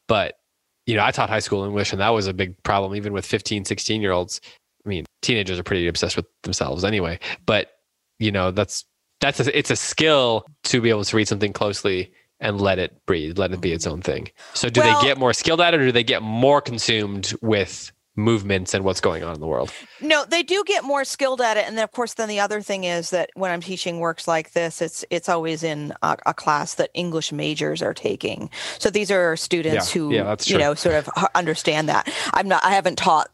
but 0.08 0.38
you 0.86 0.96
know, 0.96 1.04
I 1.04 1.12
taught 1.12 1.30
high 1.30 1.40
school 1.40 1.64
English 1.64 1.92
and 1.92 2.02
that 2.02 2.10
was 2.10 2.28
a 2.28 2.34
big 2.34 2.62
problem, 2.64 2.96
even 2.96 3.14
with 3.14 3.26
15, 3.26 3.66
16 3.66 4.02
year 4.02 4.12
olds. 4.12 4.42
I 4.86 4.90
mean, 4.90 5.06
teenagers 5.22 5.58
are 5.58 5.64
pretty 5.64 5.88
obsessed 5.88 6.18
with 6.18 6.26
themselves 6.44 6.84
anyway, 6.84 7.20
but 7.46 7.72
you 8.20 8.32
know, 8.32 8.52
that's, 8.52 8.86
that's 9.22 9.40
a, 9.40 9.58
it's 9.58 9.72
a 9.72 9.76
skill 9.76 10.46
to 10.66 10.82
be 10.82 10.90
able 10.90 11.04
to 11.06 11.16
read 11.16 11.28
something 11.28 11.54
closely 11.54 12.12
and 12.44 12.62
let 12.62 12.78
it 12.78 12.94
breathe, 13.06 13.40
let 13.40 13.52
it 13.52 13.62
be 13.62 13.72
its 13.72 13.86
mm-hmm. 13.86 13.94
own 13.94 14.02
thing. 14.02 14.30
So 14.54 14.70
do 14.70 14.82
well, 14.82 15.02
they 15.02 15.08
get 15.08 15.18
more 15.18 15.34
skilled 15.34 15.62
at 15.62 15.74
it 15.74 15.80
or 15.80 15.86
do 15.86 15.92
they 15.92 16.04
get 16.04 16.22
more 16.22 16.62
consumed 16.62 17.34
with 17.42 17.92
movements 18.16 18.74
and 18.74 18.86
what's 18.86 19.02
going 19.02 19.24
on 19.24 19.34
in 19.34 19.40
the 19.40 19.48
world. 19.48 19.72
No, 20.00 20.24
they 20.26 20.44
do 20.44 20.64
get 20.66 20.84
more 20.84 21.04
skilled 21.04 21.42
at 21.42 21.58
it, 21.58 21.68
and 21.68 21.78
then 21.78 21.84
of 21.84 21.92
course, 21.92 22.14
then 22.14 22.30
the 22.30 22.40
other 22.40 22.62
thing 22.62 22.84
is 22.84 23.10
that 23.10 23.32
when 23.34 23.52
I'm 23.52 23.62
teaching 23.62 24.00
works 24.00 24.28
like 24.28 24.52
this, 24.52 24.82
it's 24.82 25.04
it's 25.10 25.30
always 25.30 25.64
in 25.64 25.94
a, 26.04 26.18
a 26.28 26.34
class 26.34 26.76
that 26.76 26.92
English 26.94 27.32
majors 27.32 27.82
are 27.82 27.94
taking. 27.94 28.50
So 28.78 28.90
these 28.90 29.10
are 29.10 29.36
students 29.36 29.96
yeah. 29.96 30.00
who 30.00 30.14
yeah, 30.14 30.36
you 30.46 30.58
know 30.58 30.76
sort 30.76 30.96
of 30.96 31.10
understand 31.36 31.90
that. 31.90 32.12
I'm 32.34 32.48
not. 32.48 32.64
I 32.64 32.72
haven't 32.72 32.98
taught 32.98 33.30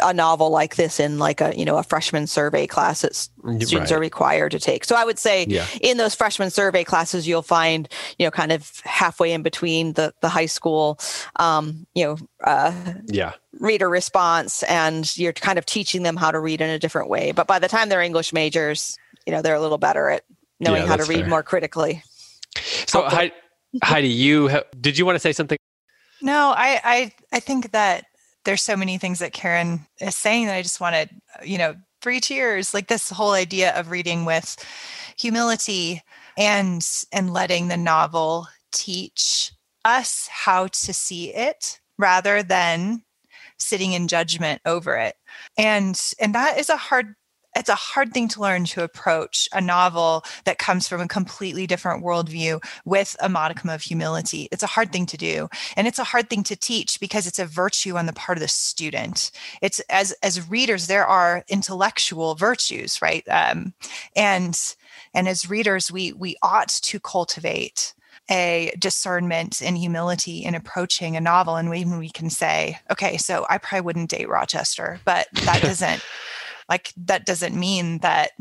a 0.00 0.14
novel 0.14 0.50
like 0.50 0.76
this 0.76 1.00
in 1.00 1.18
like 1.18 1.40
a 1.40 1.56
you 1.58 1.64
know 1.64 1.76
a 1.76 1.82
freshman 1.82 2.26
survey 2.26 2.66
class 2.66 3.02
that 3.02 3.14
students 3.14 3.72
right. 3.72 3.92
are 3.92 4.00
required 4.00 4.52
to 4.52 4.58
take. 4.58 4.84
So 4.84 4.96
I 4.96 5.04
would 5.04 5.18
say 5.18 5.46
yeah. 5.48 5.66
in 5.80 5.96
those 5.96 6.14
freshman 6.14 6.50
survey 6.50 6.84
classes, 6.84 7.26
you'll 7.26 7.42
find 7.42 7.88
you 8.18 8.26
know 8.26 8.30
kind 8.30 8.52
of 8.52 8.80
halfway 8.84 9.32
in 9.32 9.42
between 9.42 9.94
the 9.94 10.14
the 10.20 10.28
high 10.28 10.46
school, 10.46 10.98
um, 11.36 11.86
you 11.94 12.04
know, 12.04 12.16
uh, 12.44 12.72
yeah 13.06 13.32
reader 13.60 13.88
response 13.88 14.62
and 14.64 15.16
you're 15.16 15.32
kind 15.32 15.58
of 15.58 15.66
teaching 15.66 16.02
them 16.02 16.16
how 16.16 16.30
to 16.30 16.38
read 16.38 16.60
in 16.60 16.70
a 16.70 16.78
different 16.78 17.08
way 17.08 17.32
but 17.32 17.46
by 17.46 17.58
the 17.58 17.66
time 17.66 17.88
they're 17.88 18.02
english 18.02 18.32
majors 18.32 18.96
you 19.26 19.32
know 19.32 19.42
they're 19.42 19.56
a 19.56 19.60
little 19.60 19.78
better 19.78 20.10
at 20.10 20.22
knowing 20.60 20.82
yeah, 20.82 20.86
how 20.86 20.96
to 20.96 21.04
read 21.04 21.20
fair. 21.20 21.28
more 21.28 21.42
critically 21.42 22.02
so 22.86 23.02
heidi, 23.02 23.34
heidi 23.82 24.08
you 24.08 24.48
did 24.80 24.96
you 24.96 25.04
want 25.04 25.16
to 25.16 25.20
say 25.20 25.32
something 25.32 25.58
no 26.22 26.54
I, 26.56 26.80
I 26.84 27.12
i 27.32 27.40
think 27.40 27.72
that 27.72 28.04
there's 28.44 28.62
so 28.62 28.76
many 28.76 28.98
things 28.98 29.18
that 29.18 29.32
karen 29.32 29.86
is 30.00 30.16
saying 30.16 30.46
that 30.46 30.56
i 30.56 30.62
just 30.62 30.80
wanted 30.80 31.10
you 31.44 31.58
know 31.58 31.74
three 32.00 32.20
cheers 32.20 32.72
like 32.72 32.88
this 32.88 33.10
whole 33.10 33.32
idea 33.32 33.74
of 33.78 33.90
reading 33.90 34.24
with 34.24 34.56
humility 35.18 36.02
and 36.36 36.86
and 37.12 37.32
letting 37.32 37.68
the 37.68 37.76
novel 37.76 38.46
teach 38.72 39.52
us 39.84 40.28
how 40.30 40.68
to 40.68 40.92
see 40.92 41.34
it 41.34 41.80
rather 41.98 42.42
than 42.42 43.02
sitting 43.58 43.92
in 43.92 44.08
judgment 44.08 44.60
over 44.64 44.96
it. 44.96 45.16
And 45.56 46.00
and 46.20 46.34
that 46.34 46.58
is 46.58 46.68
a 46.68 46.76
hard 46.76 47.14
it's 47.56 47.68
a 47.68 47.74
hard 47.74 48.12
thing 48.12 48.28
to 48.28 48.40
learn 48.40 48.64
to 48.66 48.84
approach 48.84 49.48
a 49.52 49.60
novel 49.60 50.24
that 50.44 50.58
comes 50.58 50.86
from 50.86 51.00
a 51.00 51.08
completely 51.08 51.66
different 51.66 52.04
worldview 52.04 52.62
with 52.84 53.16
a 53.20 53.28
modicum 53.28 53.70
of 53.70 53.82
humility. 53.82 54.48
It's 54.52 54.62
a 54.62 54.68
hard 54.68 54.92
thing 54.92 55.06
to 55.06 55.16
do. 55.16 55.48
And 55.76 55.86
it's 55.86 55.98
a 55.98 56.04
hard 56.04 56.30
thing 56.30 56.42
to 56.44 56.56
teach 56.56 57.00
because 57.00 57.26
it's 57.26 57.38
a 57.38 57.46
virtue 57.46 57.96
on 57.96 58.06
the 58.06 58.12
part 58.12 58.38
of 58.38 58.42
the 58.42 58.48
student. 58.48 59.30
It's 59.62 59.80
as 59.90 60.12
as 60.22 60.48
readers, 60.48 60.86
there 60.86 61.06
are 61.06 61.44
intellectual 61.48 62.34
virtues, 62.34 63.00
right? 63.02 63.26
Um, 63.28 63.74
and 64.14 64.58
and 65.14 65.28
as 65.28 65.50
readers, 65.50 65.90
we 65.90 66.12
we 66.12 66.36
ought 66.42 66.68
to 66.68 67.00
cultivate 67.00 67.94
a 68.30 68.72
discernment 68.78 69.62
and 69.62 69.78
humility 69.78 70.44
in 70.44 70.54
approaching 70.54 71.16
a 71.16 71.20
novel. 71.20 71.56
And 71.56 71.74
even 71.74 71.98
we 71.98 72.10
can 72.10 72.28
say, 72.28 72.78
okay, 72.90 73.16
so 73.16 73.46
I 73.48 73.56
probably 73.58 73.86
wouldn't 73.86 74.10
date 74.10 74.28
Rochester, 74.28 75.00
but 75.04 75.28
that 75.44 75.62
doesn't 75.62 76.04
like 76.68 76.92
that 76.96 77.26
doesn't 77.26 77.58
mean 77.58 77.98
that 77.98 78.32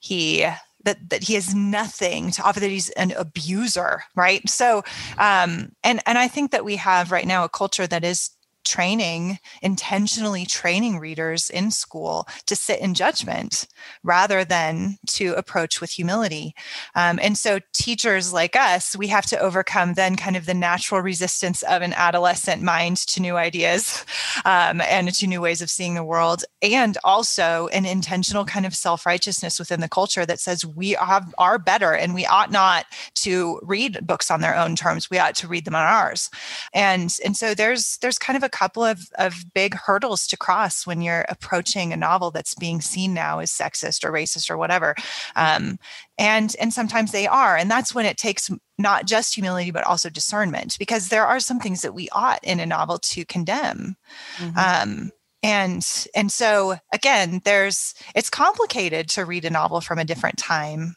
he 0.00 0.46
that 0.84 1.10
that 1.10 1.24
he 1.24 1.34
has 1.34 1.54
nothing 1.54 2.30
to 2.30 2.42
offer 2.42 2.60
that 2.60 2.70
he's 2.70 2.90
an 2.90 3.12
abuser 3.12 4.02
right? 4.16 4.48
So 4.48 4.82
um 5.18 5.72
and 5.84 6.00
and 6.06 6.18
i 6.18 6.28
think 6.28 6.50
that 6.50 6.64
we 6.64 6.76
have 6.76 7.12
right 7.12 7.26
now 7.26 7.44
a 7.44 7.48
culture 7.48 7.86
that 7.86 8.04
is 8.04 8.30
training, 8.64 9.38
intentionally 9.62 10.46
training 10.46 10.98
readers 10.98 11.50
in 11.50 11.70
school 11.70 12.28
to 12.46 12.54
sit 12.54 12.80
in 12.80 12.94
judgment 12.94 13.66
rather 14.02 14.44
than 14.44 14.98
to 15.06 15.34
approach 15.34 15.80
with 15.80 15.90
humility. 15.90 16.54
Um, 16.94 17.18
and 17.22 17.36
so, 17.36 17.60
teachers 17.72 18.32
like 18.32 18.56
us, 18.56 18.96
we 18.96 19.08
have 19.08 19.26
to 19.26 19.38
overcome 19.38 19.94
then 19.94 20.16
kind 20.16 20.36
of 20.36 20.46
the 20.46 20.54
natural 20.54 21.00
resistance 21.00 21.62
of 21.62 21.82
an 21.82 21.92
adolescent 21.94 22.62
mind 22.62 22.98
to 22.98 23.20
new 23.20 23.36
ideas 23.36 24.04
um, 24.44 24.80
and 24.80 25.12
to 25.14 25.26
new 25.26 25.40
ways 25.40 25.62
of 25.62 25.70
seeing 25.70 25.94
the 25.94 26.04
world, 26.04 26.44
and 26.62 26.98
also 27.04 27.68
an 27.68 27.86
intentional 27.86 28.44
kind 28.44 28.66
of 28.66 28.74
self 28.74 29.06
righteousness 29.06 29.58
within 29.58 29.80
the 29.80 29.88
culture 29.88 30.26
that 30.26 30.40
says 30.40 30.64
we 30.66 30.90
have, 30.92 31.34
are 31.38 31.58
better 31.58 31.92
and 31.92 32.14
we 32.14 32.26
ought 32.26 32.50
not 32.50 32.86
to 33.14 33.58
read 33.62 34.06
books 34.06 34.30
on 34.30 34.40
their 34.40 34.56
own 34.56 34.76
terms. 34.76 35.10
We 35.10 35.18
ought 35.18 35.34
to 35.36 35.48
read 35.48 35.64
them 35.64 35.74
on 35.74 35.86
ours. 35.86 36.30
And, 36.72 37.16
and 37.24 37.36
so, 37.36 37.54
there's, 37.54 37.98
there's 37.98 38.18
kind 38.18 38.36
of 38.36 38.42
a 38.42 38.49
couple 38.50 38.84
of, 38.84 39.08
of 39.18 39.44
big 39.54 39.74
hurdles 39.74 40.26
to 40.28 40.36
cross 40.36 40.86
when 40.86 41.00
you're 41.00 41.24
approaching 41.28 41.92
a 41.92 41.96
novel 41.96 42.30
that's 42.30 42.54
being 42.54 42.80
seen 42.80 43.14
now 43.14 43.38
as 43.38 43.50
sexist 43.50 44.04
or 44.04 44.12
racist 44.12 44.50
or 44.50 44.56
whatever. 44.56 44.94
Um, 45.36 45.78
and 46.18 46.54
and 46.60 46.72
sometimes 46.72 47.12
they 47.12 47.26
are, 47.26 47.56
and 47.56 47.70
that's 47.70 47.94
when 47.94 48.06
it 48.06 48.18
takes 48.18 48.50
not 48.78 49.06
just 49.06 49.34
humility 49.34 49.70
but 49.70 49.84
also 49.84 50.10
discernment, 50.10 50.76
because 50.78 51.08
there 51.08 51.26
are 51.26 51.40
some 51.40 51.60
things 51.60 51.82
that 51.82 51.94
we 51.94 52.08
ought 52.10 52.42
in 52.42 52.60
a 52.60 52.66
novel 52.66 52.98
to 52.98 53.24
condemn. 53.24 53.96
Mm-hmm. 54.36 54.58
Um, 54.58 55.10
and 55.42 56.06
and 56.14 56.30
so 56.30 56.76
again 56.92 57.40
there's 57.44 57.94
it's 58.14 58.28
complicated 58.28 59.08
to 59.08 59.24
read 59.24 59.44
a 59.44 59.50
novel 59.50 59.80
from 59.80 59.98
a 59.98 60.04
different 60.04 60.36
time 60.36 60.96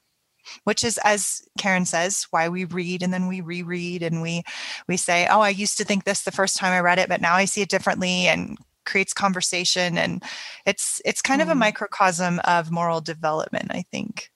which 0.63 0.83
is 0.83 0.99
as 1.03 1.41
karen 1.57 1.85
says 1.85 2.27
why 2.31 2.49
we 2.49 2.65
read 2.65 3.03
and 3.03 3.13
then 3.13 3.27
we 3.27 3.41
reread 3.41 4.03
and 4.03 4.21
we 4.21 4.43
we 4.87 4.97
say 4.97 5.27
oh 5.29 5.41
i 5.41 5.49
used 5.49 5.77
to 5.77 5.85
think 5.85 6.03
this 6.03 6.23
the 6.23 6.31
first 6.31 6.57
time 6.57 6.73
i 6.73 6.79
read 6.79 6.99
it 6.99 7.09
but 7.09 7.21
now 7.21 7.35
i 7.35 7.45
see 7.45 7.61
it 7.61 7.69
differently 7.69 8.27
and 8.27 8.57
creates 8.85 9.13
conversation 9.13 9.97
and 9.97 10.23
it's 10.65 11.01
it's 11.05 11.21
kind 11.21 11.39
mm. 11.39 11.43
of 11.43 11.49
a 11.49 11.51
mm-hmm. 11.51 11.59
microcosm 11.59 12.39
of 12.43 12.71
moral 12.71 13.01
development 13.01 13.67
i 13.71 13.83
think 13.91 14.29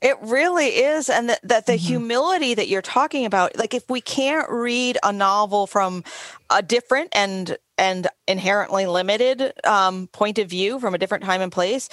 it 0.00 0.16
really 0.22 0.68
is. 0.68 1.08
And 1.08 1.28
that, 1.28 1.40
that 1.42 1.66
the 1.66 1.72
mm-hmm. 1.72 1.86
humility 1.86 2.54
that 2.54 2.68
you're 2.68 2.82
talking 2.82 3.26
about, 3.26 3.56
like 3.56 3.74
if 3.74 3.88
we 3.88 4.00
can't 4.00 4.48
read 4.50 4.98
a 5.02 5.12
novel 5.12 5.66
from 5.66 6.04
a 6.48 6.62
different 6.62 7.10
and 7.12 7.56
and 7.76 8.08
inherently 8.28 8.86
limited 8.86 9.54
um, 9.64 10.06
point 10.08 10.38
of 10.38 10.50
view 10.50 10.78
from 10.78 10.94
a 10.94 10.98
different 10.98 11.24
time 11.24 11.40
and 11.40 11.50
place, 11.50 11.88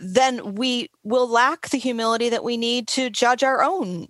then 0.00 0.56
we 0.56 0.90
will 1.04 1.28
lack 1.28 1.68
the 1.68 1.78
humility 1.78 2.28
that 2.28 2.42
we 2.42 2.56
need 2.56 2.88
to 2.88 3.08
judge 3.08 3.44
our 3.44 3.62
own 3.62 4.08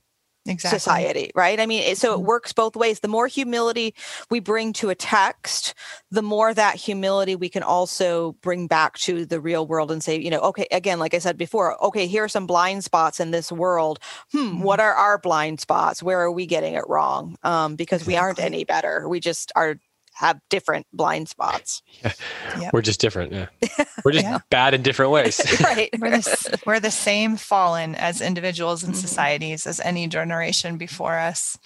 exactly. 0.48 0.78
society, 0.78 1.30
right? 1.34 1.60
I 1.60 1.66
mean, 1.66 1.94
so 1.96 2.12
it 2.12 2.16
mm-hmm. 2.16 2.26
works 2.26 2.52
both 2.52 2.76
ways. 2.76 3.00
The 3.00 3.08
more 3.08 3.26
humility 3.26 3.94
we 4.30 4.40
bring 4.40 4.72
to 4.74 4.90
a 4.90 4.94
text, 4.94 5.74
the 6.10 6.22
more 6.22 6.54
that 6.54 6.76
humility 6.76 7.36
we 7.36 7.48
can 7.48 7.62
also 7.62 8.32
bring 8.42 8.66
back 8.66 8.98
to 8.98 9.24
the 9.24 9.40
real 9.40 9.66
world 9.66 9.90
and 9.90 10.02
say, 10.02 10.18
you 10.18 10.30
know, 10.30 10.40
okay, 10.40 10.66
again, 10.70 10.98
like 10.98 11.14
I 11.14 11.18
said 11.18 11.36
before, 11.36 11.82
okay, 11.84 12.06
here 12.06 12.24
are 12.24 12.28
some 12.28 12.46
blind 12.46 12.84
spots 12.84 13.20
in 13.20 13.30
this 13.30 13.52
world. 13.52 13.98
Hmm, 14.32 14.38
mm-hmm. 14.38 14.62
what 14.62 14.80
are 14.80 14.94
our 14.94 15.18
blind 15.18 15.60
spots? 15.60 16.02
Where 16.02 16.20
are 16.20 16.32
we 16.32 16.46
getting 16.46 16.74
it 16.74 16.84
wrong? 16.88 17.36
Um, 17.42 17.76
because 17.76 18.06
we 18.06 18.16
aren't 18.16 18.40
any 18.40 18.64
better. 18.64 19.08
We 19.08 19.20
just 19.20 19.52
are 19.56 19.78
have 20.18 20.40
different 20.50 20.84
blind 20.92 21.28
spots. 21.28 21.80
Yeah. 22.02 22.12
Yep. 22.60 22.72
We're 22.72 22.82
just 22.82 23.00
different. 23.00 23.32
Yeah. 23.32 23.46
We're 24.04 24.10
just 24.10 24.24
yeah. 24.24 24.38
bad 24.50 24.74
in 24.74 24.82
different 24.82 25.12
ways. 25.12 25.40
right. 25.64 25.90
We're 25.96 26.10
the, 26.10 26.60
we're 26.66 26.80
the 26.80 26.90
same 26.90 27.36
fallen 27.36 27.94
as 27.94 28.20
individuals 28.20 28.82
and 28.82 28.94
mm-hmm. 28.94 29.00
societies 29.00 29.64
as 29.64 29.78
any 29.78 30.08
generation 30.08 30.76
before 30.76 31.16
us. 31.16 31.56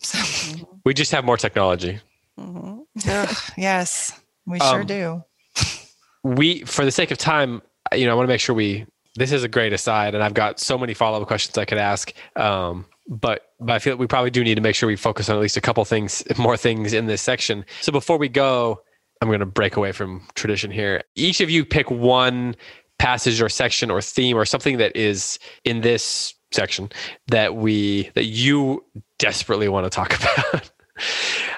So. 0.00 0.18
Mm-hmm. 0.18 0.64
We 0.84 0.92
just 0.92 1.12
have 1.12 1.24
more 1.24 1.38
technology. 1.38 2.00
Mm-hmm. 2.38 3.60
yes, 3.60 4.20
we 4.46 4.58
sure 4.58 4.80
um, 4.80 4.86
do. 4.86 5.24
We, 6.22 6.64
for 6.64 6.84
the 6.84 6.92
sake 6.92 7.10
of 7.10 7.16
time, 7.16 7.62
you 7.94 8.04
know, 8.04 8.12
I 8.12 8.14
want 8.14 8.26
to 8.26 8.32
make 8.32 8.40
sure 8.40 8.54
we, 8.54 8.86
this 9.14 9.32
is 9.32 9.44
a 9.44 9.48
great 9.48 9.72
aside, 9.72 10.14
and 10.14 10.22
I've 10.22 10.34
got 10.34 10.60
so 10.60 10.76
many 10.76 10.92
follow 10.92 11.22
up 11.22 11.26
questions 11.26 11.56
I 11.56 11.64
could 11.64 11.78
ask. 11.78 12.12
Um, 12.36 12.84
but 13.08 13.52
but 13.60 13.74
I 13.74 13.78
feel 13.78 13.94
like 13.94 14.00
we 14.00 14.06
probably 14.06 14.30
do 14.30 14.44
need 14.44 14.54
to 14.54 14.60
make 14.60 14.74
sure 14.74 14.86
we 14.86 14.96
focus 14.96 15.28
on 15.28 15.36
at 15.36 15.42
least 15.42 15.56
a 15.56 15.60
couple 15.60 15.84
things, 15.84 16.22
more 16.38 16.56
things 16.56 16.92
in 16.92 17.06
this 17.06 17.22
section. 17.22 17.64
So 17.80 17.92
before 17.92 18.18
we 18.18 18.28
go, 18.28 18.82
I'm 19.20 19.28
going 19.28 19.40
to 19.40 19.46
break 19.46 19.76
away 19.76 19.92
from 19.92 20.26
tradition 20.34 20.70
here. 20.70 21.02
Each 21.14 21.40
of 21.40 21.50
you 21.50 21.64
pick 21.64 21.90
one 21.90 22.56
passage 22.98 23.40
or 23.40 23.48
section 23.48 23.90
or 23.90 24.00
theme 24.00 24.36
or 24.36 24.44
something 24.44 24.78
that 24.78 24.96
is 24.96 25.38
in 25.64 25.80
this 25.80 26.34
section 26.52 26.90
that 27.28 27.56
we 27.56 28.10
that 28.14 28.24
you 28.24 28.84
desperately 29.18 29.68
want 29.68 29.84
to 29.84 29.90
talk 29.90 30.18
about. 30.20 30.70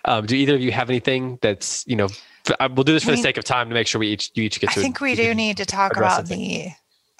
um, 0.04 0.26
do 0.26 0.36
either 0.36 0.54
of 0.54 0.60
you 0.60 0.72
have 0.72 0.90
anything 0.90 1.38
that's 1.42 1.84
you 1.86 1.96
know? 1.96 2.08
We'll 2.60 2.84
do 2.84 2.92
this 2.92 3.04
for 3.04 3.10
the 3.12 3.16
sake 3.16 3.38
of 3.38 3.44
time 3.44 3.70
to 3.70 3.74
make 3.74 3.86
sure 3.86 3.98
we 3.98 4.08
each 4.08 4.30
you 4.34 4.42
each 4.42 4.60
get 4.60 4.70
to. 4.72 4.80
I 4.80 4.82
think 4.82 5.00
we 5.00 5.14
do 5.14 5.34
need 5.34 5.56
to 5.56 5.64
talk 5.64 5.96
about 5.96 6.26
the. 6.26 6.68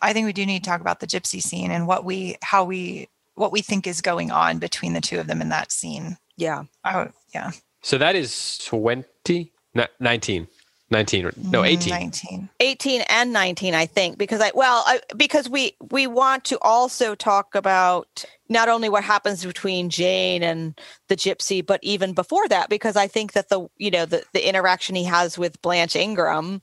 I 0.03 0.13
think 0.13 0.27
we 0.27 0.35
do 0.35 0.45
need 0.45 0.63
to 0.63 0.69
talk 0.69 0.83
about 0.83 1.01
the 1.01 1.07
gypsy 1.07 1.41
scene 1.43 1.71
and 1.71 1.87
what 1.87 2.05
we 2.05 2.37
how 2.43 2.65
we 2.65 3.09
what 3.35 3.53
we 3.53 3.63
think 3.63 3.87
is 3.87 4.01
going 4.01 4.31
on 4.31 4.59
between 4.59 4.93
the 4.93 5.01
two 5.01 5.19
of 5.19 5.27
them 5.27 5.41
in 5.41 5.49
that 5.49 5.73
scene. 5.73 6.17
Yeah. 6.37 6.65
Oh, 6.85 7.09
yeah. 7.35 7.53
So 7.83 7.99
that 7.99 8.17
is 8.17 8.59
20, 8.59 9.53
19. 10.01 10.49
19 10.91 11.31
no 11.51 11.63
mm, 11.63 11.67
18 11.67 11.91
19 11.91 12.49
18 12.61 13.01
and 13.09 13.33
19 13.33 13.75
i 13.75 13.87
think 13.87 14.19
because 14.19 14.41
i 14.41 14.53
well 14.55 14.85
I, 14.87 15.01
because 15.17 15.49
we 15.49 15.77
we 15.91 16.07
want 16.07 16.45
to 16.45 16.59
also 16.61 17.15
talk 17.15 17.55
about 17.55 18.25
not 18.51 18.69
only 18.69 18.91
what 18.91 19.03
happens 19.03 19.45
between 19.45 19.89
jane 19.89 20.43
and 20.43 20.79
the 21.09 21.17
gypsy 21.17 21.65
but 21.65 21.81
even 21.83 22.13
before 22.13 22.47
that 22.49 22.69
because 22.69 22.97
i 22.97 23.07
think 23.07 23.33
that 23.33 23.49
the 23.49 23.67
you 23.79 23.91
know 23.91 24.05
the, 24.05 24.25
the 24.35 24.47
interaction 24.47 24.95
he 24.95 25.05
has 25.05 25.39
with 25.39 25.61
blanche 25.63 25.97
ingram 25.97 26.61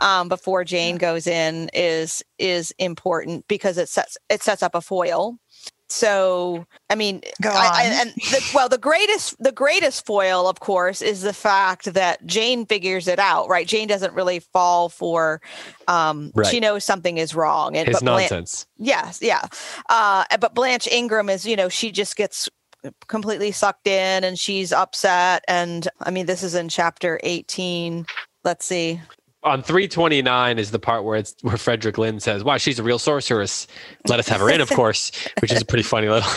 um, 0.00 0.28
before 0.28 0.64
jane 0.64 0.96
goes 0.96 1.26
in 1.26 1.70
is 1.74 2.22
is 2.38 2.72
important 2.78 3.46
because 3.48 3.76
it 3.76 3.88
sets 3.88 4.16
it 4.30 4.42
sets 4.42 4.62
up 4.62 4.74
a 4.74 4.80
foil 4.80 5.38
so 5.88 6.66
I 6.90 6.94
mean, 6.94 7.22
Go 7.42 7.50
I, 7.50 7.54
I, 7.72 7.86
on. 7.86 7.92
and 7.92 8.10
the, 8.16 8.50
well, 8.54 8.68
the 8.68 8.78
greatest 8.78 9.36
the 9.42 9.52
greatest 9.52 10.06
foil, 10.06 10.48
of 10.48 10.60
course, 10.60 11.02
is 11.02 11.22
the 11.22 11.32
fact 11.32 11.92
that 11.94 12.24
Jane 12.26 12.66
figures 12.66 13.08
it 13.08 13.18
out. 13.18 13.48
Right? 13.48 13.66
Jane 13.66 13.88
doesn't 13.88 14.14
really 14.14 14.40
fall 14.40 14.88
for. 14.88 15.40
Um, 15.86 16.30
Right. 16.34 16.46
She 16.46 16.60
knows 16.60 16.84
something 16.84 17.18
is 17.18 17.34
wrong, 17.34 17.76
and 17.76 17.88
His 17.88 17.96
but 17.96 18.04
Blan- 18.04 18.20
nonsense. 18.22 18.66
yes, 18.76 19.18
yeah. 19.22 19.42
Uh, 19.88 20.24
but 20.40 20.54
Blanche 20.54 20.86
Ingram 20.86 21.28
is, 21.28 21.46
you 21.46 21.56
know, 21.56 21.68
she 21.68 21.90
just 21.90 22.16
gets 22.16 22.48
completely 23.08 23.50
sucked 23.50 23.86
in, 23.86 24.22
and 24.24 24.38
she's 24.38 24.72
upset. 24.72 25.44
And 25.48 25.88
I 26.00 26.10
mean, 26.10 26.26
this 26.26 26.42
is 26.42 26.54
in 26.54 26.68
chapter 26.68 27.18
eighteen. 27.22 28.06
Let's 28.44 28.64
see. 28.66 29.00
On 29.44 29.62
329 29.62 30.58
is 30.58 30.72
the 30.72 30.80
part 30.80 31.04
where 31.04 31.16
it's 31.16 31.34
where 31.42 31.56
Frederick 31.56 31.96
Lynn 31.96 32.18
says, 32.18 32.42
Wow, 32.42 32.56
she's 32.56 32.78
a 32.80 32.82
real 32.82 32.98
sorceress. 32.98 33.68
Let 34.08 34.18
us 34.18 34.26
have 34.28 34.40
her 34.40 34.50
in, 34.50 34.60
of 34.60 34.68
course, 34.68 35.12
which 35.40 35.52
is 35.52 35.62
a 35.62 35.64
pretty 35.64 35.84
funny 35.84 36.08
little 36.08 36.28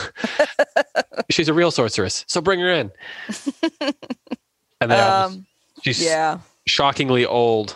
she's 1.32 1.50
a 1.50 1.54
real 1.54 1.72
sorceress. 1.72 2.24
So 2.28 2.42
bring 2.42 2.60
her 2.60 2.70
in. 2.72 2.92
And 4.80 4.92
then 4.92 5.24
Um, 5.26 5.46
she's 5.84 6.02
yeah. 6.04 6.40
shockingly 6.68 7.26
old, 7.26 7.76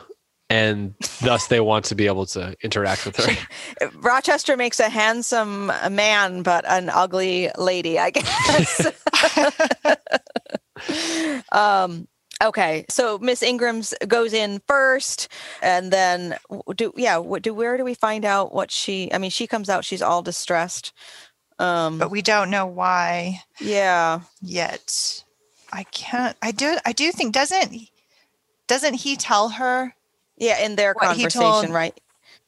and 0.49 0.93
thus 1.21 1.47
they 1.47 1.59
want 1.59 1.86
to 1.86 1.95
be 1.95 2.05
able 2.05 2.28
to 2.28 2.55
interact 2.63 3.05
with 3.05 3.15
her. 3.17 3.89
Rochester 3.95 4.55
makes 4.55 4.80
a 4.80 4.89
handsome 4.89 5.71
man, 5.89 6.43
but 6.43 6.65
an 6.67 6.89
ugly 6.89 7.49
lady, 7.57 7.97
I 7.97 8.11
guess. 8.11 8.91
um, 11.51 12.07
okay, 12.43 12.86
so 12.89 13.17
Miss 13.19 13.41
Ingram's 13.43 13.93
goes 14.07 14.33
in 14.33 14.61
first, 14.67 15.27
and 15.61 15.91
then 15.91 16.38
do 16.75 16.93
yeah, 16.95 17.17
what 17.17 17.41
do 17.41 17.53
where 17.53 17.77
do 17.77 17.83
we 17.83 17.93
find 17.93 18.25
out 18.25 18.53
what 18.53 18.71
she? 18.71 19.11
I 19.13 19.17
mean, 19.17 19.31
she 19.31 19.47
comes 19.47 19.69
out, 19.69 19.86
she's 19.86 20.01
all 20.01 20.21
distressed. 20.21 20.93
Um, 21.57 21.99
but 21.99 22.11
we 22.11 22.21
don't 22.21 22.49
know 22.49 22.65
why 22.65 23.41
yeah, 23.59 24.21
yet. 24.41 25.23
I 25.71 25.83
can't. 25.83 26.36
I 26.41 26.51
do. 26.51 26.77
I 26.86 26.91
do 26.91 27.11
think 27.11 27.33
doesn't 27.33 27.73
doesn't 28.67 28.95
he 28.95 29.15
tell 29.15 29.49
her 29.49 29.93
yeah, 30.38 30.59
in 30.59 30.75
their 30.75 30.93
conversation, 30.93 31.41
told- 31.41 31.69
right? 31.69 31.99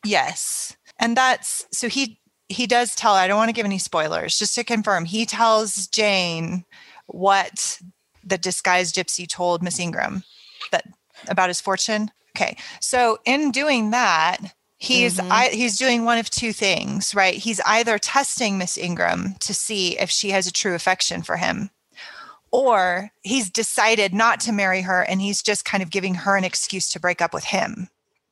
Yes. 0.04 0.76
And 1.00 1.16
that's 1.16 1.66
so 1.72 1.88
he 1.90 2.20
he 2.50 2.68
does 2.68 2.96
tell 2.96 3.14
I 3.14 3.28
don't 3.28 3.38
want 3.38 3.50
to 3.50 3.54
give 3.54 3.66
any 3.66 3.78
spoilers 3.78 4.38
just 4.38 4.56
to 4.56 4.64
confirm 4.64 5.06
he 5.06 5.26
tells 5.26 5.88
Jane 5.88 6.66
what 7.08 7.80
the 8.28 8.38
disguised 8.38 8.96
gypsy 8.96 9.28
told 9.28 9.64
Miss 9.64 9.80
Ingram 9.80 10.24
that 10.72 10.84
about 11.28 11.50
his 11.50 11.62
fortune. 11.62 12.12
Okay. 12.36 12.56
So 12.82 13.18
in 13.26 13.52
doing 13.52 13.90
that, 13.92 14.38
he's 14.78 15.18
Mhm. 15.18 15.32
I, 15.32 15.48
he's 15.50 15.78
doing 15.78 16.06
one 16.06 16.18
of 16.20 16.30
two 16.30 16.54
things, 16.54 17.16
right? 17.16 17.34
He's 17.34 17.60
either 17.66 17.98
testing 17.98 18.58
Miss 18.58 18.78
Ingram 18.78 19.36
to 19.40 19.54
see 19.54 19.98
if 19.98 20.10
she 20.12 20.30
has 20.32 20.46
a 20.46 20.52
true 20.52 20.76
affection 20.76 21.24
for 21.24 21.38
him 21.38 21.72
or 22.52 23.12
he's 23.24 23.50
decided 23.50 24.14
not 24.14 24.40
to 24.42 24.52
marry 24.52 24.82
her 24.82 25.02
and 25.02 25.20
he's 25.22 25.42
just 25.42 25.66
kind 25.66 25.82
of 25.84 25.90
giving 25.90 26.16
her 26.16 26.36
an 26.38 26.44
excuse 26.44 26.90
to 26.92 27.00
break 27.00 27.22
up 27.22 27.34
with 27.34 27.46
him. 27.46 27.90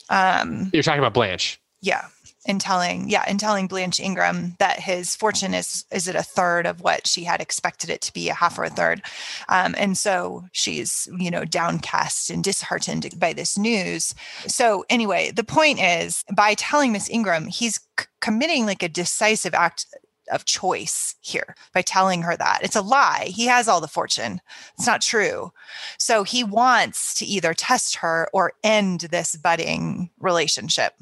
Um 0.09 0.69
You're 0.73 0.83
talking 0.83 0.99
about 0.99 1.13
Blanche. 1.15 1.59
yeah 1.81 2.05
in 2.45 2.59
telling 2.59 3.09
yeah 3.09 3.27
in 3.29 3.37
telling 3.37 3.67
blanche 3.67 3.99
ingram 3.99 4.55
that 4.59 4.79
his 4.79 5.15
fortune 5.15 5.53
is 5.53 5.85
is 5.91 6.07
it 6.07 6.15
a 6.15 6.23
third 6.23 6.65
of 6.65 6.81
what 6.81 7.07
she 7.07 7.23
had 7.23 7.41
expected 7.41 7.89
it 7.89 8.01
to 8.01 8.13
be 8.13 8.29
a 8.29 8.33
half 8.33 8.57
or 8.57 8.63
a 8.63 8.69
third. 8.69 9.01
Um, 9.49 9.75
and 9.77 9.97
so 9.97 10.45
she's 10.51 11.07
you 11.17 11.31
know 11.31 11.45
downcast 11.45 12.29
and 12.29 12.43
disheartened 12.43 13.19
by 13.19 13.33
this 13.33 13.57
news. 13.57 14.13
So 14.47 14.85
anyway 14.89 15.31
the 15.31 15.43
point 15.43 15.79
is 15.81 16.23
by 16.35 16.53
telling 16.53 16.91
miss 16.91 17.09
ingram 17.09 17.47
he's 17.47 17.79
c- 17.99 18.05
committing 18.21 18.65
like 18.65 18.83
a 18.83 18.89
decisive 18.89 19.53
act 19.53 19.85
of 20.31 20.45
choice 20.45 21.15
here 21.21 21.55
by 21.73 21.81
telling 21.81 22.23
her 22.23 22.35
that. 22.35 22.59
It's 22.63 22.75
a 22.75 22.81
lie. 22.81 23.25
He 23.27 23.45
has 23.45 23.67
all 23.67 23.81
the 23.81 23.87
fortune. 23.87 24.41
It's 24.77 24.87
not 24.87 25.01
true. 25.01 25.51
So 25.99 26.23
he 26.23 26.43
wants 26.43 27.13
to 27.15 27.25
either 27.25 27.53
test 27.53 27.97
her 27.97 28.27
or 28.33 28.53
end 28.63 29.01
this 29.01 29.35
budding 29.35 30.09
relationship 30.19 30.93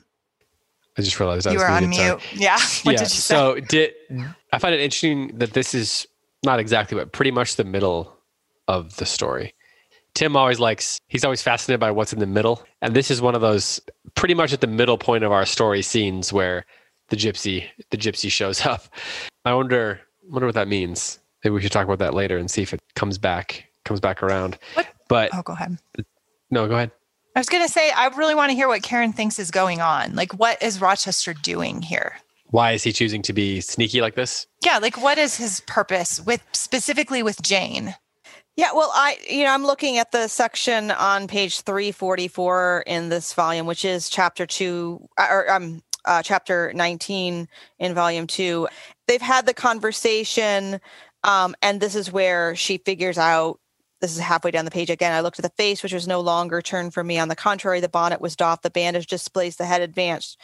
I 0.98 1.02
just 1.02 1.20
realized 1.20 1.48
I 1.48 1.52
you 1.52 1.58
was 1.58 1.64
were 1.64 1.70
on 1.70 1.90
muted, 1.90 1.96
sorry. 1.98 2.22
mute. 2.34 2.42
Yeah. 2.42 2.58
What 2.84 2.92
yeah. 2.94 2.98
did 3.00 3.02
you 3.02 3.08
say? 3.08 3.36
so 3.36 3.60
did 3.60 3.94
I 4.52 4.60
find 4.60 4.76
it 4.76 4.82
interesting 4.82 5.38
that 5.40 5.54
this 5.54 5.74
is 5.74 6.06
not 6.44 6.60
exactly, 6.60 6.98
but 6.98 7.12
pretty 7.12 7.32
much 7.32 7.56
the 7.56 7.64
middle 7.64 8.18
of 8.68 8.96
the 8.98 9.06
story. 9.06 9.54
Tim 10.14 10.36
always 10.36 10.60
likes, 10.60 11.00
he's 11.08 11.24
always 11.24 11.42
fascinated 11.42 11.80
by 11.80 11.90
what's 11.90 12.14
in 12.14 12.20
the 12.20 12.28
middle. 12.28 12.64
And 12.82 12.96
this 12.96 13.10
is 13.10 13.22
one 13.22 13.34
of 13.34 13.42
those 13.42 13.82
pretty 14.16 14.36
much 14.36 14.54
at 14.54 14.62
the 14.62 14.68
middle 14.68 14.98
point 14.98 15.24
of 15.24 15.32
our 15.32 15.46
story 15.46 15.82
scenes 15.82 16.32
where 16.32 16.66
the 17.10 17.16
gypsy, 17.16 17.66
the 17.90 17.98
gypsy 17.98 18.30
shows 18.30 18.62
up. 18.66 18.84
I 19.46 19.54
wonder, 19.54 20.02
wonder 20.30 20.46
what 20.46 20.56
that 20.56 20.68
means. 20.68 21.20
Maybe 21.44 21.54
we 21.56 21.62
should 21.62 21.72
talk 21.72 21.86
about 21.86 22.00
that 22.00 22.14
later 22.14 22.38
and 22.38 22.50
see 22.50 22.62
if 22.62 22.74
it 22.74 22.82
comes 22.96 23.18
back, 23.18 23.66
comes 23.86 24.00
back 24.00 24.22
around. 24.22 24.58
What? 24.76 24.88
But 25.10 25.32
oh, 25.34 25.42
go 25.42 25.54
ahead. 25.54 25.78
no, 26.52 26.68
go 26.68 26.76
ahead. 26.76 26.92
I 27.36 27.40
was 27.40 27.50
going 27.50 27.64
to 27.64 27.72
say, 27.72 27.90
I 27.90 28.08
really 28.08 28.36
want 28.36 28.52
to 28.52 28.56
hear 28.56 28.68
what 28.68 28.84
Karen 28.84 29.12
thinks 29.12 29.40
is 29.40 29.50
going 29.50 29.82
on. 29.82 30.16
Like, 30.16 30.34
what 30.34 30.62
is 30.62 30.80
Rochester 30.80 31.34
doing 31.34 31.82
here? 31.82 32.18
Why 32.52 32.74
is 32.74 32.84
he 32.84 32.94
choosing 32.94 33.24
to 33.24 33.34
be 33.34 33.60
sneaky 33.60 34.02
like 34.02 34.14
this? 34.14 34.46
Yeah. 34.64 34.78
Like, 34.78 35.02
what 35.02 35.18
is 35.18 35.36
his 35.36 35.62
purpose 35.62 36.22
with 36.22 36.44
specifically 36.54 37.24
with 37.24 37.42
Jane? 37.42 37.96
Yeah, 38.56 38.72
well, 38.74 38.92
I 38.94 39.18
you 39.28 39.44
know 39.44 39.52
I'm 39.52 39.66
looking 39.66 39.98
at 39.98 40.12
the 40.12 40.28
section 40.28 40.92
on 40.92 41.28
page 41.28 41.62
344 41.62 42.84
in 42.86 43.10
this 43.10 43.34
volume, 43.34 43.66
which 43.66 43.84
is 43.84 44.10
chapter 44.10 44.46
two 44.46 45.08
or 45.18 45.52
um 45.52 45.82
uh, 46.06 46.22
chapter 46.22 46.72
19 46.76 47.48
in 47.80 47.94
volume 47.94 48.28
two. 48.28 48.68
They've 49.08 49.22
had 49.22 49.48
the 49.48 49.54
conversation, 49.54 50.80
um, 51.24 51.56
and 51.64 51.82
this 51.82 51.96
is 51.96 52.12
where 52.12 52.56
she 52.56 52.78
figures 52.78 53.18
out. 53.18 53.60
This 54.04 54.12
is 54.12 54.20
halfway 54.20 54.52
down 54.52 54.66
the 54.66 54.72
page 54.72 54.90
again. 54.90 55.14
I 55.14 55.22
looked 55.22 55.40
at 55.40 55.44
the 55.44 55.64
face, 55.64 55.82
which 55.82 55.94
was 55.94 56.10
no 56.10 56.20
longer 56.20 56.62
turned 56.62 56.94
from 56.94 57.08
me. 57.08 57.20
On 57.20 57.30
the 57.30 57.38
contrary, 57.38 57.80
the 57.80 57.88
bonnet 57.88 58.20
was 58.20 58.36
doffed, 58.36 58.64
the 58.64 58.70
bandage 58.70 59.08
displaced, 59.08 59.60
the 59.60 59.66
head 59.66 59.80
advanced. 59.80 60.38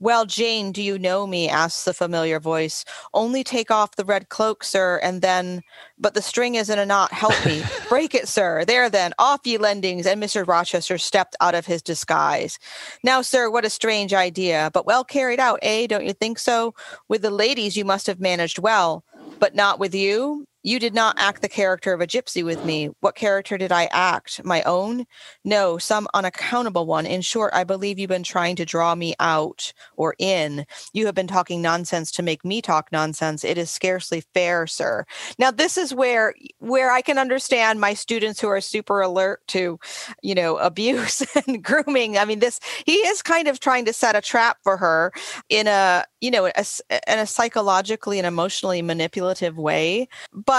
Well, 0.00 0.24
Jane, 0.24 0.72
do 0.72 0.82
you 0.82 0.98
know 0.98 1.26
me? 1.26 1.46
asks 1.46 1.84
the 1.84 1.92
familiar 1.92 2.40
voice. 2.40 2.86
Only 3.12 3.44
take 3.44 3.70
off 3.70 3.96
the 3.96 4.06
red 4.06 4.30
cloak, 4.30 4.64
sir, 4.64 4.98
and 5.02 5.20
then 5.20 5.60
but 5.98 6.14
the 6.14 6.22
string 6.22 6.54
is 6.54 6.70
in 6.70 6.78
a 6.78 6.86
knot. 6.86 7.12
Help 7.12 7.34
me. 7.44 7.62
Break 7.90 8.14
it, 8.14 8.28
sir. 8.28 8.64
There 8.64 8.88
then, 8.88 9.12
off 9.18 9.40
ye 9.44 9.58
lendings. 9.58 10.06
And 10.06 10.22
Mr. 10.22 10.48
Rochester 10.48 10.96
stepped 10.96 11.36
out 11.38 11.54
of 11.54 11.66
his 11.66 11.82
disguise. 11.82 12.58
Now, 13.04 13.20
sir, 13.20 13.50
what 13.50 13.66
a 13.66 13.70
strange 13.70 14.14
idea, 14.14 14.70
but 14.72 14.86
well 14.86 15.04
carried 15.04 15.38
out, 15.38 15.58
eh? 15.60 15.86
Don't 15.86 16.06
you 16.06 16.14
think 16.14 16.38
so? 16.38 16.74
With 17.08 17.20
the 17.20 17.30
ladies, 17.30 17.76
you 17.76 17.84
must 17.84 18.06
have 18.06 18.20
managed 18.20 18.58
well, 18.58 19.04
but 19.38 19.54
not 19.54 19.78
with 19.78 19.94
you. 19.94 20.46
You 20.62 20.78
did 20.78 20.94
not 20.94 21.16
act 21.18 21.42
the 21.42 21.48
character 21.48 21.92
of 21.92 22.00
a 22.00 22.06
gypsy 22.06 22.44
with 22.44 22.64
me. 22.64 22.90
What 23.00 23.16
character 23.16 23.58
did 23.58 23.72
I 23.72 23.88
act? 23.90 24.44
My 24.44 24.62
own? 24.62 25.06
No, 25.44 25.76
some 25.76 26.06
unaccountable 26.14 26.86
one. 26.86 27.04
In 27.04 27.20
short, 27.20 27.52
I 27.52 27.64
believe 27.64 27.98
you've 27.98 28.08
been 28.08 28.22
trying 28.22 28.56
to 28.56 28.64
draw 28.64 28.94
me 28.94 29.14
out 29.18 29.72
or 29.96 30.14
in. 30.18 30.64
You 30.92 31.06
have 31.06 31.14
been 31.14 31.26
talking 31.26 31.60
nonsense 31.60 32.12
to 32.12 32.22
make 32.22 32.44
me 32.44 32.62
talk 32.62 32.92
nonsense. 32.92 33.42
It 33.42 33.58
is 33.58 33.70
scarcely 33.70 34.22
fair, 34.34 34.66
sir. 34.68 35.04
Now, 35.38 35.50
this 35.50 35.76
is 35.76 35.92
where 35.92 36.34
where 36.60 36.92
I 36.92 37.02
can 37.02 37.18
understand 37.18 37.80
my 37.80 37.94
students 37.94 38.40
who 38.40 38.48
are 38.48 38.60
super 38.60 39.00
alert 39.00 39.40
to, 39.48 39.80
you 40.22 40.34
know, 40.34 40.56
abuse 40.72 41.24
and 41.46 41.62
grooming. 41.62 42.18
I 42.18 42.24
mean, 42.24 42.38
this 42.38 42.60
he 42.86 42.94
is 42.94 43.20
kind 43.20 43.48
of 43.48 43.58
trying 43.58 43.84
to 43.86 43.92
set 43.92 44.14
a 44.14 44.20
trap 44.20 44.58
for 44.62 44.76
her 44.76 45.12
in 45.48 45.66
a 45.66 46.04
you 46.20 46.30
know 46.30 46.46
a, 46.46 46.64
in 47.08 47.18
a 47.18 47.26
psychologically 47.26 48.18
and 48.18 48.26
emotionally 48.26 48.80
manipulative 48.80 49.56
way. 49.56 50.08
But 50.32 50.51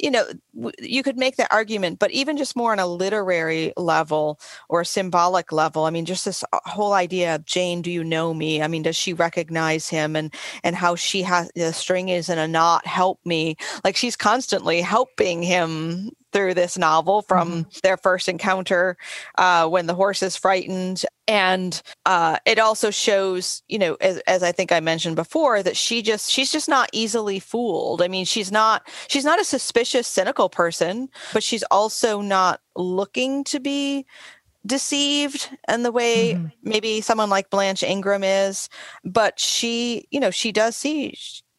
you 0.00 0.10
know 0.10 0.24
you 0.80 1.02
could 1.02 1.16
make 1.16 1.36
that 1.36 1.50
argument 1.50 1.98
but 1.98 2.10
even 2.10 2.36
just 2.36 2.56
more 2.56 2.72
on 2.72 2.78
a 2.78 2.86
literary 2.86 3.72
level 3.76 4.38
or 4.68 4.84
symbolic 4.84 5.52
level 5.52 5.84
i 5.84 5.90
mean 5.90 6.04
just 6.04 6.24
this 6.24 6.44
uh, 6.52 6.58
whole 6.64 6.92
idea 6.92 7.34
of 7.34 7.44
jane 7.44 7.82
do 7.82 7.90
you 7.90 8.04
know 8.04 8.34
me? 8.34 8.62
I 8.62 8.68
mean 8.68 8.82
does 8.82 8.96
she 8.96 9.12
recognize 9.12 9.88
him 9.88 10.16
and 10.16 10.34
and 10.62 10.76
how 10.76 10.94
she 10.94 11.22
has 11.22 11.50
the 11.54 11.72
string 11.72 12.08
is 12.08 12.28
in 12.28 12.38
a 12.38 12.48
knot 12.48 12.86
help 12.86 13.20
me 13.24 13.56
like 13.84 13.96
she's 13.96 14.16
constantly 14.16 14.80
helping 14.80 15.42
him 15.42 16.10
through 16.32 16.54
this 16.54 16.76
novel 16.76 17.22
from 17.22 17.66
their 17.82 17.96
first 17.96 18.28
encounter 18.28 18.96
uh, 19.38 19.66
when 19.68 19.86
the 19.86 19.94
horse 19.94 20.22
is 20.22 20.36
frightened. 20.36 21.04
And 21.26 21.80
uh, 22.06 22.38
it 22.46 22.58
also 22.58 22.90
shows 22.90 23.62
you 23.68 23.78
know 23.78 23.96
as, 24.00 24.18
as 24.26 24.42
i 24.42 24.50
think 24.50 24.72
i 24.72 24.80
mentioned 24.80 25.14
before 25.16 25.62
that 25.62 25.76
she 25.76 26.00
just 26.00 26.30
she's 26.30 26.50
just 26.50 26.68
not 26.68 26.88
easily 26.92 27.38
fooled. 27.38 28.00
I 28.02 28.08
mean 28.08 28.24
she's 28.24 28.50
not 28.50 28.88
she's 29.08 29.24
not 29.24 29.40
a 29.40 29.44
suspicious 29.44 30.06
cynical 30.08 30.48
person 30.48 31.08
but 31.34 31.42
she's 31.42 31.64
also 31.64 32.20
not 32.22 32.60
looking 32.76 33.44
to 33.44 33.60
be 33.60 34.06
deceived 34.66 35.50
in 35.68 35.82
the 35.82 35.92
way 35.92 36.34
Mhm. 36.34 36.52
maybe 36.62 37.00
someone 37.00 37.30
like 37.30 37.50
blanche 37.50 37.82
ingram 37.82 38.24
is. 38.24 38.68
But 39.04 39.38
she 39.38 40.06
you 40.10 40.20
know 40.20 40.30
she 40.30 40.52
does 40.52 40.76
see 40.76 41.14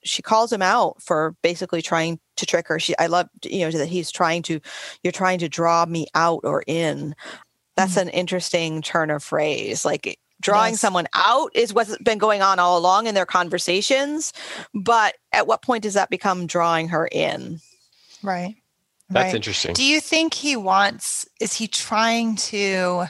she 0.09 0.21
calls 0.21 0.51
him 0.51 0.61
out 0.61 1.01
for 1.01 1.35
basically 1.41 1.81
trying 1.81 2.19
to 2.35 2.45
trick 2.45 2.67
her 2.67 2.79
she 2.79 2.97
i 2.97 3.07
love 3.07 3.27
you 3.43 3.59
know 3.59 3.71
that 3.71 3.87
he's 3.87 4.11
trying 4.11 4.41
to 4.41 4.59
you're 5.03 5.11
trying 5.11 5.39
to 5.39 5.49
draw 5.49 5.85
me 5.85 6.07
out 6.15 6.41
or 6.43 6.63
in 6.67 7.15
that's 7.75 7.91
mm-hmm. 7.93 8.07
an 8.07 8.09
interesting 8.09 8.81
turn 8.81 9.09
of 9.09 9.23
phrase 9.23 9.85
like 9.85 10.17
drawing 10.41 10.73
yes. 10.73 10.81
someone 10.81 11.07
out 11.13 11.51
is 11.53 11.73
what's 11.73 11.97
been 11.99 12.17
going 12.17 12.41
on 12.41 12.59
all 12.59 12.77
along 12.77 13.07
in 13.07 13.15
their 13.15 13.25
conversations. 13.25 14.33
But 14.73 15.15
at 15.31 15.47
what 15.47 15.61
point 15.61 15.83
does 15.83 15.93
that 15.93 16.09
become 16.09 16.47
drawing 16.47 16.89
her 16.89 17.07
in? 17.11 17.59
Right. 18.23 18.55
That's 19.09 19.27
right. 19.27 19.35
interesting. 19.35 19.73
Do 19.73 19.83
you 19.83 19.99
think 19.99 20.33
he 20.33 20.55
wants, 20.55 21.27
is 21.41 21.53
he 21.53 21.67
trying 21.67 22.35
to, 22.37 23.05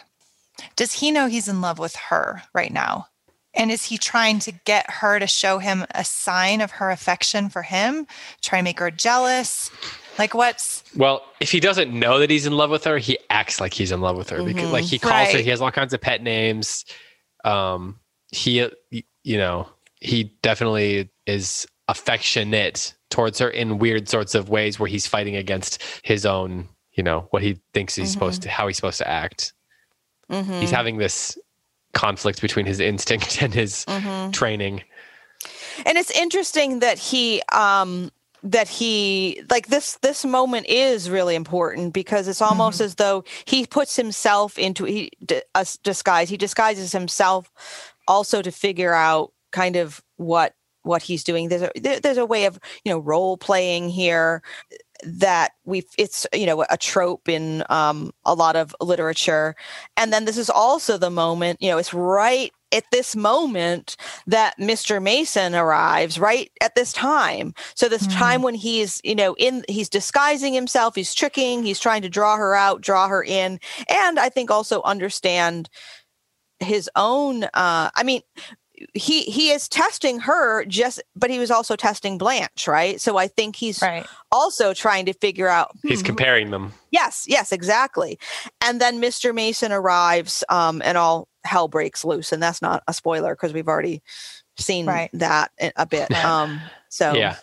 does 0.76 0.93
he 0.93 1.12
know 1.12 1.28
he's 1.28 1.47
in 1.47 1.62
love 1.62 1.78
with 1.78 1.95
her 1.95 2.41
right 2.54 2.72
now? 2.72 3.08
And 3.54 3.72
is 3.72 3.86
he 3.86 3.97
trying 3.97 4.39
to 4.39 4.52
get 4.52 4.89
her 4.89 5.20
to 5.20 5.28
show 5.28 5.58
him 5.58 5.86
a 5.91 6.06
sign 6.06 6.62
of 6.62 6.72
her 6.72 6.91
affection 6.91 7.50
for 7.50 7.64
him, 7.64 8.06
try 8.41 8.60
to 8.60 8.64
make 8.64 8.80
her 8.80 8.91
jealous? 8.91 9.72
Like 10.20 10.34
what's 10.34 10.84
well, 10.95 11.24
if 11.39 11.52
he 11.52 11.60
doesn't 11.60 11.97
know 11.97 12.20
that 12.20 12.30
he's 12.30 12.45
in 12.45 12.54
love 12.54 12.70
with 12.70 12.84
her, 12.84 12.97
he 12.97 13.18
acts 13.30 13.60
like 13.62 13.74
he's 13.74 13.91
in 13.91 14.02
love 14.02 14.18
with 14.18 14.30
her 14.30 14.38
mm-hmm. 14.38 14.47
because 14.47 14.72
like 14.72 14.84
he 14.84 15.00
calls 15.00 15.14
right. 15.14 15.34
her, 15.34 15.41
he 15.41 15.50
has 15.50 15.62
all 15.62 15.72
kinds 15.72 15.93
of 15.93 16.02
pet 16.02 16.22
names. 16.22 16.86
Um, 17.45 18.00
he, 18.32 18.70
you 18.91 19.38
know, 19.38 19.70
he 20.02 20.36
definitely 20.41 21.10
is 21.26 21.66
affectionate 21.88 22.93
towards 23.10 23.39
her 23.39 23.50
in 23.50 23.80
weird 23.80 24.08
sorts 24.08 24.36
of 24.36 24.50
ways 24.50 24.80
where 24.80 24.88
he's 24.88 25.08
fighting 25.08 25.36
against 25.36 25.82
his 26.04 26.26
own, 26.26 26.68
you 26.91 27.02
know, 27.02 27.28
what 27.32 27.41
he 27.41 27.60
thinks 27.74 27.95
he's 27.95 28.10
mm-hmm. 28.10 28.14
supposed 28.14 28.41
to, 28.43 28.50
how 28.50 28.68
he's 28.68 28.76
supposed 28.76 29.00
to 29.00 29.08
act. 29.08 29.54
Mm-hmm. 30.30 30.60
He's 30.60 30.72
having 30.72 30.97
this 30.97 31.38
conflict 31.93 32.41
between 32.41 32.65
his 32.65 32.79
instinct 32.79 33.41
and 33.41 33.53
his 33.53 33.85
mm-hmm. 33.85 34.31
training. 34.31 34.83
And 35.85 35.97
it's 35.97 36.11
interesting 36.11 36.79
that 36.79 36.99
he, 36.99 37.41
um, 37.51 38.11
that 38.43 38.69
he 38.69 39.41
like 39.49 39.67
this 39.67 39.97
this 40.01 40.23
moment 40.23 40.65
is 40.67 41.09
really 41.09 41.35
important 41.35 41.93
because 41.93 42.27
it's 42.27 42.41
almost 42.41 42.77
mm-hmm. 42.77 42.85
as 42.85 42.95
though 42.95 43.23
he 43.45 43.65
puts 43.65 43.95
himself 43.95 44.57
into 44.57 44.85
he 44.85 45.11
a 45.55 45.67
disguise 45.83 46.29
he 46.29 46.37
disguises 46.37 46.91
himself 46.91 47.51
also 48.07 48.41
to 48.41 48.51
figure 48.51 48.93
out 48.93 49.33
kind 49.51 49.75
of 49.75 50.01
what 50.15 50.55
what 50.83 51.01
he's 51.01 51.23
doing 51.23 51.49
there's 51.49 51.63
a 51.63 51.71
there, 51.75 51.99
there's 51.99 52.17
a 52.17 52.25
way 52.25 52.45
of 52.45 52.57
you 52.85 52.91
know 52.91 52.99
role 52.99 53.35
playing 53.35 53.89
here 53.89 54.41
that 55.04 55.52
we've 55.66 55.86
it's 55.97 56.26
you 56.34 56.45
know 56.45 56.66
a 56.70 56.78
trope 56.78 57.30
in 57.30 57.64
um, 57.70 58.12
a 58.26 58.34
lot 58.34 58.56
of 58.56 58.76
literature 58.82 59.56
and 59.97 60.12
then 60.12 60.26
this 60.26 60.38
is 60.38 60.50
also 60.50 60.97
the 60.97 61.10
moment 61.10 61.62
you 61.62 61.70
know 61.70 61.78
it's 61.78 61.93
right 61.93 62.52
at 62.72 62.84
this 62.91 63.16
moment 63.16 63.95
that 64.28 64.58
Mr. 64.60 65.02
Mason 65.02 65.56
arrives 65.56 66.20
right 66.20 66.52
at 66.62 66.76
this 66.76 66.93
time. 66.93 67.54
So 67.76 67.89
this 67.89 68.06
mm. 68.06 68.16
time 68.16 68.41
when 68.41 68.54
he's, 68.54 69.02
you 69.04 69.16
know, 69.16 69.36
in 69.39 69.64
he's 69.68 69.89
disguising 69.89 70.54
himself, 70.54 70.95
he's 70.95 71.16
tricking, 71.16 71.64
he's 71.64 71.80
trying 71.80 72.04
to 72.04 72.10
draw 72.10 72.38
her 72.38 72.54
out, 72.54 72.82
draw 72.82 73.08
her 73.08 73.24
in, 73.24 73.60
and 73.89 74.20
I 74.20 74.30
think 74.30 74.52
also 74.52 74.82
understand 74.84 75.70
his 76.60 76.89
own 76.95 77.45
uh 77.45 77.89
I 77.95 78.04
mean 78.04 78.22
he 78.93 79.23
he 79.23 79.51
is 79.51 79.67
testing 79.67 80.19
her 80.19 80.65
just 80.65 81.01
but 81.15 81.30
he 81.30 81.39
was 81.39 81.51
also 81.51 81.75
testing 81.75 82.17
blanche 82.17 82.67
right? 82.67 82.99
So 82.99 83.17
i 83.17 83.27
think 83.27 83.55
he's 83.55 83.82
right. 83.82 84.05
also 84.32 84.73
trying 84.73 85.05
to 85.05 85.13
figure 85.13 85.47
out 85.47 85.71
hmm, 85.82 85.89
he's 85.89 86.03
comparing 86.03 86.51
them. 86.51 86.73
Yes 86.91 87.25
yes 87.27 87.51
exactly. 87.51 88.19
And 88.61 88.80
then 88.80 89.01
mr 89.01 89.34
mason 89.34 89.71
arrives 89.71 90.43
um 90.49 90.82
and 90.84 90.97
all 90.97 91.27
hell 91.43 91.67
breaks 91.67 92.03
loose 92.03 92.32
and 92.32 92.41
that's 92.43 92.61
not 92.61 92.84
a 92.88 92.93
spoiler 92.93 93.34
because 93.36 93.53
we've 93.53 93.67
already 93.67 94.01
seen 94.57 94.86
right. 94.86 95.09
that 95.13 95.51
a 95.75 95.86
bit 95.86 96.11
um 96.25 96.59
so 96.89 97.13
yeah. 97.13 97.38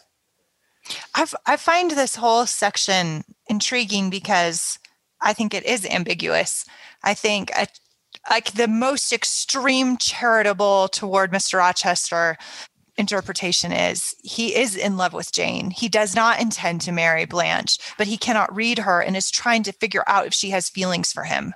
I've, 1.15 1.35
i 1.47 1.57
find 1.57 1.91
this 1.91 2.17
whole 2.17 2.47
section 2.47 3.25
intriguing 3.49 4.11
because 4.11 4.79
i 5.21 5.33
think 5.33 5.55
it 5.55 5.65
is 5.65 5.87
ambiguous. 5.87 6.65
I 7.07 7.15
think 7.15 7.51
a 7.57 7.69
like 8.31 8.53
the 8.53 8.69
most 8.69 9.13
extreme 9.13 9.97
charitable 9.97 10.89
toward 10.89 11.33
Mr. 11.33 11.59
Rochester 11.59 12.37
interpretation 12.99 13.73
is 13.73 14.15
he 14.23 14.55
is 14.55 14.77
in 14.77 14.97
love 14.97 15.13
with 15.13 15.33
Jane. 15.33 15.71
He 15.71 15.89
does 15.89 16.15
not 16.15 16.41
intend 16.41 16.81
to 16.83 16.93
marry 16.93 17.25
Blanche, 17.25 17.79
but 17.99 18.07
he 18.07 18.17
cannot 18.17 18.55
read 18.55 18.79
her 18.79 19.01
and 19.01 19.17
is 19.17 19.31
trying 19.31 19.63
to 19.65 19.73
figure 19.73 20.05
out 20.07 20.27
if 20.27 20.35
she 20.35 20.51
has 20.51 20.69
feelings 20.69 21.13
for 21.13 21.25
him. 21.25 21.55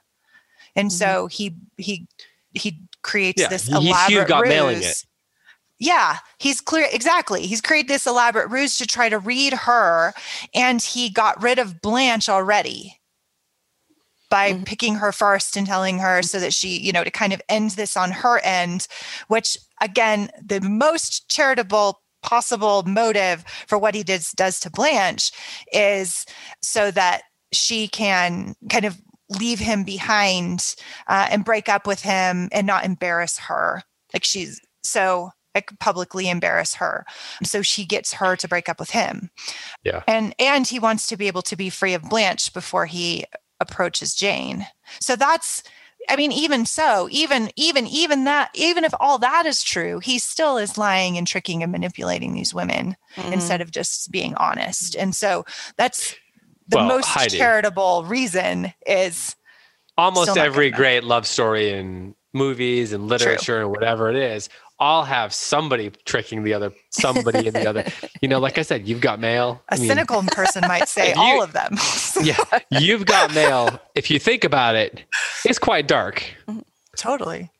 And 0.77 0.89
mm-hmm. 0.89 0.97
so 0.97 1.27
he 1.27 1.57
he 1.77 2.07
he 2.53 2.81
creates 3.03 3.41
yeah, 3.41 3.49
this 3.49 3.68
elaborate 3.68 4.31
ruse. 4.31 5.07
Yeah, 5.79 6.18
he's 6.39 6.61
clear 6.61 6.87
exactly. 6.93 7.47
He's 7.47 7.62
created 7.62 7.89
this 7.89 8.07
elaborate 8.07 8.51
ruse 8.51 8.77
to 8.79 8.87
try 8.87 9.09
to 9.09 9.18
read 9.18 9.55
her 9.55 10.12
and 10.55 10.83
he 10.83 11.09
got 11.09 11.43
rid 11.43 11.59
of 11.59 11.81
Blanche 11.81 12.29
already 12.29 13.00
by 14.31 14.53
mm-hmm. 14.53 14.62
picking 14.64 14.95
her 14.95 15.12
first 15.12 15.57
and 15.57 15.66
telling 15.66 15.99
her 15.99 16.22
so 16.22 16.41
that 16.41 16.55
she, 16.55 16.78
you 16.78 16.93
know, 16.93 17.05
to 17.05 17.11
kind 17.11 17.33
of 17.33 17.43
end 17.49 17.72
this 17.72 17.97
on 17.97 18.11
her 18.11 18.39
end, 18.45 18.87
which 19.28 19.59
again, 19.81 20.31
the 20.43 20.61
most 20.61 21.28
charitable 21.28 22.01
possible 22.22 22.83
motive 22.85 23.45
for 23.66 23.78
what 23.78 23.95
he 23.95 24.03
does 24.03 24.33
does 24.33 24.61
to 24.61 24.70
Blanche 24.70 25.33
is 25.72 26.26
so 26.62 26.91
that 26.91 27.22
she 27.53 27.89
can 27.89 28.55
kind 28.68 28.85
of 28.85 29.01
leave 29.28 29.59
him 29.59 29.85
behind 29.85 30.74
uh, 31.07 31.28
and 31.31 31.45
break 31.45 31.68
up 31.68 31.87
with 31.87 32.03
him 32.03 32.49
and 32.53 32.66
not 32.66 32.85
embarrass 32.85 33.39
her. 33.39 33.83
Like 34.12 34.24
she's 34.24 34.61
so 34.83 35.31
like 35.55 35.76
publicly 35.81 36.28
embarrass 36.28 36.74
her. 36.74 37.05
So 37.43 37.62
she 37.62 37.85
gets 37.85 38.12
her 38.14 38.37
to 38.37 38.49
break 38.49 38.68
up 38.68 38.78
with 38.78 38.91
him. 38.91 39.31
Yeah. 39.85 40.03
And 40.07 40.35
and 40.39 40.66
he 40.66 40.78
wants 40.78 41.07
to 41.09 41.16
be 41.16 41.26
able 41.26 41.43
to 41.43 41.57
be 41.57 41.70
free 41.70 41.95
of 41.95 42.09
Blanche 42.09 42.53
before 42.53 42.87
he 42.87 43.24
approaches 43.61 44.15
Jane. 44.15 44.67
So 45.01 45.17
that's 45.17 45.63
I 46.09 46.17
mean, 46.17 46.33
even 46.33 46.65
so, 46.67 47.09
even 47.11 47.51
even 47.57 47.87
even 47.87 48.25
that, 48.25 48.51
even 48.55 48.85
if 48.85 48.95
all 48.99 49.19
that 49.19 49.47
is 49.47 49.63
true, 49.63 49.99
he 50.01 50.19
still 50.19 50.57
is 50.57 50.79
lying 50.79 51.19
and 51.19 51.27
tricking 51.27 51.63
and 51.63 51.71
manipulating 51.71 52.33
these 52.33 52.55
women 52.55 52.97
mm-hmm. 53.17 53.33
instead 53.33 53.61
of 53.61 53.71
just 53.71 54.11
being 54.11 54.35
honest. 54.37 54.97
And 54.97 55.15
so 55.15 55.45
that's 55.77 56.17
the 56.69 56.79
well, 56.79 56.87
most 56.87 57.07
Heidi, 57.07 57.37
charitable 57.37 58.05
reason 58.05 58.73
is 58.87 59.37
almost 59.99 60.37
every 60.37 60.71
great 60.71 61.05
love 61.05 61.27
story 61.27 61.71
in 61.71 62.15
movies 62.33 62.93
and 62.93 63.09
literature 63.09 63.57
true. 63.57 63.61
and 63.61 63.71
whatever 63.71 64.09
it 64.09 64.17
is 64.17 64.49
all 64.81 65.05
have 65.05 65.33
somebody 65.33 65.91
tricking 66.07 66.43
the 66.43 66.55
other, 66.55 66.72
somebody 66.91 67.47
in 67.47 67.55
the 67.55 67.68
other. 67.68 67.85
You 68.20 68.28
know, 68.28 68.41
like 68.41 68.59
I 68.59 68.62
said, 68.62 68.89
you've 68.89 69.01
got 69.01 69.20
mail. 69.20 69.62
A 69.68 69.74
I 69.74 69.78
mean, 69.78 69.89
cynical 69.89 70.22
person 70.22 70.62
might 70.66 70.89
say 70.89 71.11
you, 71.11 71.14
all 71.16 71.43
of 71.43 71.53
them. 71.53 71.76
yeah, 72.22 72.37
you've 72.70 73.07
got 73.07 73.35
mail. 73.35 73.78
If 73.95 74.11
you 74.11 74.18
think 74.18 74.43
about 74.43 74.74
it, 74.74 75.05
it's 75.45 75.59
quite 75.59 75.87
dark. 75.87 76.24
Mm-hmm. 76.49 76.61
Totally. 76.97 77.51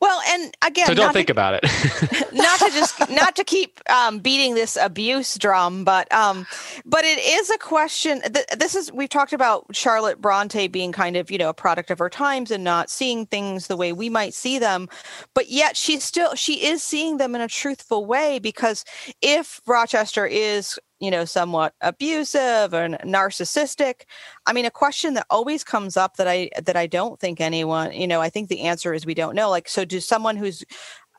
Well, 0.00 0.20
and 0.28 0.54
again, 0.64 0.86
so 0.86 0.94
don't 0.94 1.12
think 1.12 1.28
to, 1.28 1.32
about 1.32 1.54
it. 1.54 1.62
not 2.32 2.58
to 2.58 2.70
just 2.70 3.10
not 3.10 3.36
to 3.36 3.44
keep 3.44 3.80
um, 3.90 4.18
beating 4.18 4.54
this 4.54 4.76
abuse 4.76 5.36
drum, 5.36 5.84
but 5.84 6.12
um, 6.12 6.46
but 6.84 7.04
it 7.04 7.18
is 7.18 7.50
a 7.50 7.58
question. 7.58 8.20
Th- 8.22 8.46
this 8.56 8.74
is 8.74 8.92
we've 8.92 9.08
talked 9.08 9.32
about 9.32 9.66
Charlotte 9.72 10.20
Bronte 10.20 10.68
being 10.68 10.92
kind 10.92 11.16
of 11.16 11.30
you 11.30 11.38
know 11.38 11.48
a 11.48 11.54
product 11.54 11.90
of 11.90 11.98
her 11.98 12.10
times 12.10 12.50
and 12.50 12.64
not 12.64 12.90
seeing 12.90 13.26
things 13.26 13.66
the 13.66 13.76
way 13.76 13.92
we 13.92 14.08
might 14.08 14.34
see 14.34 14.58
them, 14.58 14.88
but 15.34 15.50
yet 15.50 15.76
she's 15.76 16.04
still 16.04 16.34
she 16.34 16.64
is 16.64 16.82
seeing 16.82 17.16
them 17.16 17.34
in 17.34 17.40
a 17.40 17.48
truthful 17.48 18.06
way 18.06 18.38
because 18.38 18.84
if 19.20 19.60
Rochester 19.66 20.26
is 20.26 20.78
you 21.02 21.10
know, 21.10 21.24
somewhat 21.24 21.74
abusive 21.80 22.72
or 22.72 22.88
narcissistic. 23.04 24.02
I 24.46 24.52
mean, 24.52 24.64
a 24.64 24.70
question 24.70 25.14
that 25.14 25.26
always 25.30 25.64
comes 25.64 25.96
up 25.96 26.16
that 26.16 26.28
I 26.28 26.48
that 26.62 26.76
I 26.76 26.86
don't 26.86 27.18
think 27.18 27.40
anyone, 27.40 27.92
you 27.92 28.06
know, 28.06 28.20
I 28.20 28.30
think 28.30 28.48
the 28.48 28.60
answer 28.62 28.94
is 28.94 29.04
we 29.04 29.12
don't 29.12 29.34
know. 29.34 29.50
Like, 29.50 29.68
so 29.68 29.84
does 29.84 30.06
someone 30.06 30.36
who's 30.36 30.62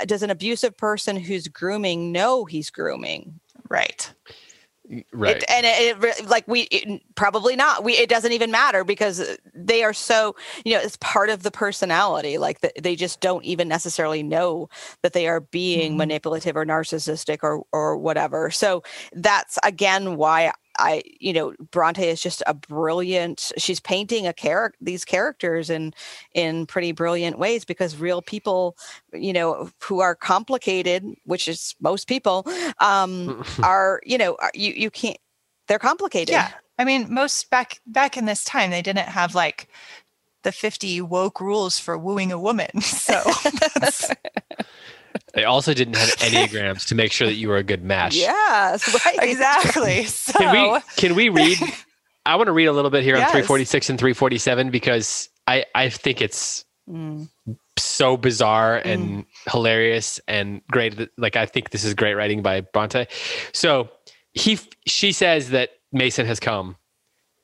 does 0.05 0.23
an 0.23 0.29
abusive 0.29 0.77
person 0.77 1.17
who's 1.17 1.49
grooming 1.49 2.13
know 2.13 2.45
he's 2.45 2.69
grooming? 2.69 3.39
Right 3.69 4.11
right. 5.11 5.37
it, 5.37 5.45
and 5.49 5.65
it, 5.65 6.03
it, 6.03 6.27
like 6.27 6.47
we 6.47 6.61
it, 6.63 7.01
probably 7.15 7.55
not. 7.55 7.83
We 7.83 7.93
it 7.93 8.09
doesn't 8.09 8.31
even 8.31 8.51
matter 8.51 8.83
because 8.83 9.37
they 9.53 9.83
are 9.83 9.93
so 9.93 10.35
you 10.65 10.73
know 10.73 10.81
it's 10.81 10.97
part 10.97 11.29
of 11.29 11.43
the 11.43 11.51
personality 11.51 12.37
like 12.37 12.61
the, 12.61 12.71
they 12.81 12.95
just 12.95 13.21
don't 13.21 13.43
even 13.45 13.67
necessarily 13.67 14.23
know 14.23 14.69
that 15.01 15.13
they 15.13 15.27
are 15.27 15.39
being 15.39 15.91
mm-hmm. 15.91 15.99
manipulative 15.99 16.55
or 16.55 16.65
narcissistic 16.65 17.39
or 17.43 17.63
or 17.71 17.97
whatever. 17.97 18.51
So 18.51 18.83
that's 19.13 19.57
again 19.63 20.17
why 20.17 20.51
I, 20.79 21.03
you 21.19 21.33
know, 21.33 21.53
Bronte 21.71 22.07
is 22.07 22.21
just 22.21 22.43
a 22.47 22.53
brilliant. 22.53 23.51
She's 23.57 23.79
painting 23.79 24.27
a 24.27 24.33
character, 24.33 24.77
these 24.81 25.05
characters 25.05 25.69
in 25.69 25.93
in 26.33 26.65
pretty 26.65 26.91
brilliant 26.91 27.39
ways 27.39 27.65
because 27.65 27.97
real 27.97 28.21
people, 28.21 28.77
you 29.11 29.33
know, 29.33 29.69
who 29.81 29.99
are 29.99 30.15
complicated, 30.15 31.05
which 31.25 31.47
is 31.47 31.75
most 31.79 32.07
people, 32.07 32.45
um, 32.79 33.43
are 33.63 34.01
you 34.05 34.17
know, 34.17 34.35
are, 34.39 34.51
you 34.53 34.73
you 34.73 34.89
can't. 34.89 35.17
They're 35.67 35.79
complicated. 35.79 36.33
Yeah, 36.33 36.51
I 36.77 36.83
mean, 36.83 37.13
most 37.13 37.49
back 37.49 37.79
back 37.85 38.17
in 38.17 38.25
this 38.25 38.43
time, 38.43 38.71
they 38.71 38.81
didn't 38.81 39.09
have 39.09 39.35
like 39.35 39.69
the 40.43 40.51
50 40.51 41.01
woke 41.01 41.41
rules 41.41 41.79
for 41.79 41.97
wooing 41.97 42.31
a 42.31 42.39
woman. 42.39 42.69
So 42.81 43.21
They 45.33 45.45
also 45.45 45.73
didn't 45.73 45.95
have 45.95 46.09
enneagrams 46.17 46.87
to 46.87 46.95
make 46.95 47.11
sure 47.11 47.27
that 47.27 47.33
you 47.33 47.49
were 47.49 47.57
a 47.57 47.63
good 47.63 47.83
match. 47.83 48.15
Yes, 48.15 49.05
right. 49.05 49.29
Exactly. 49.29 50.05
So 50.13 50.39
can 50.39 50.51
we 50.53 50.79
can 50.95 51.15
we 51.15 51.29
read? 51.29 51.57
I 52.25 52.35
want 52.35 52.47
to 52.47 52.53
read 52.53 52.67
a 52.67 52.71
little 52.71 52.91
bit 52.91 53.03
here 53.03 53.15
yes. 53.15 53.25
on 53.25 53.31
346 53.31 53.89
and 53.89 53.99
347 53.99 54.69
because 54.69 55.29
I 55.47 55.65
I 55.75 55.89
think 55.89 56.21
it's 56.21 56.65
mm. 56.89 57.27
so 57.77 58.15
bizarre 58.15 58.77
and 58.77 59.25
mm. 59.25 59.51
hilarious 59.51 60.19
and 60.27 60.61
great. 60.71 61.09
Like 61.17 61.35
I 61.35 61.45
think 61.45 61.71
this 61.71 61.83
is 61.83 61.93
great 61.93 62.13
writing 62.13 62.41
by 62.41 62.61
Bronte. 62.61 63.07
So 63.53 63.89
he 64.33 64.59
she 64.85 65.11
says 65.11 65.49
that 65.49 65.71
Mason 65.91 66.25
has 66.25 66.39
come, 66.39 66.77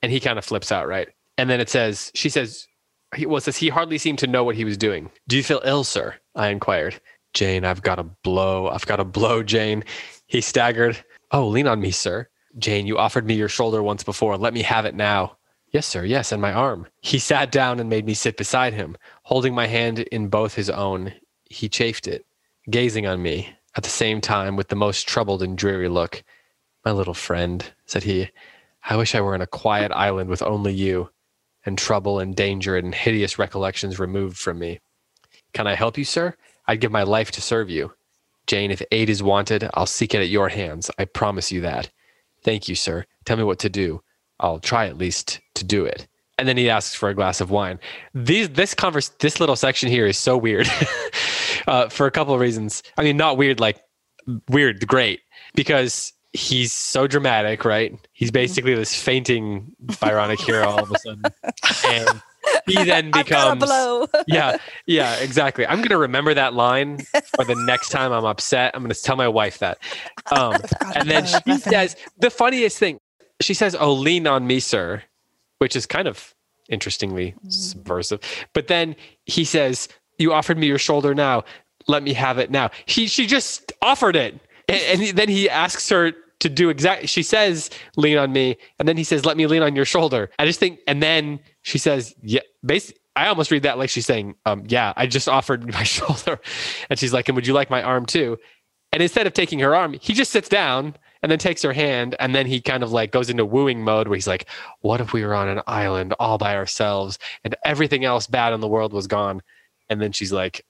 and 0.01 0.11
he 0.11 0.19
kind 0.19 0.37
of 0.37 0.45
flips 0.45 0.71
out, 0.71 0.87
right? 0.87 1.09
And 1.37 1.49
then 1.49 1.59
it 1.59 1.69
says 1.69 2.11
she 2.13 2.29
says, 2.29 2.67
he, 3.15 3.25
well, 3.25 3.37
it 3.37 3.41
says 3.41 3.57
he 3.57 3.69
hardly 3.69 3.97
seemed 3.97 4.19
to 4.19 4.27
know 4.27 4.43
what 4.43 4.55
he 4.55 4.65
was 4.65 4.77
doing. 4.77 5.09
Do 5.27 5.37
you 5.37 5.43
feel 5.43 5.61
ill, 5.63 5.83
sir? 5.83 6.15
I 6.35 6.49
inquired. 6.49 6.99
Jane, 7.33 7.65
I've 7.65 7.81
got 7.81 7.99
a 7.99 8.03
blow. 8.03 8.69
I've 8.69 8.85
got 8.85 8.99
a 8.99 9.05
blow, 9.05 9.43
Jane. 9.43 9.83
He 10.27 10.41
staggered. 10.41 10.97
Oh, 11.31 11.47
lean 11.47 11.67
on 11.67 11.79
me, 11.79 11.91
sir. 11.91 12.27
Jane, 12.57 12.87
you 12.87 12.97
offered 12.97 13.25
me 13.25 13.35
your 13.35 13.49
shoulder 13.49 13.83
once 13.83 14.03
before. 14.03 14.37
Let 14.37 14.53
me 14.53 14.63
have 14.63 14.85
it 14.85 14.95
now. 14.95 15.37
Yes, 15.71 15.85
sir. 15.85 16.03
Yes, 16.03 16.31
and 16.31 16.41
my 16.41 16.51
arm. 16.51 16.87
He 17.01 17.19
sat 17.19 17.51
down 17.51 17.79
and 17.79 17.89
made 17.89 18.05
me 18.05 18.15
sit 18.15 18.37
beside 18.37 18.73
him, 18.73 18.97
holding 19.23 19.53
my 19.53 19.67
hand 19.67 19.99
in 19.99 20.27
both 20.27 20.55
his 20.55 20.69
own. 20.69 21.13
He 21.49 21.69
chafed 21.69 22.07
it, 22.07 22.25
gazing 22.69 23.05
on 23.05 23.21
me 23.21 23.55
at 23.75 23.83
the 23.83 23.89
same 23.89 24.19
time 24.19 24.55
with 24.55 24.69
the 24.69 24.75
most 24.75 25.07
troubled 25.07 25.43
and 25.43 25.57
dreary 25.57 25.87
look. 25.87 26.23
My 26.85 26.91
little 26.91 27.13
friend, 27.13 27.63
said 27.85 28.03
he, 28.03 28.29
I 28.83 28.95
wish 28.95 29.13
I 29.13 29.21
were 29.21 29.35
in 29.35 29.41
a 29.41 29.47
quiet 29.47 29.91
island 29.91 30.29
with 30.29 30.41
only 30.41 30.73
you, 30.73 31.11
and 31.65 31.77
trouble 31.77 32.19
and 32.19 32.35
danger 32.35 32.75
and 32.75 32.95
hideous 32.95 33.37
recollections 33.37 33.99
removed 33.99 34.37
from 34.37 34.57
me. 34.57 34.79
Can 35.53 35.67
I 35.67 35.75
help 35.75 35.97
you, 35.97 36.05
sir? 36.05 36.35
I'd 36.69 36.81
give 36.81 36.91
my 36.91 37.01
life 37.01 37.31
to 37.31 37.41
serve 37.41 37.71
you. 37.71 37.91
Jane, 38.45 38.69
if 38.69 38.83
aid 38.91 39.09
is 39.09 39.23
wanted, 39.23 39.67
I'll 39.73 39.87
seek 39.87 40.13
it 40.13 40.21
at 40.21 40.29
your 40.29 40.49
hands. 40.49 40.91
I 40.99 41.05
promise 41.05 41.51
you 41.51 41.61
that. 41.61 41.89
Thank 42.43 42.69
you, 42.69 42.75
sir. 42.75 43.07
Tell 43.25 43.37
me 43.37 43.43
what 43.43 43.57
to 43.59 43.69
do. 43.69 44.03
I'll 44.39 44.59
try 44.59 44.85
at 44.85 44.95
least 44.95 45.39
to 45.55 45.63
do 45.63 45.83
it. 45.83 46.07
And 46.37 46.47
then 46.47 46.57
he 46.57 46.69
asks 46.69 46.93
for 46.93 47.09
a 47.09 47.15
glass 47.15 47.41
of 47.41 47.49
wine. 47.49 47.79
These, 48.13 48.49
this 48.49 48.75
converse, 48.75 49.09
this 49.19 49.39
little 49.39 49.55
section 49.55 49.89
here 49.89 50.05
is 50.05 50.19
so 50.19 50.37
weird 50.37 50.69
uh, 51.67 51.89
for 51.89 52.05
a 52.05 52.11
couple 52.11 52.35
of 52.35 52.39
reasons. 52.39 52.83
I 52.99 53.03
mean, 53.03 53.17
not 53.17 53.35
weird, 53.35 53.59
like 53.59 53.81
weird, 54.47 54.87
great, 54.87 55.21
because 55.55 56.13
he's 56.33 56.71
so 56.71 57.07
dramatic, 57.07 57.65
right? 57.65 57.97
He's 58.13 58.29
basically 58.29 58.75
this 58.75 58.93
fainting 58.93 59.71
Byronic 59.99 60.39
hero 60.39 60.69
all 60.69 60.83
of 60.83 60.91
a 60.91 60.99
sudden. 60.99 61.23
And 61.87 62.21
he 62.65 62.83
then 62.83 63.11
becomes 63.11 63.63
yeah 64.27 64.57
yeah 64.85 65.15
exactly. 65.15 65.65
I'm 65.65 65.79
to 65.89 65.97
remember 65.97 66.33
that 66.33 66.53
line 66.53 66.99
for 67.35 67.45
the 67.45 67.55
next 67.55 67.89
time 67.89 68.11
i'm 68.11 68.25
upset. 68.25 68.71
I'm 68.75 68.87
to 68.87 68.95
tell 68.95 69.15
my 69.15 69.27
wife 69.27 69.59
that. 69.59 69.79
Um, 70.31 70.57
and 70.95 71.09
then 71.09 71.25
she 71.25 71.57
says 71.57 71.95
the 72.19 72.29
funniest 72.29 72.77
thing 72.77 72.99
she 73.41 73.55
says 73.55 73.75
oh 73.79 73.93
lean 73.93 74.27
on 74.27 74.45
me 74.45 74.59
sir 74.59 75.01
which 75.57 75.75
is 75.75 75.87
kind 75.87 76.07
of 76.07 76.35
interestingly 76.69 77.33
mm. 77.43 77.51
subversive. 77.51 78.19
But 78.53 78.67
then 78.67 78.95
he 79.25 79.43
says 79.43 79.87
you 80.19 80.33
offered 80.33 80.57
me 80.57 80.67
your 80.67 80.77
shoulder 80.77 81.15
now. 81.15 81.43
Let 81.87 82.03
me 82.03 82.13
have 82.13 82.37
it 82.37 82.51
now. 82.51 82.69
She 82.85 83.07
she 83.07 83.25
just 83.25 83.71
offered 83.81 84.15
it. 84.15 84.39
And, 84.67 85.01
and 85.01 85.17
then 85.17 85.29
he 85.29 85.49
asks 85.49 85.89
her 85.89 86.13
to 86.39 86.49
do 86.49 86.69
exactly 86.69 87.07
she 87.07 87.23
says 87.23 87.69
lean 87.97 88.17
on 88.17 88.31
me 88.31 88.57
and 88.79 88.87
then 88.87 88.95
he 88.97 89.03
says 89.03 89.25
let 89.25 89.37
me 89.37 89.45
lean 89.45 89.61
on 89.61 89.75
your 89.75 89.85
shoulder 89.85 90.29
i 90.39 90.45
just 90.45 90.59
think 90.59 90.79
and 90.87 91.03
then 91.03 91.39
she 91.61 91.77
says, 91.77 92.15
yeah, 92.21 92.41
basically, 92.65 92.99
I 93.15 93.27
almost 93.27 93.51
read 93.51 93.63
that 93.63 93.77
like 93.77 93.89
she's 93.89 94.05
saying, 94.05 94.35
um, 94.45 94.63
yeah, 94.67 94.93
I 94.95 95.07
just 95.07 95.27
offered 95.27 95.71
my 95.73 95.83
shoulder. 95.83 96.39
And 96.89 96.97
she's 96.97 97.13
like, 97.13 97.29
and 97.29 97.35
would 97.35 97.47
you 97.47 97.53
like 97.53 97.69
my 97.69 97.83
arm 97.83 98.05
too? 98.05 98.37
And 98.91 99.03
instead 99.03 99.27
of 99.27 99.33
taking 99.33 99.59
her 99.59 99.75
arm, 99.75 99.93
he 99.93 100.13
just 100.13 100.31
sits 100.31 100.49
down 100.49 100.95
and 101.21 101.31
then 101.31 101.37
takes 101.37 101.61
her 101.61 101.73
hand. 101.73 102.15
And 102.19 102.33
then 102.33 102.47
he 102.47 102.59
kind 102.59 102.81
of 102.81 102.91
like 102.91 103.11
goes 103.11 103.29
into 103.29 103.45
wooing 103.45 103.83
mode 103.83 104.07
where 104.07 104.15
he's 104.15 104.27
like, 104.27 104.47
what 104.81 104.99
if 104.99 105.13
we 105.13 105.23
were 105.23 105.35
on 105.35 105.47
an 105.47 105.61
island 105.67 106.15
all 106.19 106.37
by 106.37 106.55
ourselves 106.55 107.19
and 107.43 107.55
everything 107.63 108.03
else 108.03 108.25
bad 108.25 108.53
in 108.53 108.61
the 108.61 108.67
world 108.67 108.93
was 108.93 109.05
gone? 109.05 109.41
And 109.89 110.01
then 110.01 110.11
she's 110.11 110.33
like, 110.33 110.65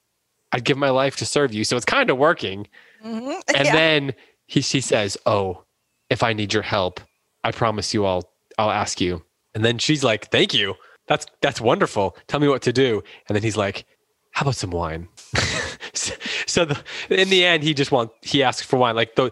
I'd 0.52 0.66
give 0.66 0.78
my 0.78 0.90
life 0.90 1.16
to 1.18 1.26
serve 1.26 1.54
you. 1.54 1.64
So 1.64 1.78
it's 1.78 1.86
kind 1.86 2.10
of 2.10 2.18
working. 2.18 2.68
Mm-hmm. 3.06 3.40
And 3.56 3.66
yeah. 3.66 3.74
then 3.74 4.14
he, 4.50 4.62
she 4.62 4.82
says, 4.82 5.18
oh, 5.26 5.64
if 6.10 6.24
I 6.24 6.34
need 6.34 6.54
your 6.54 6.64
help, 6.64 7.00
I 7.44 7.52
promise 7.52 7.94
you 7.94 8.06
I'll, 8.06 8.30
I'll 8.58 8.72
ask 8.72 9.00
you. 9.00 9.24
And 9.54 9.64
then 9.64 9.78
she's 9.78 10.04
like, 10.04 10.30
thank 10.32 10.54
you 10.54 10.76
that's 11.10 11.26
that's 11.42 11.60
wonderful. 11.60 12.16
Tell 12.28 12.40
me 12.40 12.48
what 12.48 12.62
to 12.62 12.72
do. 12.72 13.04
And 13.28 13.36
then 13.36 13.44
he's 13.44 13.58
like, 13.58 13.86
how 14.32 14.44
about 14.44 14.56
some 14.56 14.70
wine? 14.70 15.10
so, 15.94 16.66
the, 16.66 16.82
in 17.10 17.30
the 17.30 17.44
end, 17.44 17.64
he 17.64 17.74
just 17.74 17.92
wants 17.92 18.14
he 18.22 18.42
asks 18.44 18.66
for 18.66 18.78
wine. 18.78 18.96
Like 18.96 19.16
the 19.16 19.32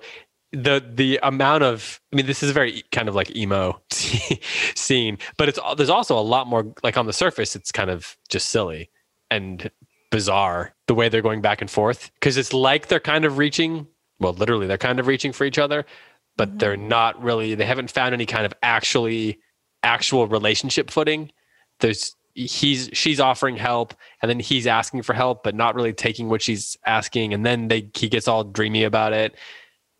the 0.51 0.83
the 0.93 1.19
amount 1.23 1.63
of 1.63 2.01
I 2.11 2.17
mean, 2.17 2.25
this 2.25 2.43
is 2.43 2.49
a 2.49 2.53
very 2.53 2.83
kind 2.91 3.07
of 3.07 3.15
like 3.15 3.33
emo 3.35 3.79
scene, 3.89 5.19
but 5.37 5.47
it's 5.47 5.59
there's 5.77 5.89
also 5.89 6.17
a 6.17 6.21
lot 6.21 6.47
more 6.47 6.73
like 6.83 6.97
on 6.97 7.05
the 7.05 7.13
surface, 7.13 7.55
it's 7.55 7.71
kind 7.71 7.91
of 7.91 8.17
just 8.27 8.49
silly 8.49 8.89
and 9.29 9.69
bizarre 10.09 10.73
the 10.87 10.95
way 10.95 11.09
they're 11.09 11.21
going 11.21 11.41
back 11.41 11.61
and 11.61 11.69
forth 11.69 12.11
because 12.15 12.37
it's 12.37 12.53
like 12.53 12.87
they're 12.87 12.99
kind 12.99 13.25
of 13.25 13.37
reaching 13.37 13.85
well 14.19 14.33
literally 14.33 14.67
they're 14.67 14.77
kind 14.77 14.99
of 14.99 15.07
reaching 15.07 15.31
for 15.31 15.45
each 15.45 15.57
other 15.57 15.85
but 16.35 16.49
mm-hmm. 16.49 16.57
they're 16.57 16.77
not 16.77 17.21
really 17.21 17.55
they 17.55 17.65
haven't 17.65 17.91
found 17.91 18.13
any 18.13 18.25
kind 18.25 18.45
of 18.45 18.53
actually 18.63 19.39
actual 19.83 20.27
relationship 20.27 20.89
footing 20.89 21.31
there's 21.79 22.15
he's 22.33 22.89
she's 22.93 23.19
offering 23.19 23.57
help 23.57 23.95
and 24.21 24.29
then 24.29 24.39
he's 24.39 24.67
asking 24.67 25.01
for 25.01 25.13
help 25.13 25.43
but 25.43 25.55
not 25.55 25.73
really 25.73 25.93
taking 25.93 26.29
what 26.29 26.41
she's 26.41 26.77
asking 26.85 27.33
and 27.33 27.45
then 27.45 27.67
they 27.67 27.89
he 27.95 28.07
gets 28.07 28.27
all 28.27 28.43
dreamy 28.43 28.83
about 28.83 29.11
it 29.11 29.35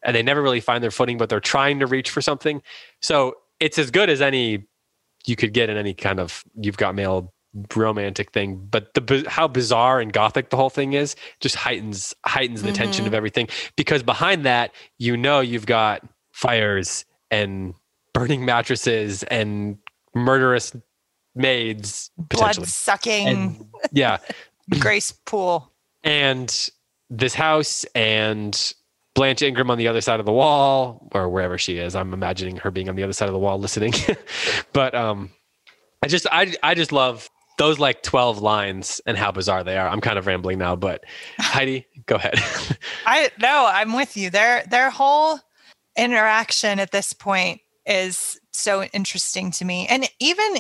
and 0.04 0.16
they 0.16 0.22
never 0.22 0.42
really 0.42 0.60
find 0.60 0.84
their 0.84 0.92
footing 0.92 1.18
but 1.18 1.30
they're 1.30 1.40
trying 1.40 1.80
to 1.80 1.88
reach 1.88 2.12
for 2.12 2.22
something 2.22 2.62
so 3.02 3.34
it's 3.60 3.80
as 3.80 3.90
good 3.90 4.10
as 4.10 4.22
any 4.22 4.68
you 5.26 5.36
could 5.36 5.52
get 5.52 5.70
in 5.70 5.78
any 5.78 5.96
kind 5.96 6.20
of 6.20 6.44
you've 6.56 6.78
got 6.78 6.94
mail 6.94 7.34
romantic 7.76 8.32
thing 8.32 8.68
but 8.70 8.94
the 8.94 9.26
how 9.28 9.48
bizarre 9.48 10.00
and 10.00 10.14
gothic 10.14 10.50
the 10.50 10.58
whole 10.58 10.70
thing 10.70 10.94
is 10.94 11.16
just 11.40 11.56
heightens 11.56 12.14
heightens 12.26 12.62
the 12.62 12.68
mm-hmm. 12.68 12.76
tension 12.76 13.08
of 13.08 13.14
everything 13.14 13.48
because 13.76 14.04
behind 14.04 14.46
that 14.46 14.72
you 14.98 15.18
know 15.18 15.40
you've 15.40 15.66
got 15.66 16.04
fires 16.32 17.06
and 17.32 17.74
burning 18.14 18.46
mattresses 18.46 19.24
and 19.24 19.78
murderous 20.16 20.76
maids, 21.38 22.12
blood 22.18 22.66
sucking, 22.68 23.70
yeah, 23.92 24.18
Grace 24.80 25.12
Poole 25.26 25.72
and 26.04 26.70
this 27.10 27.34
house 27.34 27.86
and 27.96 28.74
Blanche 29.16 29.42
Ingram 29.42 29.72
on 29.72 29.78
the 29.78 29.88
other 29.88 30.02
side 30.02 30.20
of 30.20 30.26
the 30.26 30.34
wall 30.34 31.10
or 31.14 31.30
wherever 31.30 31.58
she 31.58 31.78
is. 31.78 31.96
I'm 31.96 32.14
imagining 32.14 32.58
her 32.58 32.72
being 32.72 32.90
on 32.90 32.96
the 32.96 33.04
other 33.04 33.14
side 33.14 33.30
of 33.30 33.34
the 33.34 33.40
wall 33.40 33.60
listening. 33.60 33.94
but 34.74 34.94
um 34.94 35.32
I 36.04 36.08
just 36.08 36.28
I 36.32 36.54
I 36.62 36.76
just 36.76 36.92
love 36.92 37.30
those 37.58 37.80
like 37.80 38.04
12 38.04 38.40
lines 38.40 39.02
and 39.06 39.18
how 39.18 39.32
bizarre 39.32 39.64
they 39.64 39.78
are. 39.78 39.88
I'm 39.88 40.02
kind 40.02 40.18
of 40.18 40.28
rambling 40.28 40.60
now, 40.60 40.76
but 40.76 41.04
Heidi, 41.40 41.88
go 42.06 42.16
ahead. 42.16 42.36
I 43.06 43.32
no, 43.40 43.68
I'm 43.70 43.94
with 43.94 44.16
you. 44.16 44.30
Their 44.30 44.64
their 44.70 44.90
whole 44.90 45.40
interaction 45.98 46.80
at 46.80 46.92
this 46.92 47.14
point 47.14 47.62
is 47.86 48.40
so 48.52 48.84
interesting 48.84 49.52
to 49.52 49.66
me. 49.66 49.88
And 49.88 50.08
even 50.20 50.58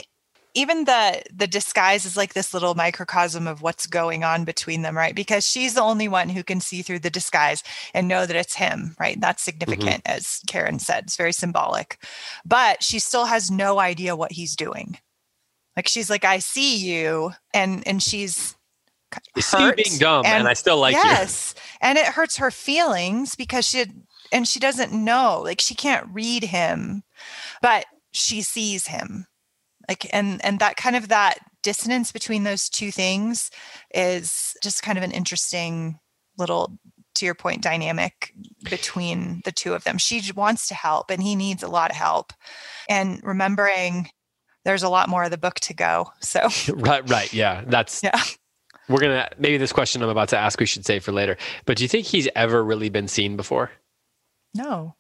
even 0.57 0.85
the 0.85 1.21
the 1.31 1.45
disguise 1.45 2.03
is 2.03 2.17
like 2.17 2.33
this 2.33 2.51
little 2.51 2.73
microcosm 2.73 3.47
of 3.47 3.61
what's 3.61 3.85
going 3.85 4.23
on 4.23 4.43
between 4.43 4.81
them 4.81 4.97
right 4.97 5.15
because 5.15 5.45
she's 5.45 5.75
the 5.75 5.81
only 5.81 6.07
one 6.07 6.29
who 6.29 6.43
can 6.43 6.59
see 6.59 6.81
through 6.81 6.97
the 6.97 7.11
disguise 7.11 7.63
and 7.93 8.07
know 8.07 8.25
that 8.25 8.35
it's 8.35 8.55
him 8.55 8.95
right 8.99 9.21
that's 9.21 9.43
mm-hmm. 9.43 9.59
significant 9.59 10.03
mm-hmm. 10.03 10.17
as 10.17 10.41
karen 10.47 10.79
said 10.79 11.03
it's 11.03 11.15
very 11.15 11.31
symbolic 11.31 11.99
but 12.43 12.81
she 12.81 12.97
still 12.97 13.25
has 13.25 13.51
no 13.51 13.79
idea 13.79 14.15
what 14.15 14.31
he's 14.31 14.55
doing 14.55 14.97
like 15.77 15.87
she's 15.87 16.09
like 16.09 16.25
i 16.25 16.39
see 16.39 16.75
you 16.77 17.31
and 17.53 17.87
and 17.87 18.03
she's 18.03 18.57
see 19.39 19.63
you 19.63 19.73
being 19.73 19.97
dumb 19.99 20.25
and, 20.25 20.39
and 20.39 20.47
i 20.49 20.53
still 20.53 20.77
like 20.77 20.93
yes, 20.93 21.05
you. 21.05 21.11
yes 21.11 21.55
and 21.79 21.97
it 21.97 22.05
hurts 22.07 22.35
her 22.37 22.51
feelings 22.51 23.35
because 23.35 23.65
she 23.65 23.85
and 24.33 24.45
she 24.45 24.59
doesn't 24.59 24.91
know 24.91 25.41
like 25.45 25.61
she 25.61 25.73
can't 25.73 26.05
read 26.11 26.43
him 26.43 27.03
but 27.61 27.85
she 28.17 28.41
sees 28.41 28.87
him. 28.87 29.27
Like 29.87 30.07
and 30.11 30.43
and 30.43 30.59
that 30.59 30.75
kind 30.75 30.95
of 30.95 31.07
that 31.07 31.37
dissonance 31.63 32.11
between 32.11 32.43
those 32.43 32.67
two 32.67 32.91
things 32.91 33.49
is 33.93 34.55
just 34.61 34.83
kind 34.83 34.97
of 34.97 35.03
an 35.03 35.11
interesting 35.11 35.99
little 36.37 36.77
to 37.15 37.25
your 37.25 37.35
point 37.35 37.63
dynamic 37.63 38.33
between 38.69 39.41
the 39.45 39.51
two 39.51 39.73
of 39.73 39.83
them. 39.85 39.97
She 39.97 40.21
wants 40.35 40.67
to 40.67 40.75
help 40.75 41.09
and 41.09 41.23
he 41.23 41.35
needs 41.35 41.63
a 41.63 41.69
lot 41.69 41.89
of 41.89 41.95
help 41.95 42.33
and 42.89 43.21
remembering 43.23 44.09
there's 44.67 44.83
a 44.83 44.89
lot 44.89 45.09
more 45.09 45.23
of 45.23 45.31
the 45.31 45.37
book 45.37 45.59
to 45.61 45.73
go 45.73 46.11
so. 46.19 46.47
Right 46.73 47.09
right 47.09 47.31
yeah 47.33 47.63
that's 47.65 48.03
yeah. 48.03 48.21
We're 48.89 48.99
gonna 48.99 49.29
maybe 49.39 49.57
this 49.57 49.73
question 49.73 50.03
i'm 50.03 50.09
about 50.09 50.29
to 50.29 50.37
ask 50.37 50.59
we 50.59 50.65
should 50.65 50.85
save 50.85 51.03
for 51.03 51.11
later 51.11 51.37
but 51.65 51.77
do 51.77 51.83
you 51.83 51.87
think 51.87 52.05
he's 52.05 52.27
ever 52.35 52.63
really 52.63 52.89
been 52.89 53.07
seen 53.07 53.35
before? 53.35 53.71
No. 54.53 54.95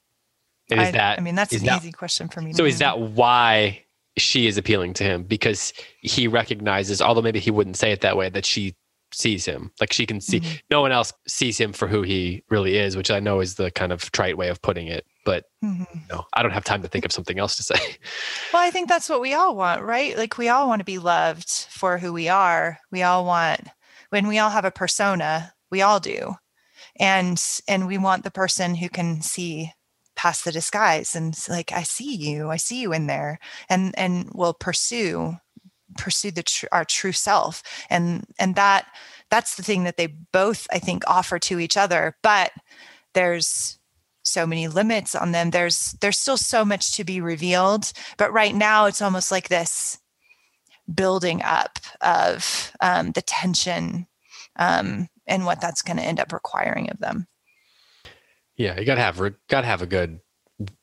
And 0.69 0.81
is 0.81 0.87
I, 0.89 0.91
that 0.91 1.19
i 1.19 1.21
mean 1.21 1.35
that's 1.35 1.53
an 1.53 1.65
that, 1.65 1.81
easy 1.81 1.91
question 1.91 2.27
for 2.27 2.41
me 2.41 2.53
so 2.53 2.65
is 2.65 2.79
that 2.79 2.99
why 2.99 3.83
she 4.17 4.47
is 4.47 4.57
appealing 4.57 4.93
to 4.95 5.03
him? 5.03 5.23
Because 5.23 5.73
he 6.01 6.27
recognizes, 6.27 7.01
although 7.01 7.21
maybe 7.21 7.39
he 7.39 7.51
wouldn't 7.51 7.77
say 7.77 7.91
it 7.91 8.01
that 8.01 8.17
way, 8.17 8.29
that 8.29 8.45
she 8.45 8.75
sees 9.13 9.45
him. 9.45 9.71
Like 9.79 9.93
she 9.93 10.05
can 10.05 10.21
see, 10.21 10.39
mm-hmm. 10.39 10.55
no 10.69 10.81
one 10.81 10.91
else 10.91 11.13
sees 11.27 11.57
him 11.57 11.73
for 11.73 11.87
who 11.87 12.01
he 12.01 12.43
really 12.49 12.77
is, 12.77 12.95
which 12.95 13.11
I 13.11 13.19
know 13.19 13.39
is 13.39 13.55
the 13.55 13.71
kind 13.71 13.91
of 13.91 14.11
trite 14.11 14.37
way 14.37 14.49
of 14.49 14.61
putting 14.61 14.87
it. 14.87 15.05
But 15.25 15.45
mm-hmm. 15.63 15.83
no, 16.09 16.25
I 16.35 16.43
don't 16.43 16.51
have 16.51 16.63
time 16.63 16.81
to 16.81 16.87
think 16.87 17.05
of 17.05 17.11
something 17.11 17.39
else 17.39 17.55
to 17.57 17.63
say. 17.63 17.75
Well, 18.53 18.65
I 18.65 18.71
think 18.71 18.87
that's 18.87 19.09
what 19.09 19.21
we 19.21 19.33
all 19.33 19.55
want, 19.55 19.83
right? 19.83 20.17
Like 20.17 20.37
we 20.37 20.47
all 20.47 20.67
want 20.67 20.79
to 20.79 20.85
be 20.85 20.99
loved 20.99 21.49
for 21.49 21.97
who 21.97 22.13
we 22.13 22.29
are. 22.29 22.79
We 22.91 23.03
all 23.03 23.25
want 23.25 23.67
when 24.09 24.27
we 24.27 24.39
all 24.39 24.49
have 24.49 24.65
a 24.65 24.71
persona, 24.71 25.53
we 25.69 25.81
all 25.81 25.99
do. 25.99 26.35
And 26.99 27.41
and 27.67 27.87
we 27.87 27.97
want 27.97 28.23
the 28.23 28.31
person 28.31 28.75
who 28.75 28.89
can 28.89 29.21
see 29.21 29.71
past 30.15 30.45
the 30.45 30.51
disguise 30.51 31.15
and 31.15 31.37
like 31.47 31.71
I 31.71 31.83
see 31.83 32.15
you, 32.15 32.49
I 32.49 32.57
see 32.57 32.81
you 32.81 32.93
in 32.93 33.07
there 33.07 33.39
and 33.69 33.93
and 33.97 34.29
will 34.33 34.53
pursue 34.53 35.37
pursue 35.97 36.31
the 36.31 36.43
tr- 36.43 36.67
our 36.71 36.85
true 36.85 37.11
self. 37.11 37.63
And 37.89 38.25
and 38.39 38.55
that 38.55 38.87
that's 39.29 39.55
the 39.55 39.63
thing 39.63 39.83
that 39.83 39.97
they 39.97 40.07
both 40.07 40.67
i 40.71 40.79
think 40.79 41.03
offer 41.05 41.37
to 41.37 41.59
each 41.59 41.75
other 41.75 42.15
but 42.23 42.51
there's 43.13 43.77
so 44.27 44.45
many 44.45 44.67
limits 44.67 45.15
on 45.15 45.31
them. 45.31 45.51
There's 45.51 45.95
there's 46.01 46.19
still 46.19 46.37
so 46.37 46.65
much 46.65 46.91
to 46.93 47.03
be 47.03 47.21
revealed 47.21 47.91
but 48.17 48.31
right 48.31 48.53
now 48.53 48.85
it's 48.85 49.01
almost 49.01 49.31
like 49.31 49.49
this 49.49 49.99
building 50.93 51.41
up 51.43 51.79
of 52.01 52.71
um, 52.81 53.11
the 53.11 53.21
tension 53.21 54.07
um, 54.57 55.07
and 55.25 55.45
what 55.45 55.61
that's 55.61 55.81
going 55.81 55.97
to 55.97 56.03
end 56.03 56.19
up 56.19 56.31
requiring 56.31 56.89
of 56.89 56.99
them. 56.99 57.27
Yeah 58.55 58.79
you 58.79 58.85
gotta 58.85 59.01
have 59.01 59.21
gotta 59.47 59.67
have 59.67 59.81
a 59.81 59.87
good 59.87 60.19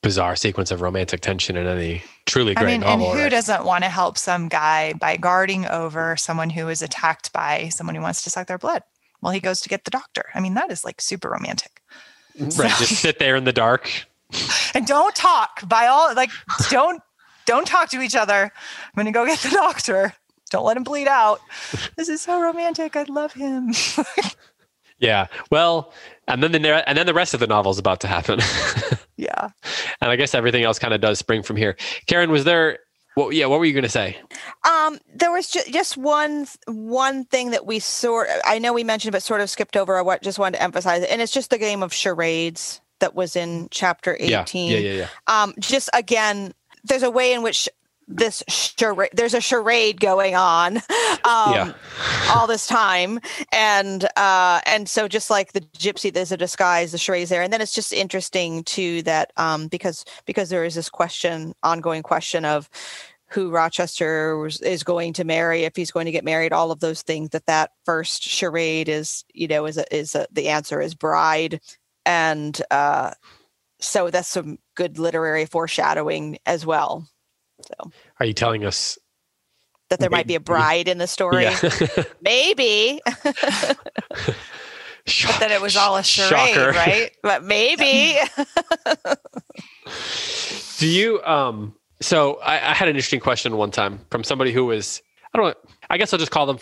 bizarre 0.02 0.36
sequence 0.36 0.70
of 0.70 0.80
romantic 0.80 1.20
tension 1.20 1.56
in 1.56 1.66
any 1.66 2.02
truly 2.26 2.54
great 2.54 2.64
I 2.64 2.72
mean, 2.72 2.80
novel. 2.80 3.06
And 3.06 3.18
who 3.18 3.24
right? 3.24 3.30
doesn't 3.30 3.64
want 3.64 3.84
to 3.84 3.90
help 3.90 4.18
some 4.18 4.48
guy 4.48 4.92
by 4.94 5.16
guarding 5.16 5.66
over 5.66 6.16
someone 6.16 6.50
who 6.50 6.68
is 6.68 6.82
attacked 6.82 7.32
by 7.32 7.68
someone 7.70 7.96
who 7.96 8.02
wants 8.02 8.22
to 8.22 8.30
suck 8.30 8.46
their 8.46 8.58
blood? 8.58 8.82
Well, 9.20 9.32
he 9.32 9.40
goes 9.40 9.60
to 9.62 9.68
get 9.68 9.84
the 9.84 9.90
doctor. 9.90 10.26
I 10.34 10.40
mean, 10.40 10.54
that 10.54 10.70
is 10.70 10.84
like 10.84 11.00
super 11.00 11.30
romantic. 11.30 11.80
Right. 12.38 12.52
So, 12.52 12.62
just 12.62 12.96
sit 13.00 13.18
there 13.18 13.36
in 13.36 13.44
the 13.44 13.52
dark. 13.52 13.90
And 14.74 14.86
don't 14.86 15.14
talk 15.14 15.68
by 15.68 15.86
all 15.86 16.14
like 16.14 16.30
don't 16.70 17.00
don't 17.46 17.66
talk 17.66 17.90
to 17.90 18.00
each 18.00 18.16
other. 18.16 18.44
I'm 18.44 18.96
gonna 18.96 19.12
go 19.12 19.26
get 19.26 19.38
the 19.40 19.50
doctor. 19.50 20.14
Don't 20.50 20.64
let 20.64 20.76
him 20.76 20.84
bleed 20.84 21.08
out. 21.08 21.40
This 21.96 22.08
is 22.08 22.20
so 22.20 22.40
romantic. 22.40 22.96
I 22.96 23.04
love 23.04 23.32
him. 23.32 23.72
yeah. 24.98 25.26
Well, 25.50 25.92
and 26.28 26.42
then 26.42 26.52
the 26.52 26.88
and 26.88 26.96
then 26.96 27.06
the 27.06 27.14
rest 27.14 27.34
of 27.34 27.40
the 27.40 27.46
novel 27.46 27.72
is 27.72 27.78
about 27.78 28.00
to 28.00 28.06
happen. 28.08 28.40
yeah. 29.16 29.48
And 30.00 30.10
I 30.10 30.16
guess 30.16 30.34
everything 30.34 30.64
else 30.64 30.78
kind 30.78 30.94
of 30.94 31.00
does 31.00 31.18
spring 31.18 31.42
from 31.42 31.56
here. 31.56 31.76
Karen, 32.06 32.30
was 32.30 32.44
there 32.44 32.78
well, 33.16 33.32
yeah. 33.32 33.46
What 33.46 33.60
were 33.60 33.64
you 33.64 33.72
going 33.72 33.84
to 33.84 33.88
say? 33.88 34.16
Um, 34.68 34.98
there 35.14 35.30
was 35.30 35.48
ju- 35.48 35.60
just 35.70 35.96
one 35.96 36.46
one 36.66 37.24
thing 37.26 37.50
that 37.52 37.64
we 37.64 37.78
sort. 37.78 38.28
I 38.44 38.58
know 38.58 38.72
we 38.72 38.82
mentioned, 38.82 39.12
but 39.12 39.22
sort 39.22 39.40
of 39.40 39.48
skipped 39.48 39.76
over. 39.76 39.98
I 39.98 40.18
just 40.18 40.38
wanted 40.38 40.58
to 40.58 40.62
emphasize 40.62 41.02
it, 41.02 41.10
and 41.10 41.22
it's 41.22 41.32
just 41.32 41.50
the 41.50 41.58
game 41.58 41.82
of 41.82 41.92
charades 41.92 42.80
that 42.98 43.14
was 43.14 43.36
in 43.36 43.68
chapter 43.70 44.16
eighteen. 44.18 44.72
Yeah, 44.72 44.78
yeah, 44.78 44.92
yeah. 44.92 45.08
yeah. 45.28 45.42
Um, 45.42 45.54
just 45.60 45.90
again, 45.94 46.54
there's 46.82 47.04
a 47.04 47.10
way 47.10 47.32
in 47.32 47.42
which 47.42 47.68
this 48.06 48.42
charade 48.48 49.10
there's 49.14 49.34
a 49.34 49.40
charade 49.40 50.00
going 50.00 50.34
on 50.34 50.76
um, 51.24 51.52
yeah. 51.52 51.72
all 52.30 52.46
this 52.46 52.66
time. 52.66 53.20
And 53.52 54.04
uh 54.16 54.60
and 54.66 54.88
so 54.88 55.08
just 55.08 55.30
like 55.30 55.52
the 55.52 55.60
gypsy 55.60 56.12
there's 56.12 56.32
a 56.32 56.36
disguise 56.36 56.92
the 56.92 56.98
charade 56.98 57.28
there. 57.28 57.42
And 57.42 57.52
then 57.52 57.60
it's 57.60 57.74
just 57.74 57.92
interesting 57.92 58.64
too 58.64 59.02
that 59.02 59.32
um 59.36 59.68
because 59.68 60.04
because 60.26 60.50
there 60.50 60.64
is 60.64 60.74
this 60.74 60.88
question 60.88 61.54
ongoing 61.62 62.02
question 62.02 62.44
of 62.44 62.68
who 63.28 63.50
rochester 63.50 64.46
is 64.62 64.84
going 64.84 65.12
to 65.14 65.24
marry 65.24 65.64
if 65.64 65.74
he's 65.74 65.90
going 65.90 66.06
to 66.06 66.12
get 66.12 66.24
married 66.24 66.52
all 66.52 66.70
of 66.70 66.80
those 66.80 67.02
things 67.02 67.30
that 67.30 67.46
that 67.46 67.70
first 67.84 68.22
charade 68.22 68.88
is 68.88 69.24
you 69.32 69.48
know 69.48 69.66
is 69.66 69.78
a, 69.78 69.96
is 69.96 70.14
a, 70.14 70.26
the 70.30 70.48
answer 70.48 70.80
is 70.80 70.94
bride. 70.94 71.60
And 72.06 72.60
uh 72.70 73.12
so 73.80 74.10
that's 74.10 74.28
some 74.28 74.58
good 74.76 74.98
literary 74.98 75.46
foreshadowing 75.46 76.38
as 76.46 76.64
well 76.64 77.06
so, 77.66 77.90
are 78.20 78.26
you 78.26 78.32
telling 78.32 78.64
us 78.64 78.98
that 79.90 80.00
there 80.00 80.10
might 80.10 80.26
be 80.26 80.34
a 80.34 80.40
bride 80.40 80.88
in 80.88 80.98
the 80.98 81.06
story? 81.06 81.44
Yeah. 81.44 81.60
maybe. 82.22 83.00
but 83.04 83.78
that 85.40 85.50
it 85.50 85.60
was 85.60 85.76
all 85.76 85.96
a 85.96 86.02
charade, 86.02 86.54
Shocker. 86.54 86.70
right? 86.70 87.10
But 87.22 87.44
maybe. 87.44 88.18
Do 90.78 90.86
you? 90.86 91.22
Um. 91.24 91.74
So 92.00 92.36
I, 92.40 92.70
I 92.70 92.74
had 92.74 92.88
an 92.88 92.96
interesting 92.96 93.20
question 93.20 93.56
one 93.56 93.70
time 93.70 94.00
from 94.10 94.24
somebody 94.24 94.52
who 94.52 94.66
was 94.66 95.00
I 95.32 95.38
don't. 95.38 95.46
know, 95.48 95.70
I 95.90 95.98
guess 95.98 96.12
I'll 96.12 96.18
just 96.18 96.32
call 96.32 96.46
them 96.46 96.58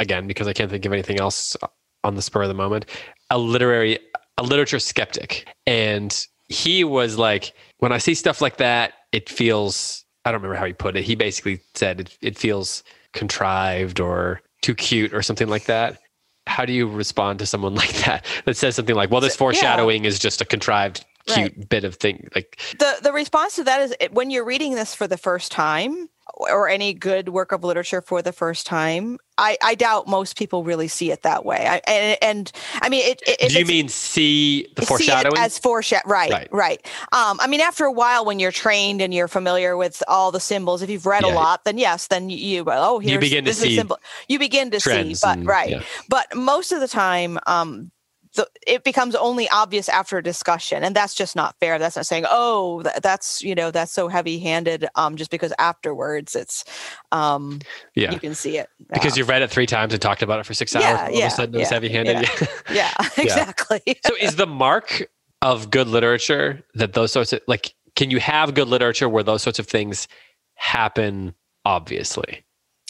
again 0.00 0.26
because 0.26 0.46
I 0.46 0.52
can't 0.52 0.70
think 0.70 0.84
of 0.84 0.92
anything 0.92 1.20
else 1.20 1.56
on 2.04 2.14
the 2.14 2.22
spur 2.22 2.42
of 2.42 2.48
the 2.48 2.54
moment. 2.54 2.86
A 3.30 3.38
literary, 3.38 3.98
a 4.38 4.42
literature 4.42 4.78
skeptic, 4.78 5.46
and 5.66 6.26
he 6.48 6.84
was 6.84 7.18
like, 7.18 7.52
when 7.78 7.92
I 7.92 7.98
see 7.98 8.14
stuff 8.14 8.40
like 8.40 8.58
that, 8.58 8.94
it 9.12 9.28
feels 9.28 10.04
I 10.26 10.32
don't 10.32 10.42
remember 10.42 10.56
how 10.56 10.66
he 10.66 10.72
put 10.72 10.96
it. 10.96 11.04
He 11.04 11.14
basically 11.14 11.60
said 11.74 12.00
it, 12.00 12.18
it 12.20 12.36
feels 12.36 12.82
contrived 13.12 14.00
or 14.00 14.42
too 14.60 14.74
cute 14.74 15.14
or 15.14 15.22
something 15.22 15.48
like 15.48 15.66
that. 15.66 16.00
How 16.48 16.64
do 16.64 16.72
you 16.72 16.88
respond 16.88 17.38
to 17.38 17.46
someone 17.46 17.74
like 17.82 17.94
that 18.04 18.26
that 18.44 18.56
says 18.56 18.74
something 18.74 18.96
like, 18.96 19.12
"Well, 19.12 19.20
this 19.20 19.36
foreshadowing 19.36 20.02
yeah. 20.02 20.08
is 20.08 20.18
just 20.18 20.40
a 20.40 20.44
contrived, 20.44 21.04
cute 21.26 21.56
right. 21.56 21.68
bit 21.68 21.84
of 21.84 21.94
thing"? 21.94 22.28
Like 22.34 22.58
the 22.80 22.96
the 23.02 23.12
response 23.12 23.54
to 23.54 23.64
that 23.64 23.80
is 23.82 23.94
when 24.10 24.30
you're 24.30 24.44
reading 24.44 24.74
this 24.74 24.96
for 24.96 25.06
the 25.06 25.16
first 25.16 25.52
time, 25.52 26.08
or 26.34 26.68
any 26.68 26.92
good 26.92 27.28
work 27.28 27.52
of 27.52 27.64
literature 27.64 28.00
for 28.00 28.20
the 28.20 28.32
first 28.32 28.66
time, 28.66 29.18
I, 29.38 29.56
I 29.62 29.74
doubt 29.74 30.06
most 30.06 30.36
people 30.36 30.64
really 30.64 30.88
see 30.88 31.10
it 31.10 31.22
that 31.22 31.44
way. 31.44 31.66
I, 31.66 31.80
and, 31.86 32.18
and 32.22 32.52
I 32.82 32.88
mean, 32.88 33.06
it, 33.06 33.22
it, 33.26 33.50
do 33.50 33.58
you 33.58 33.66
mean 33.66 33.88
see 33.88 34.68
the 34.76 34.82
foreshadowing 34.82 35.38
as 35.38 35.58
foreshadow? 35.58 36.08
Right, 36.08 36.30
right, 36.30 36.48
right. 36.52 36.86
Um, 37.12 37.38
I 37.40 37.46
mean, 37.46 37.60
after 37.60 37.84
a 37.84 37.92
while, 37.92 38.24
when 38.24 38.38
you're 38.38 38.52
trained 38.52 39.00
and 39.00 39.14
you're 39.14 39.28
familiar 39.28 39.76
with 39.76 40.02
all 40.08 40.32
the 40.32 40.40
symbols, 40.40 40.82
if 40.82 40.90
you've 40.90 41.06
read 41.06 41.24
yeah. 41.24 41.32
a 41.32 41.34
lot, 41.34 41.64
then 41.64 41.78
yes, 41.78 42.08
then 42.08 42.30
you, 42.30 42.64
well. 42.64 42.94
oh, 42.94 42.98
here's 42.98 43.12
you 43.12 43.18
begin 43.20 43.44
to 43.44 43.54
see 43.54 43.76
symbol. 43.76 43.98
You 44.28 44.38
begin 44.38 44.70
to 44.70 44.80
see, 44.80 45.14
but 45.22 45.38
and, 45.38 45.46
right. 45.46 45.70
Yeah. 45.70 45.82
But 46.08 46.34
most 46.34 46.72
of 46.72 46.80
the 46.80 46.88
time, 46.88 47.38
um, 47.46 47.90
the, 48.36 48.48
it 48.66 48.84
becomes 48.84 49.14
only 49.14 49.48
obvious 49.48 49.88
after 49.88 50.18
a 50.18 50.22
discussion 50.22 50.84
and 50.84 50.94
that's 50.94 51.14
just 51.14 51.34
not 51.34 51.56
fair. 51.58 51.78
That's 51.78 51.96
not 51.96 52.06
saying 52.06 52.24
oh 52.28 52.82
th- 52.82 52.96
that's 53.02 53.42
you 53.42 53.54
know 53.54 53.70
that's 53.70 53.92
so 53.92 54.08
heavy 54.08 54.38
handed 54.38 54.86
um 54.94 55.16
just 55.16 55.30
because 55.30 55.52
afterwards 55.58 56.36
it's 56.36 56.64
um 57.12 57.60
yeah. 57.94 58.12
you 58.12 58.20
can 58.20 58.34
see 58.34 58.58
it. 58.58 58.68
Because 58.92 59.16
you've 59.16 59.28
read 59.28 59.42
it 59.42 59.50
three 59.50 59.66
times 59.66 59.92
and 59.92 60.00
talked 60.00 60.22
about 60.22 60.38
it 60.38 60.46
for 60.46 60.54
six 60.54 60.74
hours 60.76 60.84
yeah, 60.84 61.04
all 61.06 61.10
yeah, 61.10 61.26
of 61.26 61.32
a 61.32 61.34
sudden 61.34 61.54
yeah, 61.54 61.60
it's 61.62 61.70
heavy 61.70 61.88
handed 61.88 62.16
yeah, 62.70 62.92
yeah 62.98 63.08
exactly. 63.16 63.80
So 64.06 64.14
is 64.20 64.36
the 64.36 64.46
mark 64.46 65.08
of 65.42 65.70
good 65.70 65.88
literature 65.88 66.62
that 66.74 66.92
those 66.92 67.12
sorts 67.12 67.32
of 67.32 67.40
like 67.46 67.74
can 67.96 68.10
you 68.10 68.20
have 68.20 68.54
good 68.54 68.68
literature 68.68 69.08
where 69.08 69.22
those 69.22 69.42
sorts 69.42 69.58
of 69.58 69.66
things 69.66 70.06
happen 70.54 71.34
obviously? 71.64 72.44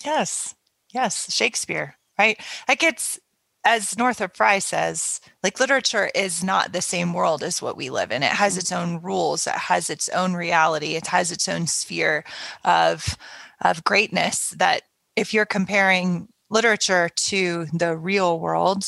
Yes. 0.04 0.54
Yes. 0.92 1.32
Shakespeare 1.32 1.96
right? 2.18 2.40
Like 2.68 2.82
it's 2.82 3.18
as 3.66 3.98
Northrop 3.98 4.36
Frye 4.36 4.60
says, 4.60 5.20
like 5.42 5.58
literature 5.58 6.08
is 6.14 6.44
not 6.44 6.72
the 6.72 6.80
same 6.80 7.12
world 7.12 7.42
as 7.42 7.60
what 7.60 7.76
we 7.76 7.90
live 7.90 8.12
in. 8.12 8.22
It 8.22 8.30
has 8.30 8.54
mm. 8.54 8.60
its 8.60 8.72
own 8.72 9.02
rules, 9.02 9.46
it 9.46 9.54
has 9.54 9.90
its 9.90 10.08
own 10.10 10.34
reality, 10.34 10.94
it 10.94 11.08
has 11.08 11.32
its 11.32 11.48
own 11.48 11.66
sphere 11.66 12.24
of 12.64 13.18
of 13.62 13.82
greatness 13.84 14.50
that 14.50 14.82
if 15.16 15.34
you're 15.34 15.46
comparing 15.46 16.28
literature 16.48 17.08
to 17.16 17.66
the 17.72 17.96
real 17.96 18.38
world, 18.38 18.84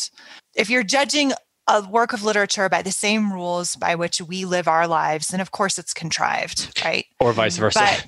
if 0.55 0.71
you're 0.71 0.85
judging 0.85 1.33
a 1.67 1.87
work 1.89 2.13
of 2.13 2.23
literature 2.23 2.69
by 2.69 2.83
the 2.83 2.93
same 2.93 3.33
rules 3.33 3.75
by 3.77 3.97
which 3.97 4.23
we 4.23 4.45
live 4.45 4.69
our 4.69 4.87
lives, 4.87 5.29
then 5.29 5.41
of 5.41 5.51
course 5.51 5.79
it's 5.79 5.93
contrived, 5.93 6.81
right? 6.85 7.07
Or 7.19 7.33
vice 7.33 7.57
versa. 7.57 7.81
But, 7.81 8.07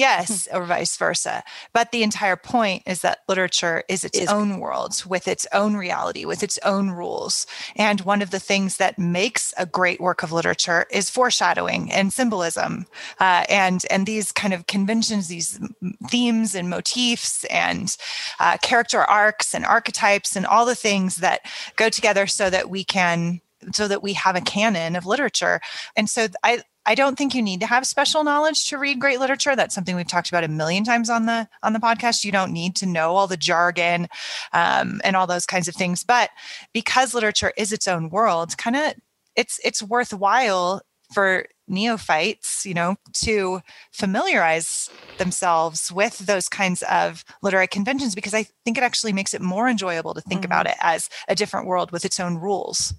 Yes, 0.00 0.48
or 0.52 0.64
vice 0.64 0.96
versa. 0.96 1.44
But 1.74 1.92
the 1.92 2.02
entire 2.02 2.36
point 2.36 2.84
is 2.86 3.02
that 3.02 3.18
literature 3.28 3.84
is 3.86 4.02
its 4.02 4.18
is, 4.18 4.28
own 4.30 4.58
world 4.58 5.04
with 5.06 5.28
its 5.28 5.46
own 5.52 5.76
reality, 5.76 6.24
with 6.24 6.42
its 6.42 6.58
own 6.64 6.90
rules. 6.90 7.46
And 7.76 8.00
one 8.00 8.22
of 8.22 8.30
the 8.30 8.40
things 8.40 8.78
that 8.78 8.98
makes 8.98 9.52
a 9.58 9.66
great 9.66 10.00
work 10.00 10.22
of 10.22 10.32
literature 10.32 10.86
is 10.90 11.10
foreshadowing 11.10 11.92
and 11.92 12.12
symbolism, 12.12 12.86
uh, 13.20 13.44
and 13.50 13.82
and 13.90 14.06
these 14.06 14.32
kind 14.32 14.54
of 14.54 14.66
conventions, 14.66 15.28
these 15.28 15.60
themes 16.08 16.54
and 16.54 16.70
motifs, 16.70 17.44
and 17.44 17.94
uh, 18.38 18.56
character 18.62 19.02
arcs 19.02 19.54
and 19.54 19.66
archetypes, 19.66 20.34
and 20.34 20.46
all 20.46 20.64
the 20.64 20.74
things 20.74 21.16
that 21.16 21.40
go 21.76 21.90
together 21.90 22.26
so 22.26 22.48
that 22.48 22.70
we 22.70 22.84
can 22.84 23.42
so 23.72 23.88
that 23.88 24.02
we 24.02 24.12
have 24.14 24.36
a 24.36 24.40
canon 24.40 24.96
of 24.96 25.06
literature. 25.06 25.60
And 25.96 26.08
so 26.08 26.28
I 26.42 26.62
I 26.86 26.94
don't 26.94 27.16
think 27.16 27.34
you 27.34 27.42
need 27.42 27.60
to 27.60 27.66
have 27.66 27.86
special 27.86 28.24
knowledge 28.24 28.68
to 28.68 28.78
read 28.78 29.00
great 29.00 29.20
literature. 29.20 29.54
That's 29.54 29.74
something 29.74 29.94
we've 29.94 30.08
talked 30.08 30.30
about 30.30 30.44
a 30.44 30.48
million 30.48 30.82
times 30.82 31.10
on 31.10 31.26
the 31.26 31.48
on 31.62 31.72
the 31.72 31.78
podcast. 31.78 32.24
You 32.24 32.32
don't 32.32 32.52
need 32.52 32.74
to 32.76 32.86
know 32.86 33.16
all 33.16 33.26
the 33.26 33.36
jargon 33.36 34.08
um, 34.52 35.00
and 35.04 35.14
all 35.14 35.26
those 35.26 35.46
kinds 35.46 35.68
of 35.68 35.74
things. 35.74 36.02
But 36.02 36.30
because 36.72 37.14
literature 37.14 37.52
is 37.56 37.72
its 37.72 37.86
own 37.86 38.08
world, 38.08 38.56
kind 38.56 38.76
of 38.76 38.94
it's 39.36 39.60
it's 39.62 39.82
worthwhile 39.82 40.82
for 41.12 41.46
neophytes, 41.68 42.64
you 42.64 42.74
know, 42.74 42.96
to 43.12 43.60
familiarize 43.92 44.90
themselves 45.18 45.92
with 45.92 46.18
those 46.18 46.48
kinds 46.48 46.82
of 46.82 47.24
literary 47.42 47.66
conventions 47.66 48.14
because 48.14 48.34
I 48.34 48.46
think 48.64 48.78
it 48.78 48.84
actually 48.84 49.12
makes 49.12 49.34
it 49.34 49.40
more 49.40 49.68
enjoyable 49.68 50.14
to 50.14 50.20
think 50.20 50.42
mm-hmm. 50.42 50.46
about 50.46 50.66
it 50.66 50.76
as 50.80 51.08
a 51.28 51.34
different 51.34 51.66
world 51.66 51.90
with 51.92 52.04
its 52.04 52.20
own 52.20 52.36
rules. 52.36 52.94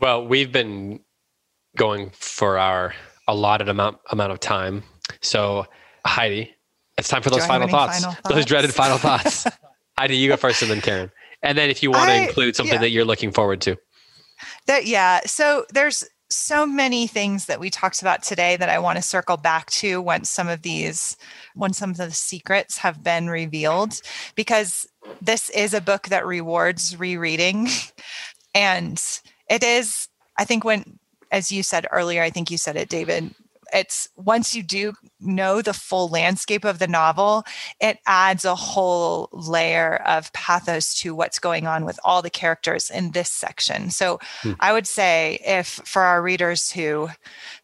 Well, 0.00 0.26
we've 0.26 0.52
been 0.52 1.00
going 1.76 2.10
for 2.10 2.58
our 2.58 2.94
allotted 3.26 3.68
amount 3.68 3.98
amount 4.10 4.32
of 4.32 4.40
time. 4.40 4.82
So, 5.20 5.66
Heidi, 6.06 6.54
it's 6.96 7.08
time 7.08 7.22
for 7.22 7.30
those 7.30 7.46
final 7.46 7.68
thoughts, 7.70 8.00
final 8.00 8.14
thoughts, 8.14 8.34
those 8.34 8.44
dreaded 8.44 8.74
final 8.74 8.98
thoughts. 8.98 9.46
Heidi, 9.98 10.16
you 10.16 10.28
go 10.28 10.36
first 10.36 10.62
and 10.62 10.70
then 10.70 10.80
Karen. 10.80 11.10
And 11.42 11.56
then 11.56 11.70
if 11.70 11.82
you 11.82 11.90
want 11.90 12.10
to 12.10 12.22
include 12.22 12.56
something 12.56 12.74
yeah. 12.74 12.80
that 12.80 12.90
you're 12.90 13.04
looking 13.04 13.30
forward 13.30 13.60
to. 13.62 13.76
That 14.66 14.86
yeah. 14.86 15.20
So 15.26 15.64
there's 15.72 16.04
so 16.30 16.66
many 16.66 17.06
things 17.06 17.46
that 17.46 17.58
we 17.58 17.70
talked 17.70 18.02
about 18.02 18.22
today 18.22 18.56
that 18.56 18.68
I 18.68 18.78
want 18.78 18.96
to 18.96 19.02
circle 19.02 19.36
back 19.36 19.70
to 19.70 20.00
once 20.00 20.28
some 20.28 20.48
of 20.48 20.62
these 20.62 21.16
once 21.56 21.78
some 21.78 21.90
of 21.90 21.96
the 21.96 22.10
secrets 22.10 22.78
have 22.78 23.02
been 23.02 23.28
revealed 23.28 24.00
because 24.34 24.86
this 25.22 25.48
is 25.50 25.72
a 25.72 25.80
book 25.80 26.08
that 26.08 26.26
rewards 26.26 26.98
rereading 26.98 27.68
and 28.54 29.02
it 29.48 29.62
is 29.62 30.08
I 30.36 30.44
think 30.44 30.64
when 30.64 30.98
as 31.30 31.52
you 31.52 31.62
said 31.62 31.86
earlier 31.90 32.22
I 32.22 32.30
think 32.30 32.50
you 32.50 32.58
said 32.58 32.76
it 32.76 32.88
David 32.88 33.34
it's 33.72 34.08
once 34.16 34.54
you 34.54 34.62
do 34.62 34.94
know 35.20 35.62
the 35.62 35.72
full 35.72 36.08
landscape 36.08 36.64
of 36.64 36.78
the 36.78 36.86
novel, 36.86 37.44
it 37.80 37.98
adds 38.06 38.44
a 38.44 38.54
whole 38.54 39.28
layer 39.32 39.96
of 40.06 40.32
pathos 40.32 40.94
to 41.00 41.14
what's 41.14 41.38
going 41.38 41.66
on 41.66 41.84
with 41.84 41.98
all 42.04 42.22
the 42.22 42.30
characters 42.30 42.90
in 42.90 43.12
this 43.12 43.30
section. 43.30 43.90
So 43.90 44.18
hmm. 44.42 44.52
I 44.60 44.72
would 44.72 44.86
say 44.86 45.40
if 45.44 45.80
for 45.84 46.02
our 46.02 46.22
readers 46.22 46.70
who 46.70 47.10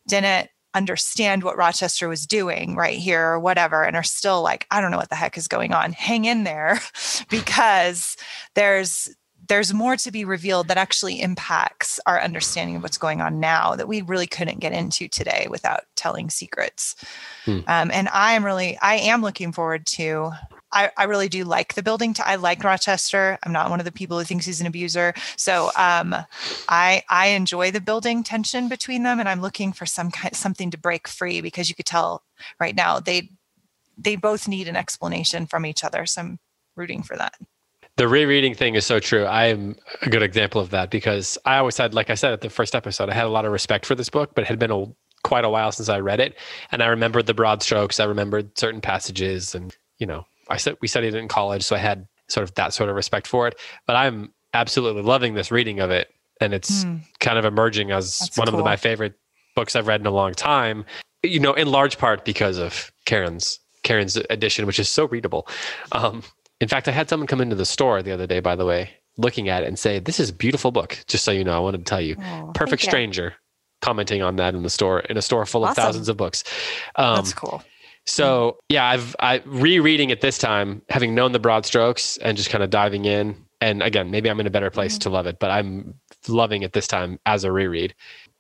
didn't 0.07 0.51
understand 0.74 1.45
what 1.45 1.57
Rochester 1.57 2.09
was 2.09 2.26
doing 2.26 2.74
right 2.74 2.99
here 2.99 3.24
or 3.24 3.39
whatever 3.39 3.85
and 3.85 3.95
are 3.95 4.03
still 4.03 4.43
like 4.43 4.66
I 4.72 4.80
don't 4.80 4.91
know 4.91 4.97
what 4.97 5.09
the 5.09 5.14
heck 5.14 5.39
is 5.39 5.47
going 5.47 5.72
on 5.72 5.93
hang 5.93 6.24
in 6.24 6.43
there 6.43 6.80
because 7.30 8.16
there's 8.57 9.09
there's 9.49 9.74
more 9.74 9.97
to 9.97 10.11
be 10.11 10.24
revealed 10.24 10.68
that 10.68 10.76
actually 10.76 11.20
impacts 11.20 12.01
our 12.07 12.20
understanding 12.20 12.76
of 12.76 12.82
what's 12.82 12.99
going 12.99 13.20
on 13.20 13.40
now 13.40 13.74
that 13.74 13.88
we 13.88 14.03
really 14.03 14.26
couldn't 14.26 14.61
get 14.61 14.72
into 14.72 15.09
today 15.09 15.47
without 15.51 15.82
telling 15.97 16.30
secrets. 16.30 16.95
Hmm. 17.45 17.61
Um, 17.66 17.90
and 17.92 18.09
I 18.09 18.32
am 18.32 18.45
really, 18.45 18.78
I 18.80 18.97
am 18.97 19.22
looking 19.22 19.53
forward 19.53 19.86
to. 19.86 20.30
I, 20.72 20.90
I 20.97 21.05
really 21.05 21.28
do 21.28 21.45
like 21.45 21.74
the 21.74 21.84
building. 21.84 22.14
T- 22.14 22.22
I 22.26 22.34
like 22.34 22.64
Rochester. 22.64 23.38
I'm 23.45 23.53
not 23.53 23.70
one 23.70 23.78
of 23.78 23.84
the 23.84 23.92
people 23.92 24.18
who 24.18 24.24
thinks 24.24 24.45
he's 24.45 24.61
an 24.61 24.66
abuser. 24.66 25.14
So 25.36 25.66
um, 25.76 26.16
I 26.68 27.03
I 27.09 27.28
enjoy 27.28 27.70
the 27.70 27.80
building 27.80 28.24
tension 28.24 28.68
between 28.68 29.05
them, 29.05 29.20
and 29.20 29.28
I'm 29.28 29.40
looking 29.40 29.72
for 29.72 29.86
some 29.86 30.11
kind 30.11 30.34
something 30.34 30.72
to 30.72 30.78
break 30.78 31.07
free 31.07 31.40
because 31.40 31.68
you 31.68 31.76
could 31.76 31.86
tell 31.86 32.24
right 32.59 32.74
now 32.74 32.99
they 32.99 33.30
they 33.97 34.16
both 34.16 34.49
need 34.49 34.66
an 34.66 34.74
explanation 34.74 35.47
from 35.47 35.64
each 35.64 35.84
other. 35.84 36.07
So 36.07 36.22
I'm 36.22 36.38
rooting 36.74 37.05
for 37.05 37.16
that 37.16 37.34
the 37.97 38.09
rereading 38.09 38.55
thing 38.55 38.74
is 38.74 38.84
so 38.84 38.99
true. 38.99 39.24
I 39.24 39.47
am 39.47 39.76
a 40.03 40.11
good 40.11 40.22
example 40.22 40.61
of 40.61 40.70
that 40.70 40.90
because 40.90 41.38
I 41.45 41.59
always 41.59 41.76
had, 41.76 41.95
like 41.95 42.11
I 42.11 42.14
said 42.14 42.32
at 42.32 42.40
the 42.40 42.51
first 42.51 42.74
episode, 42.74 43.09
I 43.09 43.14
had 43.14 43.26
a 43.26 43.30
lot 43.30 43.45
of 43.45 43.53
respect 43.53 43.86
for 43.86 43.95
this 43.95 44.09
book, 44.09 44.34
but 44.34 44.42
it 44.42 44.49
had 44.49 44.59
been 44.59 44.72
a, 44.72 44.86
quite 45.22 45.45
a 45.45 45.51
while 45.51 45.70
since 45.70 45.88
I 45.88 46.01
read 46.01 46.20
it, 46.20 46.36
and 46.72 46.82
I 46.82 46.86
remembered 46.86 47.26
the 47.26 47.34
broad 47.34 47.62
strokes. 47.62 48.01
I 48.01 48.05
remembered 48.05 48.59
certain 48.59 48.80
passages, 48.80 49.55
and 49.55 49.74
you 49.99 50.07
know, 50.07 50.26
I 50.49 50.57
said 50.57 50.76
we 50.80 50.88
studied 50.88 51.14
it 51.14 51.18
in 51.18 51.28
college, 51.28 51.62
so 51.62 51.76
I 51.76 51.78
had 51.78 52.07
sort 52.28 52.45
of 52.45 52.55
that 52.55 52.74
sort 52.74 52.90
of 52.90 52.97
respect 52.97 53.26
for 53.26 53.47
it. 53.47 53.55
But 53.86 53.97
I'm 53.97 54.32
absolutely 54.55 55.03
loving 55.03 55.34
this 55.34 55.53
reading 55.53 55.78
of 55.80 55.90
it, 55.90 56.09
and 56.40 56.53
it's 56.53 56.84
mm. 56.84 57.01
kind 57.20 57.38
of 57.38 57.45
emerging 57.45 57.92
as 57.92 58.18
That's 58.18 58.36
one 58.36 58.49
cool. 58.49 58.59
of 58.59 58.64
my 58.64 58.76
favorite 58.76 59.14
books 59.55 59.76
I've 59.76 59.86
read 59.86 60.01
in 60.01 60.07
a 60.07 60.11
long 60.11 60.34
time. 60.34 60.84
You 61.22 61.40
know, 61.40 61.55
in 61.55 61.68
large 61.68 61.97
part 61.97 62.24
because 62.24 62.59
of 62.59 62.92
Karen's 63.07 63.61
Karen's 63.84 64.16
edition, 64.30 64.66
which 64.66 64.80
is 64.80 64.88
so 64.88 65.07
readable. 65.07 65.47
Um, 65.92 66.22
in 66.61 66.68
fact, 66.68 66.88
I 66.88 66.92
had 66.92 67.09
someone 67.09 67.26
come 67.26 67.40
into 67.40 67.57
the 67.57 67.66
store 67.66 68.02
the 68.02 68.12
other 68.12 68.26
day, 68.26 68.40
by 68.40 68.57
the 68.57 68.64
way, 68.64 68.90
looking 69.16 69.48
at 69.48 69.62
it 69.62 69.66
and 69.66 69.78
say, 69.78 69.98
This 69.98 70.20
is 70.20 70.30
a 70.30 70.32
beautiful 70.32 70.70
book. 70.70 70.98
Just 71.07 71.24
so 71.24 71.30
you 71.30 71.44
know, 71.44 71.55
I 71.55 71.59
wanted 71.59 71.78
to 71.78 71.84
tell 71.84 72.00
you. 72.00 72.16
Oh, 72.18 72.52
Perfect 72.55 72.82
stranger 72.82 73.34
commenting 73.82 74.22
on 74.22 74.36
that 74.36 74.55
in 74.55 74.62
the 74.62 74.70
store, 74.70 75.00
in 75.00 75.16
a 75.18 75.22
store 75.22 75.44
full 75.44 75.64
of 75.66 75.76
thousands 75.76 76.09
of 76.09 76.16
books. 76.16 76.42
Um, 76.96 77.16
That's 77.16 77.34
cool. 77.34 77.62
So 78.07 78.59
yeah, 78.68 78.86
I've 78.86 79.16
I 79.20 79.42
rereading 79.44 80.11
it 80.11 80.20
this 80.20 80.38
time, 80.38 80.82
having 80.88 81.14
known 81.14 81.32
the 81.32 81.38
broad 81.38 81.66
strokes 81.66 82.16
and 82.18 82.36
just 82.36 82.50
kind 82.50 82.62
of 82.62 82.70
diving 82.70 83.05
in. 83.05 83.36
And 83.61 83.82
again, 83.82 84.11
maybe 84.11 84.28
I'm 84.30 84.38
in 84.40 84.46
a 84.46 84.50
better 84.50 84.70
place 84.70 84.94
mm-hmm. 84.94 85.00
to 85.00 85.11
love 85.11 85.26
it, 85.26 85.38
but 85.38 85.50
I'm 85.50 85.94
loving 86.28 86.62
it 86.62 86.72
this 86.72 86.86
time 86.86 87.18
as 87.26 87.44
a 87.44 87.52
reread 87.52 87.94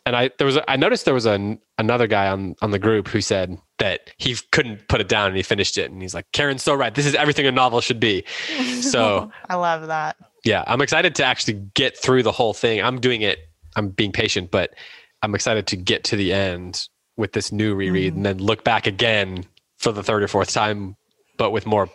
and 0.06 0.16
I 0.16 0.30
there 0.38 0.46
was 0.46 0.56
a, 0.56 0.70
I 0.70 0.76
noticed 0.76 1.04
there 1.04 1.14
was 1.14 1.26
an 1.26 1.58
another 1.78 2.06
guy 2.06 2.28
on 2.28 2.56
on 2.62 2.70
the 2.70 2.78
group 2.78 3.08
who 3.08 3.20
said 3.20 3.58
that 3.78 4.10
he 4.18 4.36
couldn't 4.52 4.88
put 4.88 5.00
it 5.00 5.08
down 5.08 5.28
and 5.28 5.36
he 5.36 5.42
finished 5.42 5.76
it. 5.78 5.90
And 5.90 6.00
he's 6.00 6.14
like 6.14 6.26
Karen's 6.32 6.62
so 6.62 6.74
right. 6.74 6.94
This 6.94 7.06
is 7.06 7.14
everything 7.14 7.46
a 7.46 7.52
novel 7.52 7.80
should 7.80 8.00
be. 8.00 8.24
So 8.82 9.30
I 9.48 9.56
love 9.56 9.86
that. 9.88 10.16
Yeah 10.44 10.62
I'm 10.66 10.80
excited 10.80 11.14
to 11.16 11.24
actually 11.24 11.54
get 11.74 11.96
through 11.98 12.22
the 12.22 12.32
whole 12.32 12.54
thing. 12.54 12.82
I'm 12.82 13.00
doing 13.00 13.22
it. 13.22 13.38
I'm 13.76 13.88
being 13.88 14.12
patient 14.12 14.50
but 14.50 14.74
I'm 15.22 15.34
excited 15.34 15.66
to 15.68 15.76
get 15.76 16.04
to 16.04 16.16
the 16.16 16.32
end 16.32 16.88
with 17.16 17.32
this 17.32 17.50
new 17.50 17.74
reread 17.74 18.12
mm. 18.12 18.16
and 18.16 18.26
then 18.26 18.38
look 18.38 18.62
back 18.62 18.86
again 18.86 19.44
for 19.78 19.90
the 19.90 20.02
third 20.02 20.22
or 20.22 20.28
fourth 20.28 20.52
time 20.52 20.96
but 21.38 21.50
with 21.50 21.66
more 21.66 21.88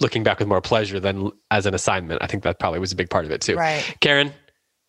looking 0.00 0.22
back 0.22 0.38
with 0.38 0.48
more 0.48 0.60
pleasure 0.60 0.98
than 0.98 1.30
as 1.50 1.66
an 1.66 1.74
assignment. 1.74 2.22
I 2.22 2.26
think 2.26 2.42
that 2.44 2.58
probably 2.58 2.80
was 2.80 2.92
a 2.92 2.96
big 2.96 3.10
part 3.10 3.26
of 3.26 3.30
it 3.30 3.40
too. 3.40 3.56
Right. 3.56 3.96
Karen 4.00 4.32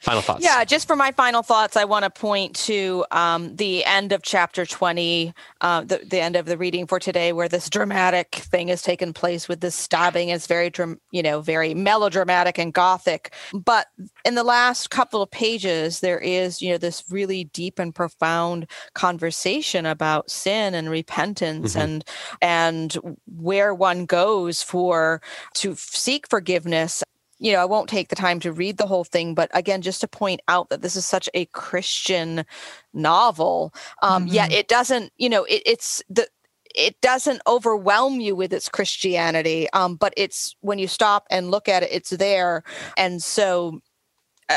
final 0.01 0.21
thoughts. 0.21 0.43
Yeah 0.43 0.63
just 0.63 0.87
for 0.87 0.95
my 0.95 1.11
final 1.11 1.43
thoughts 1.43 1.77
i 1.77 1.85
want 1.85 2.03
to 2.03 2.09
point 2.09 2.55
to 2.55 3.05
um, 3.11 3.55
the 3.55 3.85
end 3.85 4.11
of 4.11 4.21
chapter 4.21 4.65
20 4.65 5.33
uh, 5.61 5.81
the, 5.81 6.01
the 6.05 6.19
end 6.19 6.35
of 6.35 6.45
the 6.45 6.57
reading 6.57 6.87
for 6.87 6.99
today 6.99 7.33
where 7.33 7.47
this 7.47 7.69
dramatic 7.69 8.35
thing 8.35 8.67
has 8.67 8.81
taken 8.81 9.13
place 9.13 9.47
with 9.47 9.61
this 9.61 9.75
stabbing. 9.75 10.29
It's 10.29 10.47
very 10.47 10.71
you 11.11 11.23
know 11.23 11.41
very 11.41 11.73
melodramatic 11.73 12.57
and 12.57 12.73
gothic. 12.73 13.33
But 13.53 13.87
in 14.25 14.35
the 14.35 14.43
last 14.43 14.89
couple 14.89 15.21
of 15.21 15.31
pages 15.31 15.99
there 15.99 16.19
is 16.19 16.61
you 16.61 16.71
know 16.71 16.77
this 16.77 17.03
really 17.09 17.45
deep 17.45 17.79
and 17.79 17.93
profound 17.93 18.67
conversation 18.93 19.85
about 19.85 20.29
sin 20.29 20.73
and 20.73 20.89
repentance 20.89 21.71
mm-hmm. 21.73 21.81
and 21.81 22.05
and 22.41 23.19
where 23.25 23.73
one 23.73 24.05
goes 24.05 24.63
for 24.63 25.21
to 25.55 25.75
seek 25.75 26.29
forgiveness 26.29 27.03
you 27.41 27.51
know, 27.51 27.59
I 27.59 27.65
won't 27.65 27.89
take 27.89 28.09
the 28.09 28.15
time 28.15 28.39
to 28.41 28.53
read 28.53 28.77
the 28.77 28.85
whole 28.85 29.03
thing, 29.03 29.33
but 29.33 29.49
again, 29.55 29.81
just 29.81 29.99
to 30.01 30.07
point 30.07 30.41
out 30.47 30.69
that 30.69 30.83
this 30.83 30.95
is 30.95 31.07
such 31.07 31.27
a 31.33 31.45
Christian 31.47 32.45
novel. 32.93 33.73
Um, 34.03 34.25
mm-hmm. 34.25 34.35
Yet 34.35 34.51
it 34.51 34.67
doesn't, 34.67 35.11
you 35.17 35.27
know, 35.27 35.43
it, 35.45 35.63
it's 35.65 36.03
the 36.07 36.27
it 36.73 37.01
doesn't 37.01 37.41
overwhelm 37.47 38.21
you 38.21 38.35
with 38.35 38.53
its 38.53 38.69
Christianity, 38.69 39.67
um, 39.73 39.95
but 39.95 40.13
it's 40.15 40.55
when 40.61 40.77
you 40.77 40.87
stop 40.87 41.25
and 41.31 41.51
look 41.51 41.67
at 41.67 41.83
it, 41.83 41.89
it's 41.91 42.11
there. 42.11 42.63
And 42.95 43.21
so 43.23 43.81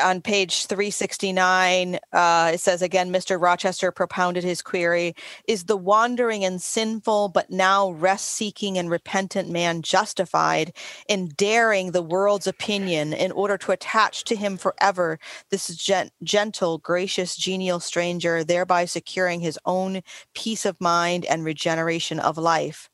on 0.02 0.20
page 0.20 0.66
369, 0.66 1.98
uh, 2.12 2.50
it 2.54 2.60
says 2.60 2.82
again, 2.82 3.12
Mr. 3.12 3.40
Rochester 3.40 3.92
propounded 3.92 4.44
his 4.44 4.62
query 4.62 5.14
Is 5.46 5.64
the 5.64 5.76
wandering 5.76 6.44
and 6.44 6.60
sinful, 6.60 7.28
but 7.28 7.50
now 7.50 7.90
rest 7.90 8.28
seeking 8.28 8.78
and 8.78 8.90
repentant 8.90 9.50
man 9.50 9.82
justified 9.82 10.72
in 11.08 11.28
daring 11.36 11.92
the 11.92 12.02
world's 12.02 12.46
opinion 12.46 13.12
in 13.12 13.32
order 13.32 13.56
to 13.58 13.72
attach 13.72 14.24
to 14.24 14.36
him 14.36 14.56
forever 14.56 15.18
this 15.50 15.68
gent- 15.68 16.12
gentle, 16.22 16.78
gracious, 16.78 17.36
genial 17.36 17.80
stranger, 17.80 18.44
thereby 18.44 18.84
securing 18.86 19.40
his 19.40 19.58
own 19.66 20.02
peace 20.34 20.64
of 20.64 20.80
mind 20.80 21.24
and 21.26 21.44
regeneration 21.44 22.18
of 22.18 22.38
life? 22.38 22.88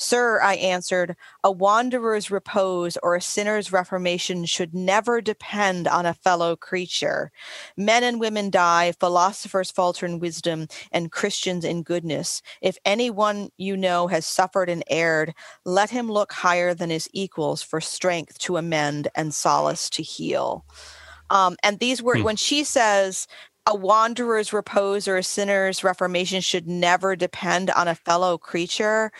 Sir, 0.00 0.40
I 0.40 0.54
answered, 0.54 1.14
a 1.44 1.52
wanderer's 1.52 2.30
repose 2.30 2.96
or 3.02 3.14
a 3.14 3.20
sinner's 3.20 3.70
reformation 3.70 4.46
should 4.46 4.74
never 4.74 5.20
depend 5.20 5.86
on 5.86 6.06
a 6.06 6.14
fellow 6.14 6.56
creature. 6.56 7.30
Men 7.76 8.02
and 8.02 8.18
women 8.18 8.48
die, 8.48 8.92
philosophers 8.98 9.70
falter 9.70 10.06
in 10.06 10.18
wisdom, 10.18 10.68
and 10.90 11.12
Christians 11.12 11.66
in 11.66 11.82
goodness. 11.82 12.40
If 12.62 12.78
anyone 12.86 13.50
you 13.58 13.76
know 13.76 14.06
has 14.06 14.24
suffered 14.24 14.70
and 14.70 14.82
erred, 14.88 15.34
let 15.66 15.90
him 15.90 16.10
look 16.10 16.32
higher 16.32 16.72
than 16.72 16.88
his 16.88 17.06
equals 17.12 17.62
for 17.62 17.78
strength 17.78 18.38
to 18.38 18.56
amend 18.56 19.08
and 19.14 19.34
solace 19.34 19.90
to 19.90 20.02
heal. 20.02 20.64
Um, 21.28 21.56
and 21.62 21.78
these 21.78 22.02
words, 22.02 22.20
hmm. 22.20 22.24
when 22.24 22.36
she 22.36 22.64
says, 22.64 23.26
a 23.66 23.74
wanderer's 23.74 24.52
repose 24.52 25.06
or 25.06 25.16
a 25.16 25.22
sinner's 25.22 25.84
reformation 25.84 26.40
should 26.40 26.66
never 26.66 27.14
depend 27.14 27.70
on 27.70 27.88
a 27.88 27.94
fellow 27.94 28.38
creature. 28.38 29.12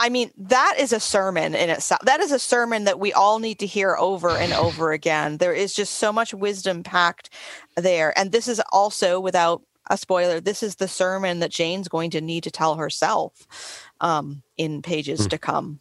I 0.00 0.08
mean, 0.10 0.30
that 0.38 0.76
is 0.78 0.92
a 0.92 1.00
sermon 1.00 1.56
in 1.56 1.70
itself. 1.70 2.00
That 2.04 2.20
is 2.20 2.30
a 2.30 2.38
sermon 2.38 2.84
that 2.84 3.00
we 3.00 3.12
all 3.12 3.40
need 3.40 3.58
to 3.58 3.66
hear 3.66 3.96
over 3.96 4.30
and 4.30 4.52
over 4.52 4.92
again. 4.92 5.38
There 5.38 5.52
is 5.52 5.74
just 5.74 5.94
so 5.94 6.12
much 6.12 6.32
wisdom 6.32 6.84
packed 6.84 7.30
there. 7.76 8.16
And 8.16 8.30
this 8.30 8.46
is 8.46 8.62
also, 8.70 9.18
without 9.18 9.62
a 9.90 9.98
spoiler, 9.98 10.40
this 10.40 10.62
is 10.62 10.76
the 10.76 10.86
sermon 10.86 11.40
that 11.40 11.50
Jane's 11.50 11.88
going 11.88 12.10
to 12.10 12.20
need 12.20 12.44
to 12.44 12.50
tell 12.50 12.76
herself 12.76 13.90
um, 14.00 14.42
in 14.56 14.82
pages 14.82 15.26
mm. 15.26 15.30
to 15.30 15.38
come. 15.38 15.80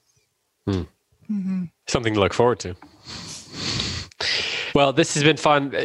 Mm. 0.67 0.87
Mm-hmm. 1.29 1.63
Something 1.87 2.13
to 2.15 2.19
look 2.19 2.33
forward 2.33 2.59
to. 2.61 2.75
Well, 4.73 4.93
this 4.93 5.13
has 5.13 5.23
been 5.23 5.37
fun. 5.37 5.75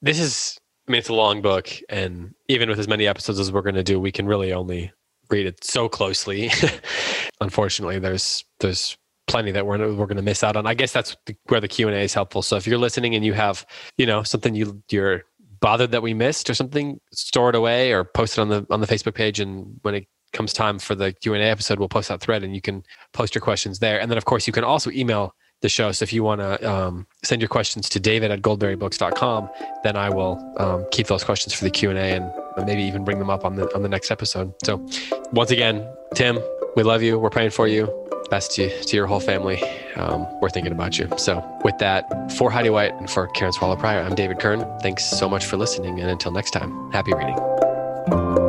This 0.00 0.18
is, 0.18 0.58
I 0.88 0.92
mean, 0.92 0.98
it's 0.98 1.08
a 1.08 1.14
long 1.14 1.42
book. 1.42 1.70
And 1.88 2.34
even 2.48 2.68
with 2.70 2.78
as 2.78 2.88
many 2.88 3.06
episodes 3.06 3.38
as 3.38 3.52
we're 3.52 3.62
going 3.62 3.74
to 3.74 3.82
do, 3.82 4.00
we 4.00 4.12
can 4.12 4.26
really 4.26 4.52
only 4.52 4.92
read 5.32 5.46
it 5.46 5.64
so 5.64 5.88
closely. 5.88 6.50
Unfortunately, 7.40 7.98
there's 7.98 8.44
there's 8.60 8.96
plenty 9.26 9.50
that 9.52 9.66
we're 9.66 9.78
we're 9.78 10.06
going 10.06 10.16
to 10.16 10.22
miss 10.22 10.44
out 10.44 10.56
on. 10.56 10.66
I 10.66 10.74
guess 10.74 10.92
that's 10.92 11.16
where 11.48 11.60
the 11.60 11.68
Q 11.68 11.88
and 11.88 11.96
A 11.96 12.00
is 12.00 12.14
helpful. 12.14 12.42
So 12.42 12.56
if 12.56 12.66
you're 12.66 12.78
listening 12.78 13.14
and 13.14 13.24
you 13.24 13.32
have 13.32 13.66
you 13.96 14.06
know 14.06 14.22
something 14.22 14.54
you 14.54 14.82
you're 14.90 15.24
bothered 15.60 15.92
that 15.92 16.02
we 16.02 16.14
missed 16.14 16.50
or 16.50 16.54
something, 16.54 17.00
store 17.12 17.48
it 17.48 17.54
away 17.54 17.92
or 17.92 18.04
post 18.04 18.38
it 18.38 18.42
on 18.42 18.48
the 18.48 18.66
on 18.70 18.80
the 18.80 18.86
Facebook 18.86 19.14
page, 19.14 19.40
and 19.40 19.80
when 19.82 19.94
it 19.94 20.06
comes 20.32 20.52
time 20.52 20.78
for 20.78 20.94
the 20.94 21.12
Q 21.12 21.34
and 21.34 21.42
A 21.42 21.46
episode, 21.46 21.78
we'll 21.78 21.88
post 21.88 22.08
that 22.08 22.20
thread 22.20 22.44
and 22.44 22.54
you 22.54 22.60
can 22.60 22.84
post 23.12 23.34
your 23.34 23.42
questions 23.42 23.78
there. 23.78 24.00
And 24.00 24.10
then 24.10 24.18
of 24.18 24.24
course 24.24 24.46
you 24.46 24.52
can 24.52 24.64
also 24.64 24.90
email 24.90 25.34
the 25.62 25.68
show. 25.68 25.90
So 25.92 26.02
if 26.02 26.12
you 26.12 26.22
want 26.22 26.40
to 26.40 26.70
um, 26.70 27.06
send 27.22 27.40
your 27.40 27.48
questions 27.48 27.88
to 27.90 28.00
david 28.00 28.30
at 28.30 28.42
goldberrybooks.com, 28.42 29.48
then 29.82 29.96
I 29.96 30.10
will 30.10 30.54
um, 30.58 30.84
keep 30.90 31.06
those 31.06 31.24
questions 31.24 31.54
for 31.54 31.64
the 31.64 31.70
Q&A 31.70 31.94
and 31.94 32.30
maybe 32.66 32.82
even 32.82 33.04
bring 33.04 33.18
them 33.18 33.30
up 33.30 33.44
on 33.44 33.56
the, 33.56 33.72
on 33.74 33.82
the 33.82 33.88
next 33.88 34.10
episode. 34.10 34.52
So 34.64 34.86
once 35.32 35.50
again, 35.50 35.88
Tim, 36.14 36.38
we 36.76 36.82
love 36.82 37.02
you. 37.02 37.18
We're 37.18 37.30
praying 37.30 37.50
for 37.50 37.66
you. 37.66 37.88
Best 38.30 38.52
to, 38.56 38.84
to 38.84 38.96
your 38.96 39.06
whole 39.06 39.20
family. 39.20 39.62
Um, 39.96 40.26
we're 40.40 40.50
thinking 40.50 40.72
about 40.72 40.98
you. 40.98 41.08
So 41.16 41.44
with 41.64 41.76
that, 41.78 42.32
for 42.32 42.50
Heidi 42.50 42.70
White 42.70 42.94
and 42.94 43.10
for 43.10 43.28
Karen 43.28 43.52
Swallow 43.52 43.76
Prior, 43.76 44.00
I'm 44.00 44.14
David 44.14 44.38
Kern. 44.40 44.66
Thanks 44.80 45.04
so 45.04 45.28
much 45.28 45.44
for 45.44 45.56
listening. 45.56 46.00
And 46.00 46.10
until 46.10 46.32
next 46.32 46.52
time, 46.52 46.90
happy 46.92 47.12
reading. 47.12 48.41